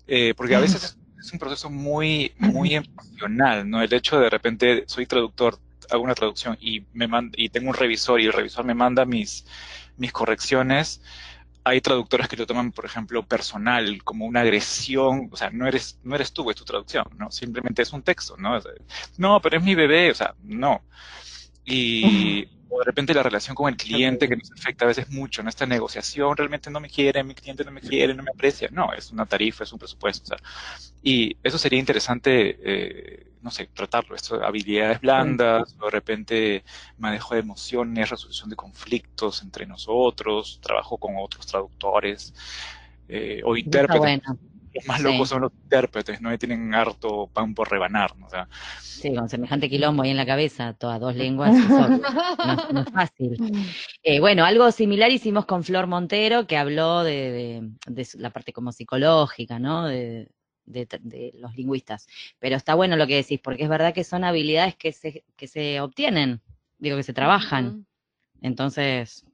Eh, 0.06 0.32
porque 0.36 0.54
a 0.54 0.60
veces 0.60 0.96
es 1.18 1.32
un 1.32 1.38
proceso 1.38 1.68
muy, 1.70 2.32
muy 2.38 2.74
emocional, 2.76 3.68
¿no? 3.68 3.82
El 3.82 3.92
hecho 3.92 4.16
de 4.16 4.24
de 4.24 4.30
repente 4.30 4.84
soy 4.86 5.04
traductor, 5.06 5.58
hago 5.90 6.02
una 6.02 6.14
traducción 6.14 6.56
y 6.60 6.86
me 6.92 7.08
mand- 7.08 7.34
y 7.36 7.48
tengo 7.50 7.68
un 7.70 7.74
revisor 7.76 8.20
y 8.20 8.26
el 8.26 8.32
revisor 8.32 8.64
me 8.64 8.74
manda 8.74 9.04
mis, 9.04 9.46
mis 9.96 10.12
correcciones. 10.12 11.02
Hay 11.64 11.80
traductores 11.80 12.28
que 12.28 12.36
lo 12.36 12.46
toman, 12.46 12.72
por 12.72 12.84
ejemplo, 12.86 13.26
personal, 13.26 14.02
como 14.04 14.26
una 14.26 14.40
agresión, 14.42 15.28
o 15.32 15.36
sea, 15.36 15.50
no 15.50 15.66
eres, 15.66 15.98
no 16.02 16.14
eres 16.14 16.32
tú, 16.32 16.50
es 16.50 16.56
tu 16.56 16.64
traducción, 16.64 17.04
¿no? 17.18 17.30
Simplemente 17.30 17.82
es 17.82 17.92
un 17.92 18.02
texto, 18.02 18.36
¿no? 18.38 18.56
O 18.56 18.60
sea, 18.60 18.72
no, 19.18 19.40
pero 19.40 19.58
es 19.58 19.64
mi 19.64 19.74
bebé, 19.74 20.10
o 20.10 20.14
sea, 20.14 20.34
no. 20.42 20.84
Y 21.64 22.46
o 22.68 22.78
de 22.80 22.84
repente 22.84 23.14
la 23.14 23.22
relación 23.22 23.54
con 23.54 23.68
el 23.68 23.76
cliente 23.76 24.28
que 24.28 24.36
nos 24.36 24.50
afecta 24.52 24.84
a 24.84 24.88
veces 24.88 25.08
mucho, 25.10 25.42
¿no? 25.42 25.48
Esta 25.48 25.66
negociación 25.66 26.36
realmente 26.36 26.70
no 26.70 26.80
me 26.80 26.90
quiere, 26.90 27.22
mi 27.24 27.34
cliente 27.34 27.64
no 27.64 27.70
me 27.70 27.80
quiere, 27.80 28.14
no 28.14 28.22
me 28.22 28.30
aprecia. 28.32 28.68
No, 28.72 28.92
es 28.92 29.12
una 29.12 29.26
tarifa, 29.26 29.64
es 29.64 29.72
un 29.72 29.78
presupuesto, 29.78 30.24
o 30.24 30.36
sea. 30.36 30.38
Y 31.02 31.36
eso 31.42 31.58
sería 31.58 31.78
interesante, 31.78 32.58
eh, 32.62 33.33
no 33.44 33.50
sé, 33.50 33.68
tratarlo, 33.72 34.16
esto, 34.16 34.42
habilidades 34.42 35.00
blandas, 35.00 35.76
o 35.78 35.84
de 35.84 35.90
repente 35.90 36.64
manejo 36.96 37.34
de 37.34 37.40
emociones, 37.40 38.08
resolución 38.10 38.48
de 38.50 38.56
conflictos 38.56 39.42
entre 39.42 39.66
nosotros, 39.66 40.58
trabajo 40.62 40.96
con 40.98 41.14
otros 41.18 41.46
traductores, 41.46 42.34
eh, 43.06 43.42
o 43.44 43.54
intérpretes. 43.56 44.00
bueno. 44.00 44.38
Los 44.72 44.86
más 44.86 44.98
Sí. 44.98 45.04
locos 45.04 45.28
son 45.28 45.42
los 45.42 45.52
intérpretes, 45.62 46.20
¿no? 46.20 46.32
Y 46.32 46.38
tienen 46.38 46.74
harto 46.74 47.28
pan 47.32 47.54
por 47.54 47.70
rebanar, 47.70 48.16
¿no? 48.18 48.26
O 48.26 48.30
sea, 48.30 48.48
Sí, 48.80 49.14
con 49.14 49.28
semejante 49.28 49.68
quilombo 49.68 50.02
ahí 50.02 50.10
en 50.10 50.16
la 50.16 50.26
cabeza, 50.26 50.72
todas 50.72 50.98
dos 51.00 51.14
lenguas, 51.14 51.54
no, 52.38 52.72
no 52.72 52.80
es 52.80 52.90
fácil. 52.90 53.36
Eh, 54.02 54.18
bueno, 54.20 54.44
algo 54.44 54.72
similar 54.72 55.10
hicimos 55.12 55.46
con 55.46 55.62
Flor 55.62 55.86
Montero, 55.86 56.46
que 56.48 56.56
habló 56.56 57.04
de, 57.04 57.12
de- 57.30 57.70
de 57.86 58.04
su- 58.04 58.18
la 58.18 58.30
parte 58.30 58.52
como 58.52 58.72
psicológica, 58.72 59.58
¿no? 59.60 59.86
De, 59.86 60.28
de- 60.66 60.86
de 61.00 61.32
los 61.38 61.54
lingüistas. 61.56 62.06
Pero 62.38 62.56
está 62.56 62.74
bueno 62.74 62.96
lo 62.96 63.06
que 63.06 63.16
decís, 63.16 63.40
porque 63.40 63.62
es 63.64 63.68
verdad 63.68 63.94
que 63.94 64.04
son 64.04 64.24
habilidades 64.24 64.76
que 64.76 64.92
se, 64.92 65.24
que 65.36 65.46
se 65.48 65.80
obtienen, 65.80 66.40
digo, 66.78 66.96
que 66.96 67.02
se 67.02 67.12
trabajan. 67.12 67.86
Entonces, 68.40 69.24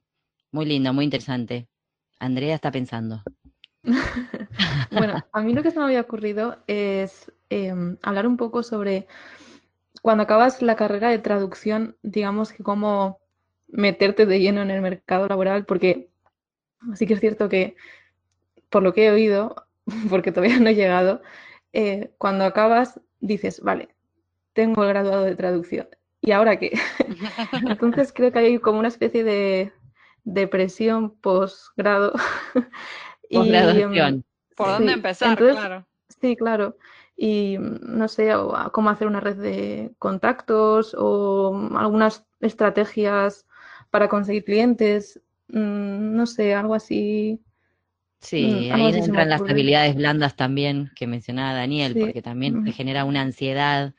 muy 0.51 0.65
lindo, 0.65 0.93
muy 0.93 1.05
interesante. 1.05 1.67
Andrea 2.19 2.55
está 2.55 2.71
pensando. 2.71 3.23
Bueno, 4.91 5.23
a 5.31 5.41
mí 5.41 5.53
lo 5.53 5.63
que 5.63 5.71
se 5.71 5.79
me 5.79 5.85
había 5.85 6.01
ocurrido 6.01 6.57
es 6.67 7.31
em, 7.49 7.97
hablar 8.03 8.27
un 8.27 8.35
poco 8.37 8.61
sobre 8.61 9.07
cuando 10.01 10.23
acabas 10.23 10.61
la 10.61 10.75
carrera 10.75 11.09
de 11.09 11.19
traducción, 11.19 11.95
digamos 12.03 12.51
que 12.51 12.61
cómo 12.63 13.19
meterte 13.67 14.25
de 14.25 14.39
lleno 14.39 14.61
en 14.61 14.69
el 14.71 14.81
mercado 14.81 15.27
laboral, 15.27 15.65
porque 15.65 16.09
sí 16.95 17.07
que 17.07 17.13
es 17.13 17.19
cierto 17.21 17.47
que, 17.49 17.75
por 18.69 18.83
lo 18.83 18.93
que 18.93 19.05
he 19.05 19.11
oído, 19.11 19.55
porque 20.09 20.31
todavía 20.31 20.59
no 20.59 20.69
he 20.69 20.75
llegado, 20.75 21.21
eh, 21.73 22.11
cuando 22.17 22.45
acabas 22.45 22.99
dices, 23.19 23.61
vale, 23.61 23.89
tengo 24.53 24.83
el 24.83 24.89
graduado 24.89 25.23
de 25.23 25.35
traducción. 25.35 25.87
¿Y 26.21 26.31
ahora 26.31 26.57
qué? 26.57 26.71
Entonces 27.67 28.13
creo 28.13 28.31
que 28.31 28.39
hay 28.39 28.59
como 28.59 28.79
una 28.79 28.87
especie 28.89 29.23
de 29.23 29.73
depresión 30.23 31.15
posgrado. 31.19 32.13
y, 33.29 33.53
em, 33.53 34.23
¿Por 34.55 34.67
dónde 34.67 34.93
empezar? 34.93 35.37
claro. 35.37 35.85
Sí, 36.19 36.35
claro. 36.35 36.77
Y 37.15 37.57
mm, 37.57 37.97
no 37.97 38.07
sé, 38.07 38.31
cómo 38.71 38.89
hacer 38.89 39.07
una 39.07 39.19
red 39.19 39.37
de 39.37 39.91
contactos 39.97 40.95
o 40.97 41.69
algunas 41.75 42.25
estrategias 42.39 43.47
para 43.89 44.09
conseguir 44.09 44.43
clientes. 44.43 45.21
Mm, 45.47 46.15
no 46.15 46.25
sé, 46.25 46.53
algo 46.53 46.75
así. 46.75 47.41
Sí, 48.21 48.69
mm, 48.69 48.73
ahí 48.73 48.89
entran 48.93 49.29
las 49.29 49.41
habilidades 49.49 49.95
blandas 49.95 50.35
también 50.35 50.91
que 50.95 51.07
mencionaba 51.07 51.53
Daniel, 51.53 51.97
porque 51.97 52.21
también 52.21 52.63
te 52.63 52.71
genera 52.71 53.03
una 53.05 53.21
ansiedad 53.21 53.93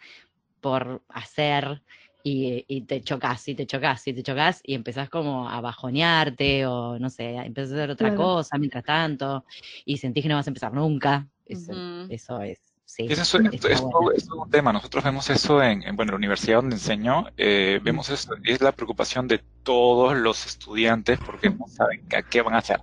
por 0.60 1.02
hacer 1.08 1.82
y, 2.24 2.82
te 2.82 3.02
chocas 3.02 3.48
y 3.48 3.54
te 3.56 3.66
chocas 3.66 4.06
y 4.06 4.14
te 4.14 4.22
chocas 4.22 4.60
y 4.64 4.74
empezás 4.74 5.10
como 5.10 5.48
a 5.48 5.60
bajonearte 5.60 6.66
o 6.66 6.98
no 6.98 7.10
sé, 7.10 7.34
empezás 7.36 7.72
a 7.72 7.74
hacer 7.76 7.90
otra 7.90 8.14
cosa 8.14 8.58
mientras 8.58 8.84
tanto 8.84 9.44
y 9.84 9.96
sentís 9.98 10.22
que 10.22 10.28
no 10.28 10.36
vas 10.36 10.46
a 10.46 10.50
empezar 10.50 10.72
nunca. 10.72 11.28
Eso, 11.44 11.74
eso 12.08 12.40
es. 12.42 12.71
Sí, 12.94 13.06
eso, 13.08 13.22
es, 13.22 14.28
un 14.30 14.50
tema. 14.50 14.70
Nosotros 14.70 15.02
vemos 15.02 15.30
eso 15.30 15.62
en, 15.62 15.96
bueno, 15.96 16.12
la 16.12 16.18
universidad 16.18 16.56
donde 16.56 16.76
enseño, 16.76 17.24
eh, 17.38 17.80
vemos 17.82 18.10
eso, 18.10 18.34
es 18.44 18.60
la 18.60 18.72
preocupación 18.72 19.26
de 19.26 19.40
todos 19.62 20.14
los 20.14 20.44
estudiantes 20.44 21.18
porque 21.24 21.48
no 21.48 21.66
saben 21.68 22.04
a 22.14 22.20
qué 22.20 22.42
van 22.42 22.52
a 22.52 22.58
hacer, 22.58 22.82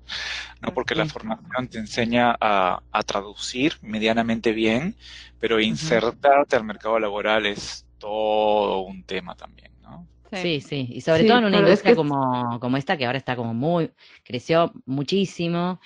¿no? 0.62 0.74
Porque 0.74 0.96
la 0.96 1.06
formación 1.06 1.68
te 1.68 1.78
enseña 1.78 2.36
a, 2.42 2.82
a 2.92 3.04
traducir 3.04 3.74
medianamente 3.84 4.52
bien, 4.52 4.96
pero 5.40 5.60
insertarte 5.60 6.56
al 6.56 6.64
mercado 6.64 7.00
laboral 7.00 7.46
es 7.46 7.86
todo 8.00 8.80
un 8.80 9.04
tema 9.04 9.36
también, 9.36 9.70
¿no? 9.84 10.08
Sí, 10.32 10.60
sí, 10.60 10.88
y 10.90 11.02
sobre 11.02 11.26
todo 11.26 11.38
en 11.38 11.46
una 11.46 11.60
industria 11.60 11.96
como, 11.96 12.60
como 12.60 12.78
esta 12.78 12.98
que 12.98 13.06
ahora 13.06 13.20
está 13.20 13.36
como 13.36 13.54
muy, 13.54 13.92
creció 14.24 14.74
muchísimo, 14.88 15.80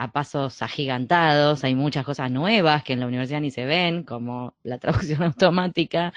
a 0.00 0.10
pasos 0.12 0.62
agigantados, 0.62 1.62
hay 1.62 1.74
muchas 1.74 2.06
cosas 2.06 2.30
nuevas 2.30 2.82
que 2.82 2.94
en 2.94 3.00
la 3.00 3.06
universidad 3.06 3.42
ni 3.42 3.50
se 3.50 3.66
ven, 3.66 4.02
como 4.02 4.54
la 4.62 4.78
traducción 4.78 5.22
automática, 5.22 6.14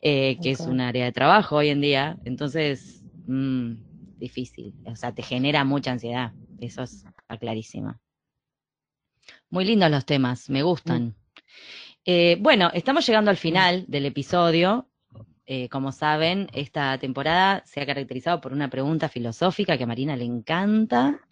eh, 0.00 0.38
que 0.40 0.52
es 0.52 0.60
un 0.60 0.80
área 0.80 1.04
de 1.06 1.10
trabajo 1.10 1.56
hoy 1.56 1.70
en 1.70 1.80
día, 1.80 2.16
entonces, 2.24 3.02
mmm, 3.26 3.72
difícil, 4.16 4.74
o 4.84 4.94
sea, 4.94 5.12
te 5.12 5.24
genera 5.24 5.64
mucha 5.64 5.90
ansiedad, 5.90 6.34
eso 6.60 6.84
está 6.84 7.36
clarísimo. 7.40 7.98
Muy 9.50 9.64
lindos 9.64 9.90
los 9.90 10.06
temas, 10.06 10.48
me 10.48 10.62
gustan. 10.62 11.06
Mm. 11.06 11.14
Eh, 12.04 12.36
bueno, 12.38 12.70
estamos 12.74 13.04
llegando 13.04 13.32
al 13.32 13.36
final 13.36 13.86
del 13.88 14.06
episodio. 14.06 14.88
Eh, 15.46 15.68
como 15.68 15.90
saben, 15.90 16.48
esta 16.52 16.96
temporada 16.98 17.64
se 17.66 17.80
ha 17.80 17.86
caracterizado 17.86 18.40
por 18.40 18.52
una 18.52 18.70
pregunta 18.70 19.08
filosófica 19.08 19.76
que 19.76 19.82
a 19.82 19.88
Marina 19.88 20.14
le 20.14 20.24
encanta. 20.24 21.25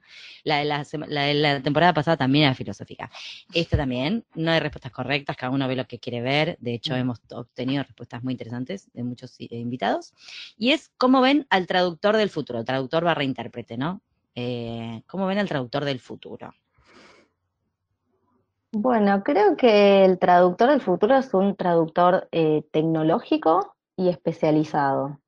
La 0.45 0.59
de 0.59 1.35
la, 1.35 1.62
temporada 1.62 1.95
pasada 1.95 2.17
también 2.17 2.47
era 2.47 2.55
filosófica. 2.55 3.11
Esta 3.53 3.77
también, 3.77 4.25
no 4.35 4.51
hay 4.51 4.61
respuestas 4.61 4.93
correctas, 4.93 5.37
cada 5.37 5.53
uno 5.53 5.67
ve 5.69 5.77
lo 5.77 5.87
que 5.87 5.99
quiere 5.99 6.21
ver. 6.21 6.57
De 6.61 6.75
hecho, 6.75 6.95
mm. 6.95 6.97
hemos 6.97 7.21
obtenido 7.31 7.83
respuestas 7.83 8.23
muy 8.23 8.35
interesantes 8.35 8.91
de 8.93 9.05
muchos 9.05 9.35
eh, 9.39 9.49
invitados. 9.51 10.12
Y 10.57 10.73
es 10.73 10.91
cómo 10.99 11.21
ven 11.21 11.47
al 11.51 11.67
traductor 11.67 12.17
del 12.17 12.31
futuro, 12.31 12.65
traductor 12.65 13.05
barra 13.05 13.25
intérprete, 13.25 13.77
¿no? 13.77 14.03
¿Cómo 15.07 15.27
ven 15.27 15.39
al 15.39 15.49
traductor 15.49 15.85
del 15.85 16.01
futuro? 16.01 16.53
Bueno, 18.77 19.23
creo 19.23 19.57
que 19.57 20.05
el 20.05 20.19
traductor 20.19 20.71
del 20.71 20.81
futuro 20.81 21.17
es 21.17 21.33
un 21.33 21.55
traductor 21.55 22.29
eh, 22.33 22.65
tecnológico 22.73 23.77
y 23.97 24.09
especializado. 24.09 25.21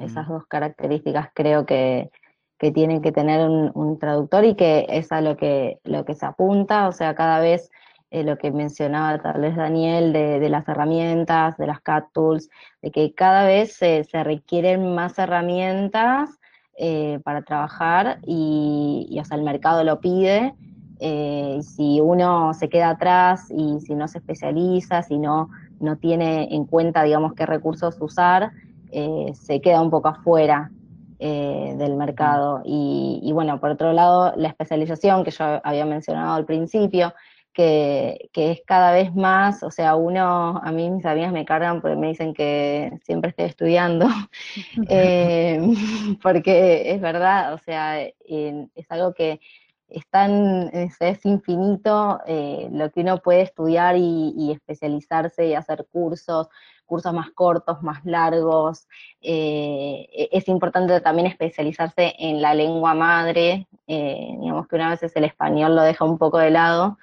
Esas 0.00 0.28
dos 0.28 0.46
características 0.46 1.30
creo 1.32 1.64
que, 1.64 2.10
que 2.58 2.72
tiene 2.72 3.00
que 3.00 3.12
tener 3.12 3.48
un, 3.48 3.98
traductor 3.98 4.44
y 4.44 4.54
que 4.54 4.86
es 4.88 5.12
a 5.12 5.20
lo 5.20 5.36
que, 5.36 5.78
lo 5.84 6.04
que 6.04 6.14
se 6.14 6.26
apunta, 6.26 6.88
o 6.88 6.92
sea, 6.92 7.14
cada 7.14 7.38
vez 7.40 7.70
eh, 8.10 8.24
lo 8.24 8.36
que 8.36 8.50
mencionaba 8.50 9.18
tal 9.20 9.40
vez 9.40 9.54
Daniel 9.54 10.12
de, 10.12 10.48
las 10.48 10.68
herramientas, 10.68 11.56
de 11.56 11.66
las 11.66 11.80
CAT 11.80 12.06
tools, 12.12 12.50
de 12.82 12.90
que 12.90 13.14
cada 13.14 13.46
vez 13.46 13.74
se, 13.74 14.04
requieren 14.12 14.94
más 14.94 15.18
herramientas 15.18 16.30
eh, 16.76 17.20
para 17.22 17.42
trabajar 17.42 18.18
y, 18.26 19.06
y, 19.08 19.20
o 19.20 19.24
sea, 19.24 19.36
el 19.36 19.44
mercado 19.44 19.84
lo 19.84 20.00
pide 20.00 20.54
eh, 21.00 21.60
si 21.62 22.00
uno 22.00 22.54
se 22.54 22.68
queda 22.68 22.90
atrás 22.90 23.46
y 23.50 23.80
si 23.80 23.94
no 23.94 24.08
se 24.08 24.18
especializa, 24.18 25.02
si 25.02 25.16
no, 25.16 25.48
no 25.78 25.96
tiene 25.96 26.52
en 26.52 26.64
cuenta, 26.64 27.04
digamos, 27.04 27.34
qué 27.34 27.46
recursos 27.46 27.96
usar, 28.00 28.50
se 28.90 29.60
queda 29.60 29.82
un 29.82 29.90
poco 29.90 30.08
afuera 30.08 30.70
eh, 31.18 31.74
del 31.76 31.96
mercado. 31.96 32.62
Y, 32.64 33.30
bueno, 33.32 33.60
por 33.60 33.70
otro 33.70 33.92
lado, 33.92 34.34
la 34.36 34.48
especialización 34.48 35.24
que 35.24 35.30
yo 35.30 35.60
había 35.64 35.84
mencionado 35.84 36.34
al 36.34 36.44
principio, 36.44 37.14
que, 37.52 38.30
es 38.34 38.60
cada 38.66 38.92
vez 38.92 39.14
más, 39.14 39.62
o 39.62 39.70
sea, 39.70 39.96
uno, 39.96 40.60
a 40.62 40.70
mí 40.70 40.90
mis 40.90 41.04
amigas 41.04 41.32
me 41.32 41.44
cargan 41.44 41.80
porque 41.80 41.96
me 41.96 42.08
dicen 42.08 42.34
que 42.34 42.92
siempre 43.02 43.30
estoy 43.30 43.46
estudiando, 43.46 44.06
porque 46.22 46.92
es 46.92 47.00
verdad, 47.00 47.54
o 47.54 47.58
sea, 47.58 48.00
es 48.00 48.90
algo 48.90 49.12
que 49.12 49.40
es, 49.88 50.96
es, 51.00 51.24
infinito 51.24 52.20
eh, 52.26 52.68
lo 52.70 52.90
que 52.90 53.00
uno 53.00 53.18
puede 53.18 53.42
estudiar 53.42 53.96
y, 53.96 54.52
especializarse 54.52 55.46
y 55.46 55.54
hacer 55.54 55.86
cursos, 55.90 56.48
cursos 56.88 57.12
más 57.14 57.30
cortos, 57.30 57.82
más 57.82 58.04
largos. 58.04 58.88
Eh, 59.20 60.08
e, 60.12 60.28
es 60.32 60.48
importante 60.48 61.00
también 61.00 61.28
especializarse 61.28 62.14
en 62.18 62.42
la 62.42 62.54
lengua 62.54 62.94
madre, 62.94 63.68
eh, 63.86 64.36
digamos 64.40 64.66
que 64.66 64.76
una 64.76 64.90
vez 64.90 65.02
el 65.14 65.24
español 65.24 65.76
lo 65.76 65.82
deja 65.82 66.04
un 66.04 66.18
poco 66.18 66.38
de 66.38 66.50
lado. 66.50 66.98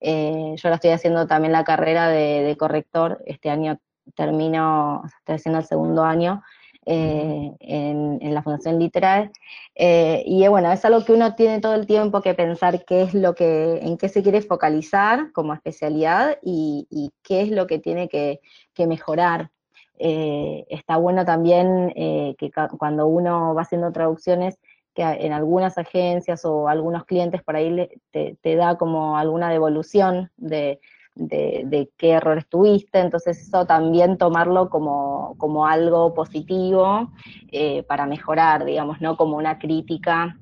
yo 0.00 0.56
ahora 0.64 0.76
estoy 0.76 0.90
haciendo 0.90 1.26
también 1.26 1.52
la 1.52 1.64
carrera 1.64 2.08
de, 2.08 2.56
corrector, 2.58 3.22
este 3.26 3.50
año 3.50 3.78
termino, 4.14 5.02
estoy 5.18 5.36
haciendo 5.36 5.58
el 5.58 5.66
segundo 5.66 6.04
año, 6.04 6.42
eh, 6.86 7.52
en, 7.60 8.34
la 8.34 8.42
Fundación 8.42 8.78
Literal. 8.78 9.30
Eh, 9.74 10.22
y 10.26 10.46
bueno, 10.48 10.72
es 10.72 10.84
algo 10.84 11.04
que 11.04 11.12
uno 11.12 11.34
tiene 11.34 11.60
todo 11.60 11.74
el 11.74 11.86
tiempo 11.86 12.22
que 12.22 12.34
pensar 12.34 12.84
qué 12.84 13.02
es 13.02 13.14
lo 13.14 13.34
que, 13.34 13.78
en 13.82 13.98
qué 13.98 14.08
se 14.08 14.22
quiere 14.22 14.40
focalizar 14.40 15.30
como 15.32 15.52
especialidad 15.52 16.38
y, 16.42 17.12
qué 17.22 17.42
es 17.42 17.50
lo 17.50 17.66
que 17.66 17.78
tiene 17.78 18.08
que, 18.08 18.40
mejorar. 18.86 19.50
Eh, 19.98 20.64
está 20.68 20.96
bueno 20.96 21.24
también 21.24 21.92
que 21.94 22.50
cuando 22.78 23.06
uno 23.06 23.54
va 23.54 23.62
haciendo 23.62 23.92
traducciones, 23.92 24.58
que 24.94 25.02
en 25.02 25.32
algunas 25.32 25.78
agencias 25.78 26.44
o 26.44 26.68
algunos 26.68 27.04
clientes 27.04 27.42
por 27.42 27.56
ahí 27.56 27.88
te, 28.10 28.36
te 28.40 28.56
da 28.56 28.76
como 28.76 29.16
alguna 29.16 29.50
devolución 29.50 30.30
de, 30.36 30.80
de, 31.14 31.90
qué 31.96 32.10
errores 32.12 32.46
tuviste, 32.48 32.98
entonces 32.98 33.40
eso 33.40 33.66
también 33.66 34.16
tomarlo 34.16 34.70
como, 34.70 35.34
como 35.38 35.66
algo 35.66 36.14
positivo 36.14 37.12
eh, 37.52 37.82
para 37.84 38.06
mejorar, 38.06 38.64
digamos, 38.64 39.00
no 39.00 39.16
como 39.16 39.36
una 39.36 39.58
crítica 39.58 40.36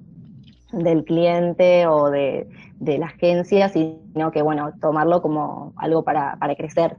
del 0.72 1.04
cliente 1.04 1.86
o 1.86 2.10
de, 2.10 2.46
la 2.80 3.06
agencia, 3.06 3.68
sino 3.68 4.30
que, 4.30 4.42
bueno, 4.42 4.72
tomarlo 4.80 5.20
como 5.20 5.72
algo 5.76 6.04
para, 6.04 6.36
para 6.36 6.54
crecer. 6.54 6.96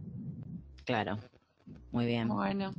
Claro, 0.85 1.17
muy 1.91 2.05
bien. 2.05 2.27
Bueno, 2.27 2.71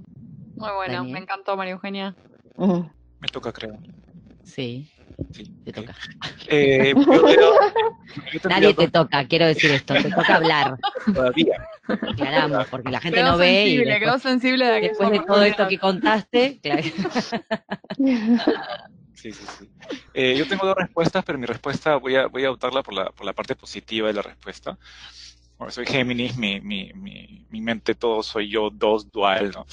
muy 0.57 0.71
bueno, 0.77 1.05
me 1.05 1.19
encantó 1.19 1.57
María 1.57 1.73
Eugenia. 1.73 2.17
Me 2.57 3.29
toca, 3.29 3.53
creo. 3.53 3.79
Sí. 4.43 4.91
Sí, 5.33 5.45
te 5.65 5.73
toca. 5.73 5.95
Eh, 6.49 6.95
Nadie 8.49 8.75
te 8.75 8.89
toca, 8.89 9.27
quiero 9.27 9.47
decir 9.47 9.71
esto, 9.71 9.95
te 9.95 10.11
toca 10.11 10.37
hablar. 10.37 10.79
Todavía. 11.13 11.57
Aclaramos, 11.87 12.67
porque 12.69 12.91
la 12.91 13.01
gente 13.01 13.23
no 13.23 13.37
ve. 13.37 13.67
y 13.67 13.85
después, 13.85 14.23
sensible 14.23 14.65
de, 14.65 14.81
después 14.81 15.11
de 15.11 15.21
todo 15.21 15.43
esto 15.43 15.69
que 15.69 15.79
contaste, 15.79 16.59
claro. 16.61 16.83
Sí, 19.15 19.33
sí, 19.33 19.45
sí. 19.59 19.71
Eh, 20.15 20.35
yo 20.39 20.47
tengo 20.49 20.67
dos 20.67 20.77
respuestas, 20.77 21.23
pero 21.25 21.39
mi 21.39 21.45
respuesta 21.45 21.97
voy 21.97 22.17
a, 22.17 22.27
voy 22.27 22.45
a 22.47 22.51
optarla 22.51 22.83
por 22.83 22.95
la, 22.95 23.11
por 23.11 23.27
la 23.27 23.35
parte 23.35 23.55
positiva 23.55 24.09
de 24.09 24.15
la 24.15 24.23
respuesta 24.23 24.79
soy 25.69 25.87
Géminis, 25.87 26.37
mi, 26.37 26.61
mi, 26.61 26.93
mi, 26.95 27.45
mi, 27.51 27.61
mente 27.61 27.95
todo 27.95 28.23
soy 28.23 28.49
yo, 28.49 28.71
dos, 28.71 29.11
dual, 29.13 29.51
¿no? 29.55 29.67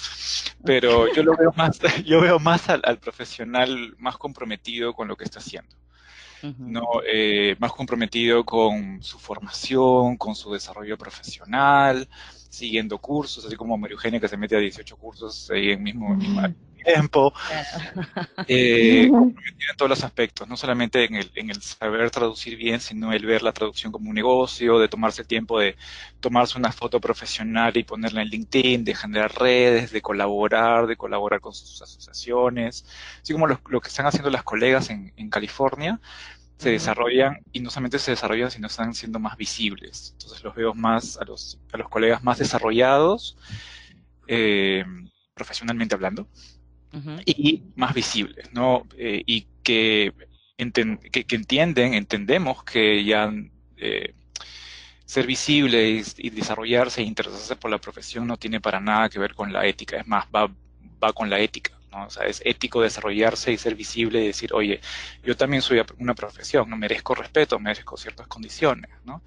Pero 0.66 1.14
yo 1.14 1.24
lo 1.24 1.36
veo 1.38 1.54
más, 1.56 1.80
yo 2.06 2.20
veo 2.20 2.40
más 2.40 2.70
al, 2.70 3.00
profesional 3.00 3.96
más 3.98 4.18
comprometido 4.18 4.94
con 4.94 5.08
lo 5.08 5.16
que 5.16 5.24
está 5.24 5.40
haciendo. 5.40 5.76
¿no? 6.60 6.84
Eh, 7.12 7.56
más 7.58 7.74
comprometido 7.74 8.46
con 8.46 9.02
su 9.02 9.18
formación, 9.18 10.18
con 10.18 10.36
su 10.36 10.54
desarrollo 10.54 10.96
profesional, 10.96 12.08
siguiendo 12.50 13.00
cursos, 13.00 13.44
así 13.44 13.56
como 13.56 13.76
María 13.76 13.96
Eugenia 13.96 14.20
que 14.20 14.28
se 14.28 14.38
mete 14.38 14.56
a 14.56 14.60
18 14.60 14.98
cursos 14.98 15.50
ahí 15.50 15.72
en 15.72 15.82
mismo, 15.82 16.16
mismo 16.16 16.42
tiempo. 16.84 17.34
Eh, 18.48 19.08
comprometido 19.12 19.72
en 19.72 19.78
todos 19.78 19.90
los 19.90 20.04
aspectos, 20.04 20.48
no 20.48 20.58
solamente 20.58 21.06
en 21.06 21.16
el, 21.16 21.32
en 21.36 21.50
el 21.50 21.62
saber 21.62 22.10
traducir 22.12 22.58
bien, 22.58 22.80
sino 22.80 23.12
el 23.14 23.26
ver 23.26 23.44
la 23.44 23.52
traducción 23.52 23.92
como 23.92 24.10
un 24.10 24.16
negocio, 24.16 24.80
de 24.80 24.88
tomarse 24.88 25.22
el 25.22 25.28
tiempo 25.28 25.60
de 25.60 25.76
tomarse 26.20 26.58
una 26.58 26.72
foto 26.72 27.00
profesional 27.00 27.76
y 27.78 27.84
ponerla 27.84 28.22
en 28.22 28.30
LinkedIn, 28.30 28.84
de 28.84 28.96
generar 28.96 29.34
redes, 29.36 29.92
de 29.92 30.02
colaborar, 30.02 30.88
de 30.88 30.96
colaborar 30.98 31.42
con 31.42 31.54
sus 31.54 31.82
asociaciones, 31.82 32.86
así 33.22 33.34
como 33.34 33.48
lo, 33.48 33.60
lo 33.70 33.82
que 33.82 33.90
están 33.90 34.06
haciendo 34.06 34.30
las 34.30 34.44
colegas 34.44 34.90
en, 34.90 35.14
en 35.18 35.30
California, 35.30 36.00
se 36.58 36.72
desarrollan 36.72 37.38
y 37.52 37.60
no 37.60 37.70
solamente 37.70 38.00
se 38.00 38.12
desarrollan, 38.12 38.52
sino 38.52 38.68
están 38.68 38.94
siendo 38.94 39.20
más 39.20 39.38
visibles. 39.38 40.12
Entonces 40.14 40.44
los 40.44 40.56
veo 40.56 40.74
más 40.74 41.18
a 41.18 41.26
los, 41.26 41.60
a 41.72 41.78
los 41.78 41.90
colegas 41.90 42.24
más 42.24 42.40
desarrollados, 42.40 43.38
eh, 44.28 44.84
profesionalmente 45.34 45.96
hablando, 45.96 46.28
Y 47.26 47.64
más 47.76 47.94
visibles, 47.94 48.52
¿no? 48.54 48.88
Eh, 48.98 49.22
y 49.26 49.48
que, 49.64 50.14
enten- 50.58 51.00
que, 51.12 51.26
que 51.26 51.36
entienden, 51.36 51.94
entendemos 51.94 52.64
que 52.64 53.04
ya 53.04 53.32
eh, 53.78 54.14
ser 55.06 55.26
visible 55.28 55.90
y, 55.90 56.04
y 56.18 56.30
desarrollarse 56.30 57.02
e 57.02 57.06
interesarse 57.06 57.56
por 57.56 57.72
la 57.72 57.78
profesión 57.80 58.28
no 58.28 58.38
tiene 58.38 58.60
para 58.62 58.80
nada 58.80 59.10
que 59.10 59.20
ver 59.20 59.34
con 59.34 59.52
la 59.54 59.66
ética, 59.66 59.98
es 59.98 60.08
más, 60.08 60.26
va, 60.36 60.50
va 61.04 61.14
con 61.14 61.30
la 61.30 61.40
ética, 61.40 61.72
¿no? 61.92 62.06
O 62.06 62.10
sea, 62.10 62.26
es 62.26 62.42
ético 62.46 62.82
desarrollarse 62.82 63.52
y 63.54 63.58
ser 63.58 63.76
visible 63.76 64.24
y 64.24 64.28
decir, 64.28 64.54
oye, 64.54 64.82
yo 65.24 65.36
también 65.38 65.62
soy 65.62 65.82
una 66.00 66.14
profesión, 66.16 66.70
no 66.70 66.78
merezco 66.78 67.16
respeto, 67.16 67.60
merezco 67.60 67.96
ciertas 67.98 68.28
condiciones, 68.28 68.92
¿no? 69.06 69.24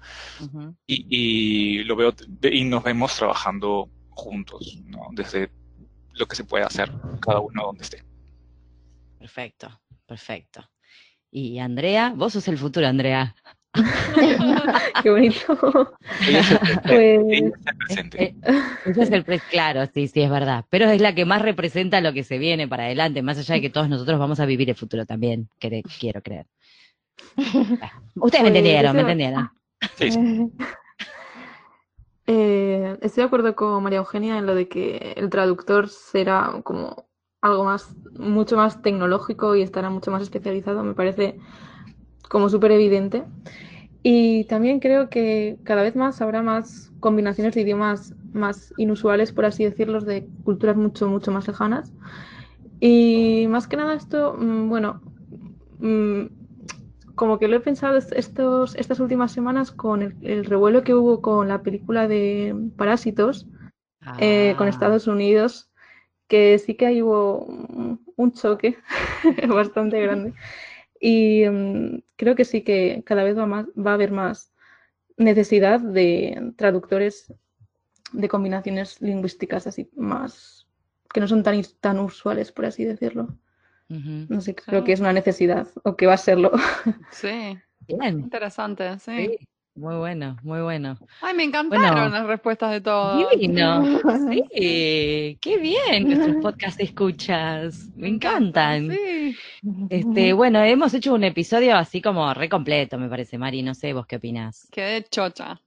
Y, 0.87 1.05
y 1.09 1.83
lo 1.83 1.95
veo 1.95 2.13
y 2.43 2.63
nos 2.65 2.83
vemos 2.83 3.15
trabajando 3.15 3.89
juntos, 4.09 4.79
¿no? 4.85 5.07
Desde 5.13 5.49
lo 6.13 6.25
que 6.27 6.35
se 6.35 6.43
puede 6.43 6.63
hacer, 6.63 6.91
cada 7.19 7.39
uno 7.39 7.63
donde 7.65 7.83
esté. 7.83 8.03
Perfecto, 9.19 9.81
perfecto. 10.05 10.67
Y 11.31 11.59
Andrea, 11.59 12.13
vos 12.15 12.33
sos 12.33 12.47
el 12.47 12.57
futuro, 12.57 12.87
Andrea. 12.87 13.35
Qué 15.03 15.09
bonito. 15.09 15.95
Ella 16.27 16.39
es 16.39 16.51
el 16.51 16.59
presente, 16.59 16.81
Pues, 16.87 17.19
ella 17.31 17.47
es 17.47 17.67
el 17.67 17.77
presente. 17.77 18.23
Eh, 18.23 18.35
Ella 18.85 19.03
es 19.03 19.11
el 19.11 19.23
pre- 19.23 19.39
claro, 19.39 19.85
sí, 19.93 20.07
sí, 20.07 20.21
es 20.21 20.29
verdad. 20.29 20.65
Pero 20.69 20.89
es 20.89 20.99
la 20.99 21.15
que 21.15 21.23
más 21.25 21.41
representa 21.41 22.01
lo 22.01 22.11
que 22.13 22.23
se 22.23 22.37
viene 22.37 22.67
para 22.67 22.83
adelante, 22.85 23.21
más 23.21 23.37
allá 23.37 23.55
de 23.55 23.61
que 23.61 23.69
todos 23.69 23.87
nosotros 23.87 24.19
vamos 24.19 24.39
a 24.39 24.45
vivir 24.45 24.69
el 24.69 24.75
futuro 24.75 25.05
también, 25.05 25.49
quiero 25.59 26.21
creer. 26.21 26.47
Ustedes 27.37 27.63
me 28.15 28.19
Pues, 28.19 28.45
entendieron, 28.47 28.95
me 28.95 29.01
entendieron. 29.01 29.49
Sí, 29.95 30.11
sí. 30.11 30.19
Eh, 32.33 32.97
estoy 33.01 33.23
de 33.23 33.27
acuerdo 33.27 33.55
con 33.57 33.83
María 33.83 33.99
Eugenia 33.99 34.37
en 34.37 34.45
lo 34.45 34.55
de 34.55 34.69
que 34.69 35.15
el 35.17 35.29
traductor 35.29 35.89
será 35.89 36.61
como 36.63 37.05
algo 37.41 37.65
más, 37.65 37.93
mucho 38.17 38.55
más 38.55 38.81
tecnológico 38.81 39.53
y 39.57 39.61
estará 39.61 39.89
mucho 39.89 40.11
más 40.11 40.21
especializado. 40.21 40.81
Me 40.81 40.93
parece 40.93 41.35
como 42.29 42.47
súper 42.47 42.71
evidente. 42.71 43.25
Y 44.01 44.45
también 44.45 44.79
creo 44.79 45.09
que 45.09 45.57
cada 45.65 45.81
vez 45.81 45.97
más 45.97 46.21
habrá 46.21 46.41
más 46.41 46.93
combinaciones 47.01 47.53
de 47.53 47.61
idiomas 47.63 48.15
más 48.31 48.73
inusuales, 48.77 49.33
por 49.33 49.43
así 49.43 49.65
decirlos, 49.65 50.05
de 50.05 50.25
culturas 50.45 50.77
mucho, 50.77 51.09
mucho 51.09 51.33
más 51.33 51.49
lejanas. 51.49 51.91
Y 52.79 53.45
más 53.49 53.67
que 53.67 53.75
nada 53.75 53.93
esto, 53.93 54.37
mm, 54.39 54.69
bueno, 54.69 55.01
mm, 55.79 56.40
como 57.21 57.37
que 57.37 57.47
lo 57.47 57.57
he 57.57 57.59
pensado 57.59 57.97
est- 57.97 58.13
estos, 58.13 58.75
estas 58.83 58.99
últimas 58.99 59.31
semanas 59.31 59.71
con 59.71 60.01
el, 60.01 60.15
el 60.23 60.43
revuelo 60.43 60.83
que 60.83 60.95
hubo 60.95 61.21
con 61.21 61.47
la 61.49 61.61
película 61.61 62.07
de 62.07 62.55
Parásitos 62.75 63.45
eh, 64.17 64.55
con 64.57 64.65
Ah, 64.65 64.69
Estados 64.71 65.05
Unidos, 65.05 65.69
que 66.27 66.57
sí 66.57 66.73
que 66.73 66.87
ahí 66.87 67.03
hubo 67.03 67.45
un, 68.17 68.31
choque 68.33 68.75
bastante 69.49 70.01
grande. 70.01 70.33
Y 70.99 71.45
mm, 71.47 72.01
creo 72.15 72.33
que 72.35 72.43
sí 72.43 72.63
que 72.63 73.03
cada 73.05 73.23
vez 73.23 73.37
va, 73.37 73.45
más, 73.45 73.67
va 73.77 73.91
a 73.91 73.93
haber 73.93 74.11
más 74.11 74.51
necesidad 75.17 75.79
de 75.79 76.53
traductores 76.57 77.31
de 78.13 78.29
combinaciones 78.29 78.99
lingüísticas 78.99 79.67
así 79.67 79.91
más 79.95 80.67
que 81.13 81.19
no 81.19 81.27
son 81.27 81.43
tan, 81.43 81.61
tan 81.81 81.99
usuales, 81.99 82.51
por 82.51 82.65
así 82.65 82.83
decirlo. 82.83 83.37
No 84.29 84.41
sé, 84.41 84.55
creo 84.55 84.79
Sí. 84.81 84.85
que 84.85 84.93
es 84.93 84.99
una 84.99 85.13
necesidad 85.13 85.67
o 85.83 85.95
que 85.95 86.05
va 86.07 86.13
a 86.13 86.17
serlo. 86.17 86.51
Sí, 87.11 87.57
Bien, 87.87 88.19
interesante, 88.19 88.97
sí. 88.99 89.11
sí, 89.37 89.37
muy 89.75 89.95
bueno, 89.95 90.37
muy 90.43 90.61
bueno. 90.61 90.97
Ay, 91.21 91.33
me 91.33 91.43
encantaron 91.43 91.91
Bueno. 91.91 92.09
las 92.09 92.25
respuestas 92.27 92.71
de 92.71 92.81
todos. 92.81 93.29
Divino, 93.31 93.83
sí, 94.29 94.43
qué 95.41 95.57
bien 95.59 96.07
nuestros 96.07 96.35
podcast 96.41 96.79
escuchas, 96.79 97.89
me 97.95 98.07
encantan. 98.07 98.89
Sí. 98.91 99.35
Este, 99.89 100.33
bueno, 100.33 100.63
hemos 100.63 100.93
hecho 100.93 101.13
un 101.13 101.23
episodio 101.23 101.75
así 101.75 102.01
como 102.01 102.33
re 102.33 102.47
completo, 102.49 102.97
me 102.97 103.09
parece, 103.09 103.37
Mari, 103.37 103.61
no 103.63 103.73
sé 103.73 103.93
vos 103.93 104.05
qué 104.05 104.17
opinás. 104.17 104.67
Quedé 104.71 105.03
chocha. 105.03 105.59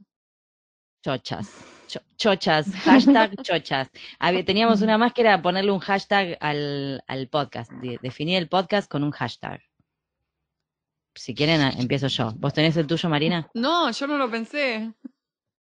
Chochas, 1.03 1.51
cho- 1.87 2.01
chochas, 2.17 2.67
hashtag 2.85 3.35
chochas. 3.43 3.91
Había- 4.19 4.45
teníamos 4.45 4.83
una 4.83 4.99
más 4.99 5.13
que 5.13 5.23
era 5.23 5.41
ponerle 5.43 5.71
un 5.73 5.81
hashtag 5.81 6.37
al, 6.41 7.03
al 7.07 7.29
podcast, 7.29 7.71
de- 7.73 7.99
definir 8.03 8.39
el 8.39 8.49
podcast 8.49 8.91
con 8.91 9.03
un 9.05 9.11
hashtag. 9.11 9.61
Si 11.15 11.35
quieren, 11.35 11.61
a- 11.61 11.71
empiezo 11.71 12.09
yo. 12.09 12.33
¿Vos 12.37 12.53
tenés 12.55 12.77
el 12.77 12.87
tuyo, 12.87 13.09
Marina? 13.09 13.49
No, 13.55 13.91
yo 13.91 14.07
no 14.07 14.17
lo 14.19 14.31
pensé. 14.31 14.93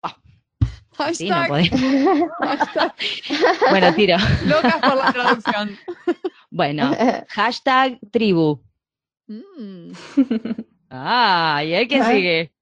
Ah. 0.02 0.16
Sí, 1.12 1.28
no 1.28 1.34
Hashtag, 1.34 1.48
podés. 1.48 1.70
hashtag 2.40 2.94
Bueno, 3.70 3.94
tiro. 3.94 4.16
locas 4.46 4.76
por 4.76 4.96
la 4.96 5.12
traducción. 5.12 5.76
Bueno, 6.50 6.92
hashtag 7.28 7.98
tribu. 8.12 8.60
Mm. 9.26 9.92
Ah, 10.90 11.62
¿y 11.64 11.88
qué 11.88 12.00
Ay. 12.00 12.14
sigue? 12.16 12.52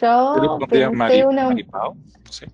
Yo 0.00 0.58
pensé 0.68 1.24
una... 1.24 1.48
Sé. 2.30 2.48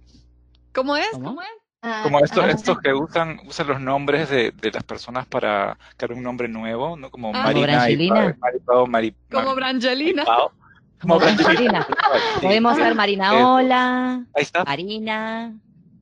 ¿Cómo 0.74 0.96
es? 0.96 1.08
¿Cómo? 1.12 1.24
¿Cómo 1.30 1.42
es? 1.42 1.48
Ah, 1.82 2.00
Como 2.02 2.18
estos, 2.20 2.44
ah, 2.44 2.50
estos 2.50 2.78
que 2.80 2.92
usan, 2.92 3.40
usan 3.46 3.66
los 3.68 3.80
nombres 3.80 4.28
de, 4.28 4.50
de 4.50 4.70
las 4.70 4.82
personas 4.84 5.26
para 5.26 5.78
crear 5.96 6.12
un 6.12 6.22
nombre 6.22 6.46
nuevo, 6.46 6.94
¿no? 6.96 7.10
Como 7.10 7.30
Ah. 7.34 7.42
Marina 7.44 7.88
y 7.90 7.96
Maripao, 8.10 8.86
Mari, 8.86 9.14
Como 9.30 9.46
Mari- 9.46 9.54
Brangelina. 9.56 10.24
Maripao. 10.24 10.52
Como 11.00 11.18
Brangelina. 11.18 11.86
Podemos 12.42 12.76
ser 12.76 12.94
Marina 12.94 13.34
Eso. 13.34 13.54
Hola, 13.54 14.24
Ahí 14.34 14.42
está. 14.42 14.64
Marina, 14.64 15.54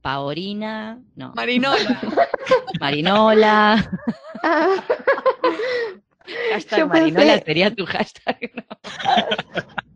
Paorina, 0.02 0.98
no, 1.14 1.32
Marinola. 1.36 2.00
Marinola. 2.80 3.90
ah, 4.42 4.74
Hashtag 6.52 6.78
Yo 6.80 6.88
Marinola 6.88 7.34
pensé- 7.36 7.44
sería 7.44 7.74
tu 7.74 7.86
hashtag. 7.86 8.38
¿no? 8.56 8.62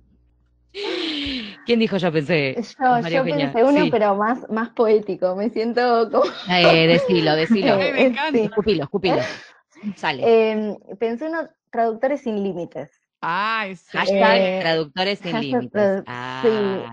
¿Quién 1.67 1.79
dijo 1.79 1.97
yo 1.97 2.13
pensé? 2.13 2.57
yo, 2.79 3.09
yo 3.09 3.25
pensé 3.25 3.65
uno, 3.65 3.85
sí. 3.85 3.91
pero 3.91 4.15
más, 4.17 4.49
más 4.51 4.71
poético. 4.71 5.37
Me 5.37 5.51
siento 5.51 6.11
como... 6.11 6.25
Eh, 6.49 6.87
decilo, 6.87 7.35
decilo. 7.37 7.75
Ay, 7.81 7.93
me 7.93 8.03
encanta. 8.07 8.39
Sí. 8.39 8.45
Escupilo, 8.45 8.85
escupilo. 8.85 9.17
Sale. 9.97 10.23
Eh, 10.25 10.79
pensé 10.99 11.27
uno, 11.29 11.49
traductores 11.71 12.21
sin 12.23 12.43
límites. 12.43 12.91
Ay, 13.21 13.77
sí. 13.77 13.97
Hashtag 13.99 14.41
eh, 14.41 14.59
traductores 14.61 15.19
sin 15.21 15.33
Hashtag 15.33 15.43
límites. 15.53 16.03
Ah, 16.07 16.41
sí, 16.43 16.49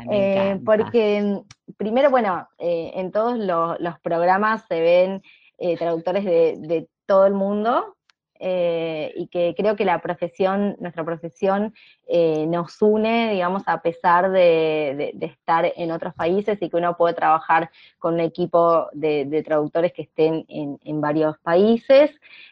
me 0.09 0.53
eh, 0.53 0.59
porque 0.63 1.21
mm, 1.21 1.73
primero, 1.75 2.09
bueno, 2.11 2.47
eh, 2.59 2.91
en 2.95 3.11
todos 3.11 3.38
lo- 3.39 3.77
los 3.80 3.99
programas 3.99 4.63
se 4.67 4.80
ven 4.80 5.21
eh, 5.57 5.75
traductores 5.77 6.23
de, 6.25 6.55
de 6.59 6.88
todo 7.07 7.25
el 7.25 7.34
mundo 7.34 7.95
eh, 8.40 9.14
y 9.16 9.28
que 9.28 9.54
creo 9.56 9.76
que 9.76 9.84
la 9.84 10.02
profesión, 10.02 10.78
nuestra 10.80 11.04
profesión 11.04 11.74
eh, 12.08 12.48
nos 12.48 12.82
une, 12.82 13.32
digamos, 13.32 13.64
a 13.66 13.82
pesar 13.82 14.32
de, 14.32 15.14
estar 15.20 15.72
en 15.76 15.92
otros 15.92 16.14
países 16.14 16.58
y 16.62 16.70
que 16.70 16.78
uno 16.78 16.96
puede 16.96 17.14
trabajar 17.14 17.70
con 17.98 18.14
un 18.16 18.22
equipo 18.22 18.88
de, 18.94 19.26
de 19.26 19.44
traductores 19.44 19.92
que 19.92 20.04
estén 20.04 20.46
en, 20.48 20.80
en 20.84 21.02
varios 21.02 21.38
países. 21.40 22.12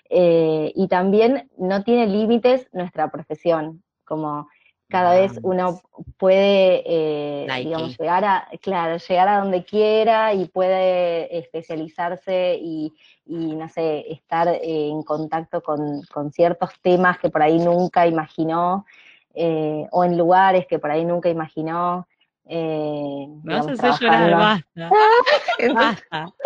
Eh, 0.09 0.71
y 0.75 0.87
también 0.87 1.49
no 1.57 1.83
tiene 1.83 2.07
límites 2.07 2.67
nuestra 2.73 3.09
profesión, 3.09 3.83
como 4.05 4.47
cada 4.89 5.13
vez 5.15 5.35
Vamos. 5.41 5.43
uno 5.43 5.81
puede, 6.17 6.81
eh, 6.85 7.47
digamos, 7.63 7.97
llegar 7.97 8.23
a, 8.23 8.47
claro, 8.61 8.97
llegar 8.97 9.27
a 9.27 9.39
donde 9.39 9.65
quiera 9.65 10.33
y 10.33 10.45
puede 10.45 11.37
especializarse 11.37 12.57
y, 12.61 12.93
y, 13.25 13.55
no 13.55 13.67
sé, 13.69 14.05
estar 14.11 14.47
eh, 14.47 14.59
en 14.89 15.03
contacto 15.03 15.61
con, 15.61 16.01
con 16.13 16.31
ciertos 16.31 16.69
temas 16.81 17.17
que 17.19 17.29
por 17.29 17.41
ahí 17.41 17.59
nunca 17.59 18.07
imaginó, 18.07 18.85
eh, 19.33 19.85
o 19.91 20.03
en 20.03 20.17
lugares 20.17 20.65
que 20.67 20.79
por 20.79 20.89
ahí 20.91 21.03
nunca 21.05 21.29
imaginó. 21.29 22.07
eh, 22.45 23.27
Me 23.43 23.55
vas 23.55 23.67
a 23.67 23.71
hacer 23.73 23.91
llorar, 23.99 24.31
basta. 24.31 24.89
Basta. 25.73 26.27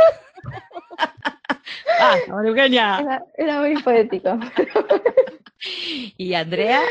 Basta, 1.99 2.47
Eugenia. 2.47 2.99
Era, 2.99 3.23
era 3.37 3.59
muy 3.61 3.81
poético. 3.83 4.37
Y 6.17 6.33
Andrea, 6.33 6.81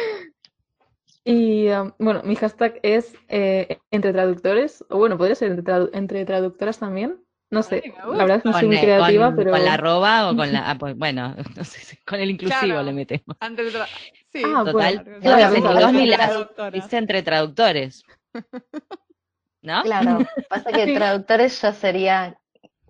Y 1.24 1.68
um, 1.68 1.92
bueno, 1.98 2.22
mi 2.24 2.34
hashtag 2.36 2.80
es 2.82 3.14
eh, 3.28 3.78
entre 3.90 4.12
traductores, 4.12 4.84
o 4.88 4.98
bueno, 4.98 5.18
podría 5.18 5.34
ser 5.34 5.50
entre, 5.50 5.64
tradu- 5.64 5.90
entre 5.92 6.24
traductoras 6.24 6.78
también, 6.78 7.18
No 7.50 7.62
sé, 7.62 7.82
Ay, 7.84 7.92
la 8.12 8.24
verdad 8.24 8.36
es 8.38 8.42
que 8.44 8.48
no 8.48 8.58
soy 8.58 8.66
muy 8.68 8.76
eh, 8.76 8.80
creativa, 8.80 9.26
con- 9.26 9.36
pero... 9.36 9.50
con 9.50 9.64
la 9.64 9.74
arroba 9.74 10.30
o 10.30 10.36
con 10.36 10.52
la. 10.52 10.60
ah, 10.70 10.78
pues, 10.78 10.96
bueno, 10.96 11.34
no 11.56 11.64
sé, 11.64 11.80
si- 11.80 11.96
con 12.04 12.20
el 12.20 12.30
inclusivo 12.30 12.60
Claro. 12.60 12.82
le 12.84 12.92
metemos. 12.92 13.36
De 13.38 13.72
tra- 13.72 13.86
sí, 14.32 14.42
Ah, 14.46 14.62
Total. 14.64 14.72
bueno, 14.72 15.02
claro, 15.20 15.20
No 15.20 15.60
claro, 15.60 15.86
dice 15.88 15.92
ni 15.92 16.06
las. 16.06 16.92
entre 16.94 17.22
traductores. 17.22 18.04
¿No? 19.62 19.82
Claro, 19.82 20.20
pasa 20.48 20.72
que 20.72 20.94
traductores 20.94 21.60
ya 21.60 21.72
sería 21.74 22.38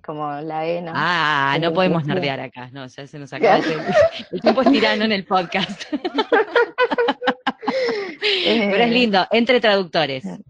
como 0.04 0.30
la 0.40 0.66
E, 0.66 0.80
¿no? 0.82 0.92
Ah, 0.94 1.58
no 1.60 1.72
podemos 1.72 2.04
nerdear 2.06 2.38
acá. 2.40 2.68
No, 2.72 2.86
ya 2.86 3.06
se 3.08 3.18
nos 3.18 3.32
acaba 3.32 3.56
el 3.56 3.64
tiempo. 3.64 3.84
El 4.30 4.40
tiempo 4.40 4.62
es 4.62 4.70
tirano 4.72 5.04
en 5.04 5.12
el 5.12 5.24
podcast. 5.24 5.82
Pero 8.20 8.76
es 8.76 8.80
Eh, 8.80 8.86
lindo, 8.90 9.26
entre 9.30 9.60
traductores. 9.60 10.24
Entre 10.24 10.44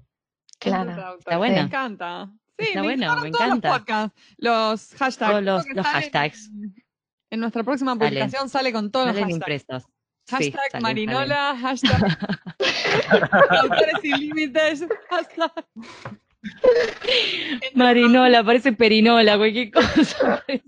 Claro. 0.59 0.93
traductores. 0.95 1.19
Está 1.21 1.37
bueno. 1.39 1.55
Me 1.57 1.61
encanta. 1.61 2.31
Sí, 2.59 2.67
Está 2.67 2.81
me 2.81 2.87
bueno, 2.89 3.03
encantaron 3.05 3.23
me 3.25 3.31
todos 3.31 3.45
encanta. 3.47 3.69
Los, 3.69 3.79
podcasts, 3.79 4.21
los 4.39 4.95
hashtags. 4.99 5.31
Todos 5.31 5.43
los- 5.45 5.65
salen- 5.65 5.83
hashtags. 5.85 6.51
En 7.31 7.41
nuestra 7.41 7.63
próxima 7.65 7.93
Salen. 7.93 8.09
publicación 8.09 8.49
sale 8.49 8.73
con 8.73 8.91
todos 8.91 9.07
Salen 9.07 9.23
los 9.23 9.33
hashtags. 9.39 9.63
impresos. 9.65 9.91
Sí, 10.27 10.35
Hashtag 10.53 10.71
salen, 10.71 10.83
Marinola, 10.83 11.57
hashtag 11.61 12.19
Traductores 13.49 13.95
sin 14.03 14.17
límites, 14.21 14.85
hashtag. 15.09 15.53
Marinola, 17.75 18.43
parece 18.45 18.73
perinola, 18.73 19.37
cualquier 19.37 19.71
cosa. 19.71 20.43
parece 20.47 20.63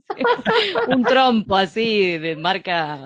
un 0.89 1.03
trompo 1.05 1.57
así 1.57 2.19
de 2.19 2.37
marca, 2.37 2.99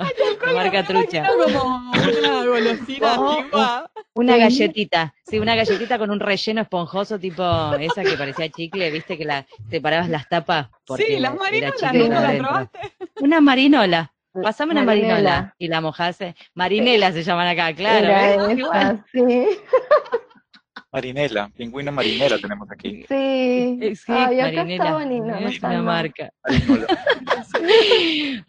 de 0.47 0.53
marca 0.53 0.83
trucha. 0.85 1.25
Como 1.27 1.91
una 1.93 2.45
golosina 2.45 3.21
Oh, 3.21 3.39
antigua. 3.39 3.91
Una 4.15 4.37
galletita, 4.39 5.15
sí, 5.27 5.39
una 5.39 5.55
galletita 5.55 5.99
con 5.99 6.11
un 6.11 6.21
relleno 6.21 6.63
esponjoso 6.63 7.19
tipo 7.19 7.43
esa 7.79 8.03
que 8.03 8.17
parecía 8.17 8.49
chicle, 8.49 8.91
viste 8.91 9.19
que 9.19 9.27
la 9.27 9.47
separabas 9.71 10.09
las 10.09 10.27
tapas 10.29 10.69
porque 10.87 11.05
Sí, 11.05 11.19
las 11.19 11.35
marinolas, 11.37 11.93
¿nunca 11.95 12.21
las 12.23 12.37
probaste? 12.37 12.79
Una 13.21 13.41
marinola. 13.41 14.13
Pasame 14.43 14.73
una 14.73 14.85
marinola. 14.85 15.55
Y 15.59 15.69
la 15.69 15.81
mojase. 15.81 16.35
Marinela 16.55 17.11
se 17.11 17.23
llaman 17.23 17.47
acá, 17.49 17.75
claro. 17.75 18.09
Esa, 18.09 18.53
Igual. 18.53 19.05
sí. 19.11 19.47
Marinela, 20.93 21.51
pingüina 21.57 21.91
marinela 21.91 22.39
tenemos 22.39 22.71
aquí. 22.71 23.05
Sí. 23.09 23.79
Sí, 23.97 24.03
Ay, 24.09 24.41
acá 24.41 24.63
Marinela. 24.63 24.85
estaban 24.85 25.13
y 25.13 25.21
no, 25.21 25.27
no 25.27 25.49
es 25.49 25.55
están 25.55 25.71
una 25.73 25.83
marca. 25.83 26.31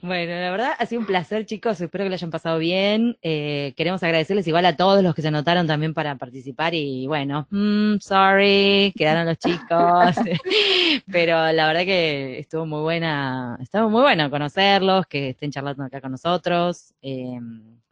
Bueno, 0.02 0.32
la 0.32 0.52
verdad 0.52 0.72
ha 0.78 0.86
sido 0.86 1.02
un 1.02 1.08
placer, 1.08 1.46
chicos. 1.46 1.80
Espero 1.82 2.04
que 2.04 2.10
lo 2.10 2.14
hayan 2.16 2.30
pasado 2.30 2.60
bien. 2.60 3.18
Eh, 3.22 3.74
queremos 3.76 4.04
agradecerles 4.04 4.48
igual 4.48 4.66
a 4.66 4.76
todos 4.76 5.02
los 5.04 5.16
que 5.16 5.22
se 5.22 5.30
anotaron 5.30 5.66
también 5.68 5.94
para 5.94 6.16
participar. 6.16 6.74
Y 6.74 7.08
bueno, 7.08 7.48
mm, 7.50 7.96
sorry, 8.00 8.94
quedaron 8.96 9.26
los 9.26 9.38
chicos. 9.38 10.16
Pero 11.12 11.52
la 11.52 11.68
verdad 11.68 11.82
que 11.86 12.40
estuvo 12.40 12.66
muy 12.66 12.82
buena, 12.82 13.58
estuvo 13.62 13.90
muy 13.90 14.02
bueno 14.02 14.30
conocerlos, 14.30 15.08
que 15.08 15.30
estén 15.30 15.52
charlando 15.52 15.84
acá 15.84 16.02
con 16.02 16.12
nosotros. 16.12 16.94
Eh, 17.02 17.40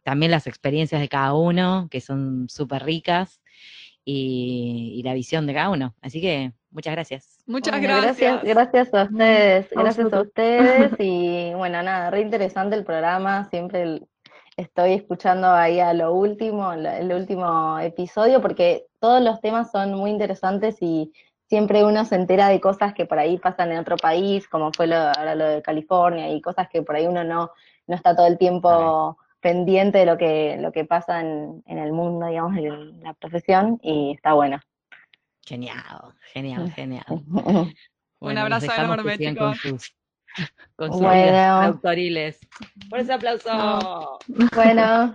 también 0.02 0.30
las 0.30 0.46
experiencias 0.46 1.00
de 1.00 1.08
cada 1.08 1.34
uno, 1.34 1.88
que 1.90 2.00
son 2.00 2.48
súper 2.48 2.84
ricas. 2.84 3.40
Y, 4.08 4.92
y 4.94 5.02
la 5.02 5.14
visión 5.14 5.46
de 5.48 5.54
cada 5.54 5.68
uno. 5.68 5.94
Así 6.00 6.20
que 6.20 6.52
muchas 6.70 6.92
gracias. 6.94 7.42
Muchas 7.46 7.72
Bueno, 7.80 7.94
gracias. 7.96 8.42
gracias. 8.44 8.54
Gracias 8.54 8.94
a 8.94 9.02
ustedes, 9.04 9.68
gracias 9.70 10.12
a 10.12 10.20
ustedes 10.20 10.92
y 11.00 11.52
bueno, 11.54 11.82
nada, 11.82 12.10
re 12.10 12.20
interesante 12.20 12.76
el 12.76 12.84
programa, 12.84 13.48
siempre 13.50 13.82
el- 13.82 14.06
estoy 14.56 14.92
escuchando 14.94 15.50
ahí 15.52 15.80
a 15.80 15.92
lo 15.92 16.14
último, 16.14 16.72
el, 16.72 16.86
el 16.86 17.12
último 17.12 17.78
episodio, 17.80 18.40
porque 18.40 18.86
todos 19.00 19.20
los 19.20 19.40
temas 19.40 19.70
son 19.72 19.92
muy 19.94 20.10
interesantes 20.12 20.76
y 20.80 21.12
siempre 21.48 21.84
uno 21.84 22.04
se 22.04 22.14
entera 22.14 22.48
de 22.48 22.60
cosas 22.60 22.94
que 22.94 23.06
por 23.06 23.18
ahí 23.18 23.38
pasan 23.38 23.72
en 23.72 23.78
otro 23.78 23.96
país, 23.96 24.48
como 24.48 24.72
fue 24.72 24.86
lo, 24.86 24.96
ahora 24.96 25.34
lo 25.34 25.46
de 25.46 25.62
California, 25.62 26.30
y 26.30 26.40
cosas 26.40 26.68
que 26.70 26.82
por 26.82 26.94
ahí 26.96 27.06
uno 27.06 27.22
no, 27.24 27.50
no 27.88 27.94
está 27.96 28.14
todo 28.16 28.26
el 28.28 28.38
tiempo 28.38 29.18
pendiente 29.46 29.98
de 29.98 30.06
lo 30.06 30.18
que, 30.18 30.56
lo 30.58 30.72
que 30.72 30.84
pasa 30.84 31.20
en, 31.20 31.62
en 31.66 31.78
el 31.78 31.92
mundo, 31.92 32.26
digamos, 32.26 32.56
en 32.56 33.00
la 33.00 33.14
profesión, 33.14 33.78
y 33.80 34.10
está 34.12 34.32
bueno. 34.32 34.58
Genial, 35.46 36.14
genial, 36.32 36.72
genial. 36.72 37.04
Un 38.18 38.38
abrazo 38.38 38.72
enorme, 38.76 39.16
con 39.36 39.54
chicos. 39.54 39.58
sus, 39.58 39.96
con 40.74 40.92
sus 40.92 41.00
Bueno. 41.00 41.62
autoriles. 41.62 42.40
Por 42.90 42.98
ese 42.98 43.12
aplauso. 43.12 44.18
Bueno. 44.52 45.14